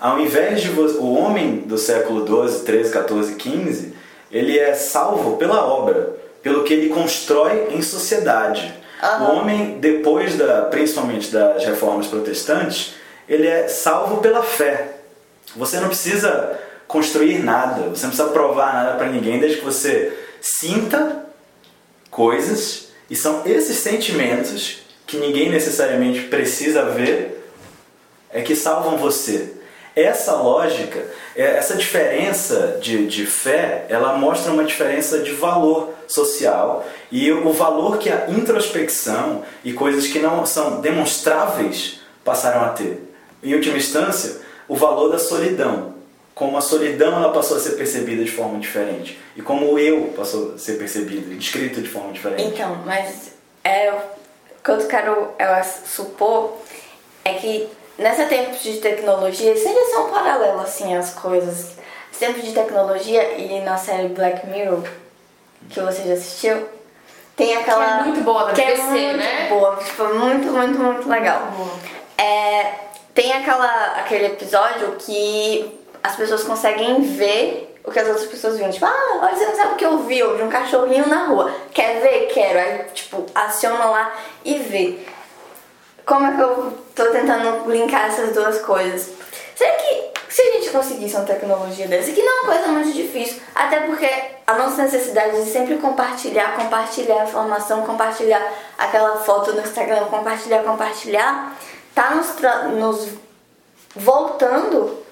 [0.00, 3.94] ao invés de o homem do século 12, 13, 14, 15,
[4.30, 8.72] ele é salvo pela obra, pelo que ele constrói em sociedade.
[9.20, 12.94] O homem, depois da, principalmente das reformas protestantes,
[13.28, 14.98] ele é salvo pela fé.
[15.56, 20.17] Você não precisa construir nada, você não precisa provar nada para ninguém, desde que você
[20.40, 21.26] sinta
[22.10, 27.38] coisas e são esses sentimentos que ninguém necessariamente precisa ver
[28.30, 29.54] é que salvam você.
[29.96, 31.04] Essa lógica,
[31.34, 37.52] é- essa diferença de, de fé, ela mostra uma diferença de valor social e o
[37.52, 43.02] valor que a introspecção e coisas que não são demonstráveis passaram a ter.
[43.42, 45.97] Em última instância, o valor da solidão.
[46.38, 50.12] Como a solidão ela passou a ser percebida de forma diferente e como o eu
[50.16, 52.44] passou a ser percebido, descrito de forma diferente.
[52.44, 53.32] Então, mas
[53.64, 56.58] é, o que eu quero é, supor
[57.24, 61.72] é que nessa tempo de tecnologia, seria só um paralelo assim as coisas.
[62.12, 64.84] Esse tempo de tecnologia e na série Black Mirror,
[65.68, 66.68] que você já assistiu,
[67.36, 67.84] Tem aquela.
[67.84, 69.48] Que é muito boa da que é BBC, muito né?
[69.48, 71.52] boa, tipo, muito, muito, muito legal.
[72.16, 72.74] É,
[73.12, 75.78] tem aquela, aquele episódio que
[76.08, 78.70] as pessoas conseguem ver o que as outras pessoas viram.
[78.70, 81.26] Tipo, ah, olha, você não sabe o que eu vi, eu vi um cachorrinho na
[81.26, 81.52] rua.
[81.72, 82.26] Quer ver?
[82.32, 82.58] Quero.
[82.58, 84.14] Aí, tipo, aciona lá
[84.44, 84.98] e vê.
[86.06, 89.10] Como é que eu tô tentando linkar essas duas coisas?
[89.54, 92.92] Será que se a gente conseguisse uma tecnologia dessa, que não é uma coisa muito
[92.92, 94.08] difícil, até porque
[94.46, 98.42] a nossa necessidade de sempre compartilhar, compartilhar informação, compartilhar
[98.78, 101.56] aquela foto no Instagram, compartilhar, compartilhar,
[101.94, 102.34] tá nos,
[102.78, 103.08] nos
[103.94, 105.07] voltando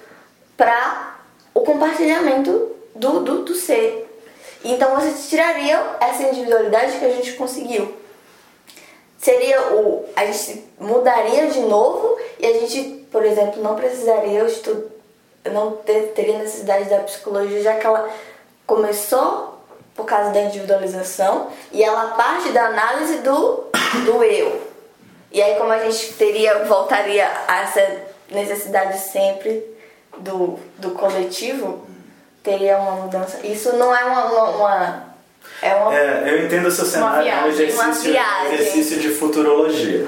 [0.57, 1.15] para
[1.53, 4.03] o compartilhamento do, do, do ser.
[4.63, 7.95] Então você tiraria essa individualidade que a gente conseguiu.
[9.17, 10.05] Seria o.
[10.15, 14.91] A gente mudaria de novo e a gente, por exemplo, não precisaria estu-
[15.51, 18.09] não ter, teria necessidade da psicologia, já que ela
[18.65, 19.59] começou
[19.95, 23.65] por causa da individualização e ela parte da análise do,
[24.05, 24.61] do eu.
[25.31, 29.63] E aí como a gente teria, voltaria a essa necessidade sempre
[30.19, 31.87] do, do coletivo,
[32.43, 33.39] teria uma mudança.
[33.45, 34.25] Isso não é uma.
[34.25, 35.07] uma, uma-
[35.61, 35.95] é uma.
[35.95, 38.15] É, eu entendo o seu cenário, é um viagem, exercício,
[38.51, 40.05] exercício de futurologia.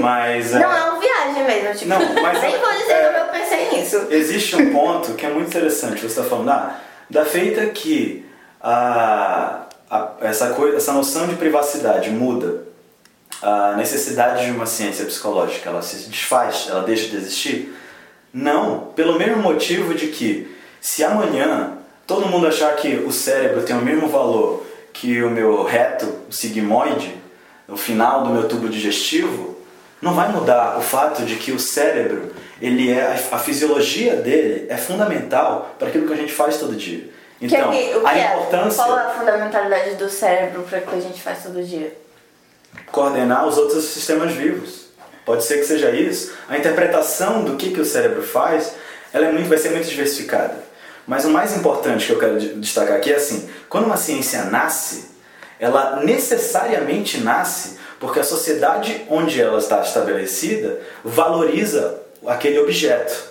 [0.00, 0.50] Mas.
[0.52, 3.26] Não, é uma viagem mesmo, tipo, Não, mas nem é- vou dizer é- como eu
[3.32, 4.06] pensei nisso.
[4.10, 6.00] Existe um ponto que é muito interessante.
[6.00, 6.78] Você está falando ah,
[7.08, 8.26] da feita que
[8.60, 12.64] a, a- essa, coisa, essa noção de privacidade muda,
[13.42, 17.74] a necessidade de uma ciência psicológica ela se desfaz, ela deixa de existir.
[18.32, 23.76] Não, pelo mesmo motivo de que se amanhã todo mundo achar que o cérebro tem
[23.76, 27.14] o mesmo valor que o meu reto, o sigmoide,
[27.68, 29.56] o final do meu tubo digestivo,
[30.02, 34.76] não vai mudar o fato de que o cérebro, ele é a, fisiologia dele é
[34.76, 37.08] fundamental para aquilo que a gente faz todo dia.
[37.40, 38.34] Então, é que- o que a é?
[38.34, 41.96] importância Qual é a fundamentalidade do cérebro para o que a gente faz todo dia?
[42.92, 44.89] coordenar os outros sistemas vivos.
[45.30, 46.32] Pode ser que seja isso.
[46.48, 48.72] A interpretação do que, que o cérebro faz,
[49.12, 50.56] ela é muito, vai ser muito diversificada.
[51.06, 54.42] Mas o mais importante que eu quero de- destacar aqui é assim, quando uma ciência
[54.46, 55.04] nasce,
[55.60, 63.30] ela necessariamente nasce porque a sociedade onde ela está estabelecida valoriza aquele objeto.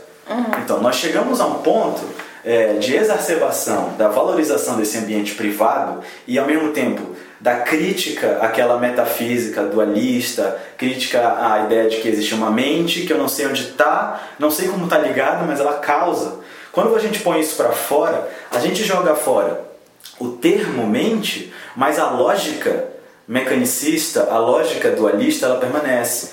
[0.64, 2.02] Então, nós chegamos a um ponto
[2.46, 8.78] é, de exacerbação da valorização desse ambiente privado e, ao mesmo tempo, da crítica àquela
[8.78, 13.70] metafísica dualista, crítica à ideia de que existe uma mente que eu não sei onde
[13.70, 16.40] está, não sei como está ligado, mas ela causa.
[16.72, 19.70] Quando a gente põe isso para fora, a gente joga fora
[20.20, 22.88] o termo mente, mas a lógica
[23.28, 26.32] mecanicista, a lógica dualista, ela permanece.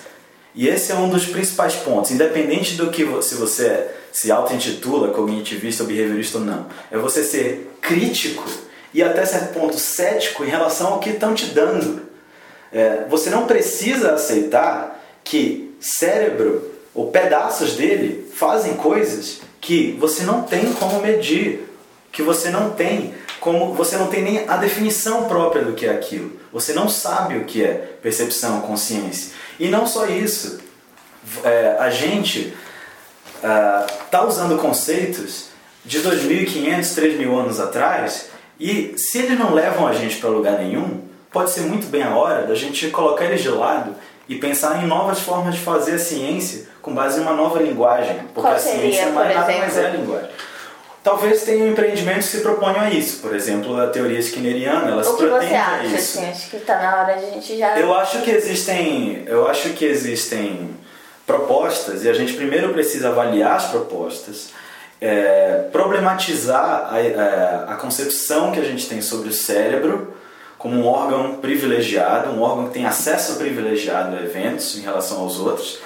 [0.54, 5.82] E esse é um dos principais pontos, independente do que se você se auto-intitula cognitivista
[5.82, 8.42] ou behaviorista ou não, é você ser crítico
[8.92, 12.02] e até certo ponto cético em relação ao que estão te dando.
[12.72, 20.42] É, você não precisa aceitar que cérebro ou pedaços dele fazem coisas que você não
[20.42, 21.68] tem como medir,
[22.12, 25.90] que você não tem como você não tem nem a definição própria do que é
[25.90, 26.32] aquilo.
[26.52, 29.32] Você não sabe o que é percepção, consciência.
[29.60, 30.58] E não só isso,
[31.44, 32.54] é, a gente
[33.36, 35.48] está usando conceitos
[35.84, 38.26] de 2.500, 3.000 anos atrás
[38.58, 41.00] e se eles não levam a gente para lugar nenhum,
[41.30, 43.94] pode ser muito bem a hora da gente colocar eles de lado
[44.28, 48.16] e pensar em novas formas de fazer a ciência com base em uma nova linguagem,
[48.34, 50.30] porque Qual a seria, ciência não é nada mais é a linguagem.
[51.02, 55.10] Talvez tenham empreendimentos que se proponham a isso, por exemplo, a teoria skinneriana, ela se
[55.10, 56.18] O você pretende a isso.
[56.18, 56.28] assim?
[56.28, 57.78] Acho que tá na hora de a gente já.
[57.78, 60.70] Eu acho que existem, eu acho que existem
[61.24, 64.50] propostas e a gente primeiro precisa avaliar as propostas,
[65.00, 70.14] é, problematizar a, é, a concepção que a gente tem sobre o cérebro
[70.58, 75.38] como um órgão privilegiado, um órgão que tem acesso privilegiado a eventos em relação aos
[75.38, 75.78] outros.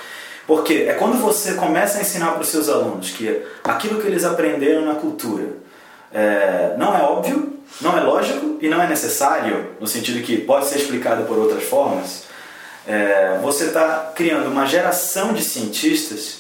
[0.46, 4.24] Porque é quando você começa a ensinar para os seus alunos que aquilo que eles
[4.24, 5.48] aprenderam na cultura
[6.12, 10.66] é, não é óbvio, não é lógico e não é necessário, no sentido que pode
[10.66, 12.24] ser explicado por outras formas,
[12.86, 16.39] é, você está criando uma geração de cientistas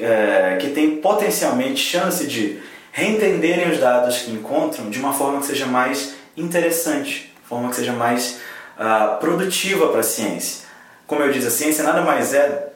[0.00, 2.58] é, que tem potencialmente chance de
[2.92, 7.92] reentenderem os dados que encontram de uma forma que seja mais interessante, forma que seja
[7.92, 8.38] mais
[8.78, 10.66] ah, produtiva para a ciência.
[11.06, 12.68] Como eu disse, a ciência nada mais é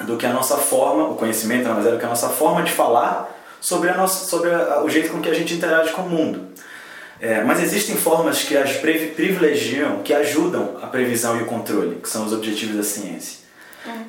[0.00, 2.62] do que a nossa forma, o conhecimento nada mais é do que a nossa forma
[2.62, 3.30] de falar
[3.60, 6.48] sobre, a nossa, sobre a- o jeito com que a gente interage com o mundo.
[7.20, 11.96] É, mas existem formas que as privi- privilegiam, que ajudam a previsão e o controle,
[12.02, 13.38] que são os objetivos da ciência.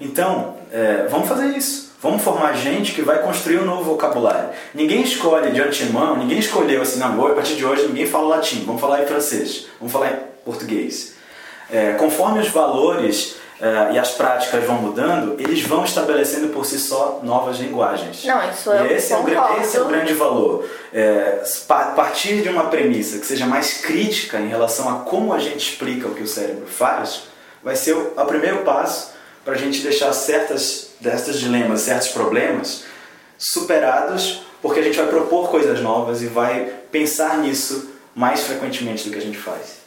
[0.02, 1.95] Então, é, vamos fazer isso.
[2.06, 4.50] Vamos formar gente que vai construir um novo vocabulário.
[4.76, 8.64] Ninguém escolhe de antemão, ninguém escolheu assim, não, a partir de hoje ninguém fala latim,
[8.64, 11.16] vamos falar em francês, vamos falar em português.
[11.72, 16.78] é, conforme os valores é, e as práticas vão mudando, eles vão estabelecendo por si
[16.78, 18.24] só novas linguagens.
[18.24, 19.24] Não, isso eu e esse é, o,
[19.64, 20.64] esse é o grande valor.
[20.94, 25.40] É, pa- partir de uma premissa que seja mais crítica em relação a como a
[25.40, 27.24] gente explica o que o cérebro faz,
[27.64, 29.15] vai ser o, o primeiro passo
[29.46, 32.84] para a gente deixar certas destas dilemas, certos problemas
[33.38, 39.12] superados, porque a gente vai propor coisas novas e vai pensar nisso mais frequentemente do
[39.12, 39.78] que a gente faz.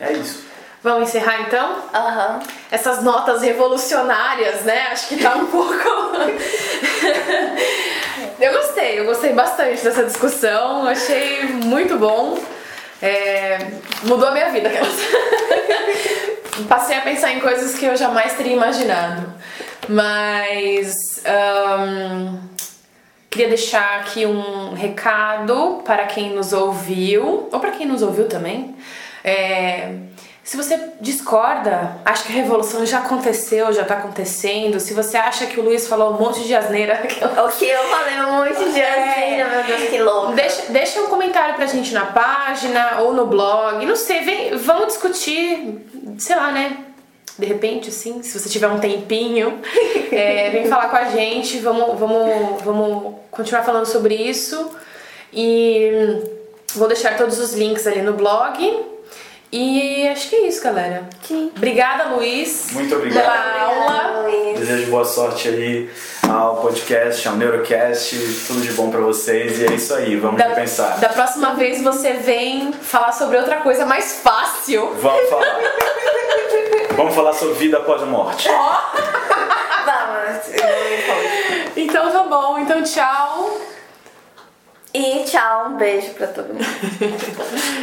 [0.00, 0.44] É isso.
[0.82, 1.82] Vamos encerrar então?
[1.94, 2.40] Aham.
[2.70, 4.88] Essas notas revolucionárias, né?
[4.88, 5.74] Acho que tá um pouco.
[8.40, 12.38] eu gostei, eu gostei bastante dessa discussão, achei muito bom.
[13.02, 13.58] É,
[14.02, 14.96] Mudou a minha vida, aquelas.
[16.68, 19.34] Passei a pensar em coisas que eu jamais teria imaginado.
[19.88, 20.94] Mas.
[21.24, 22.38] ahn,
[23.36, 28.74] Queria deixar aqui um recado para quem nos ouviu, ou para quem nos ouviu também.
[29.22, 29.92] É,
[30.46, 35.44] se você discorda, acha que a revolução já aconteceu, já tá acontecendo, se você acha
[35.46, 37.00] que o Luiz falou um monte de asneira,
[37.44, 40.32] O que eu falei um monte de asneira, meu Deus, que louco.
[40.34, 44.86] deixa, deixa um comentário pra gente na página ou no blog, não sei, vem, vamos
[44.86, 45.84] discutir,
[46.16, 46.78] sei lá, né?
[47.36, 49.60] De repente, assim, se você tiver um tempinho,
[50.12, 54.70] é, vem falar com a gente, vamos, vamos, vamos continuar falando sobre isso.
[55.32, 56.22] E
[56.76, 58.95] vou deixar todos os links ali no blog.
[59.58, 61.04] E acho que é isso, galera.
[61.26, 61.50] Sim.
[61.56, 62.72] Obrigada, Luiz.
[62.72, 63.22] Muito obrigado.
[63.24, 64.20] Pela aula.
[64.28, 64.58] Luiz.
[64.60, 65.90] Desejo boa sorte aí
[66.28, 68.16] ao podcast, ao Neurocast,
[68.46, 70.98] tudo de bom pra vocês e é isso aí, vamos Da, repensar.
[71.00, 74.92] da próxima vez você vem falar sobre outra coisa mais fácil.
[75.00, 75.60] Vamos falar.
[76.94, 78.48] vamos falar sobre vida após a morte.
[78.48, 78.76] Vamos.
[81.78, 83.58] Então tá bom, então tchau.
[84.92, 86.64] E tchau, um beijo pra todo mundo.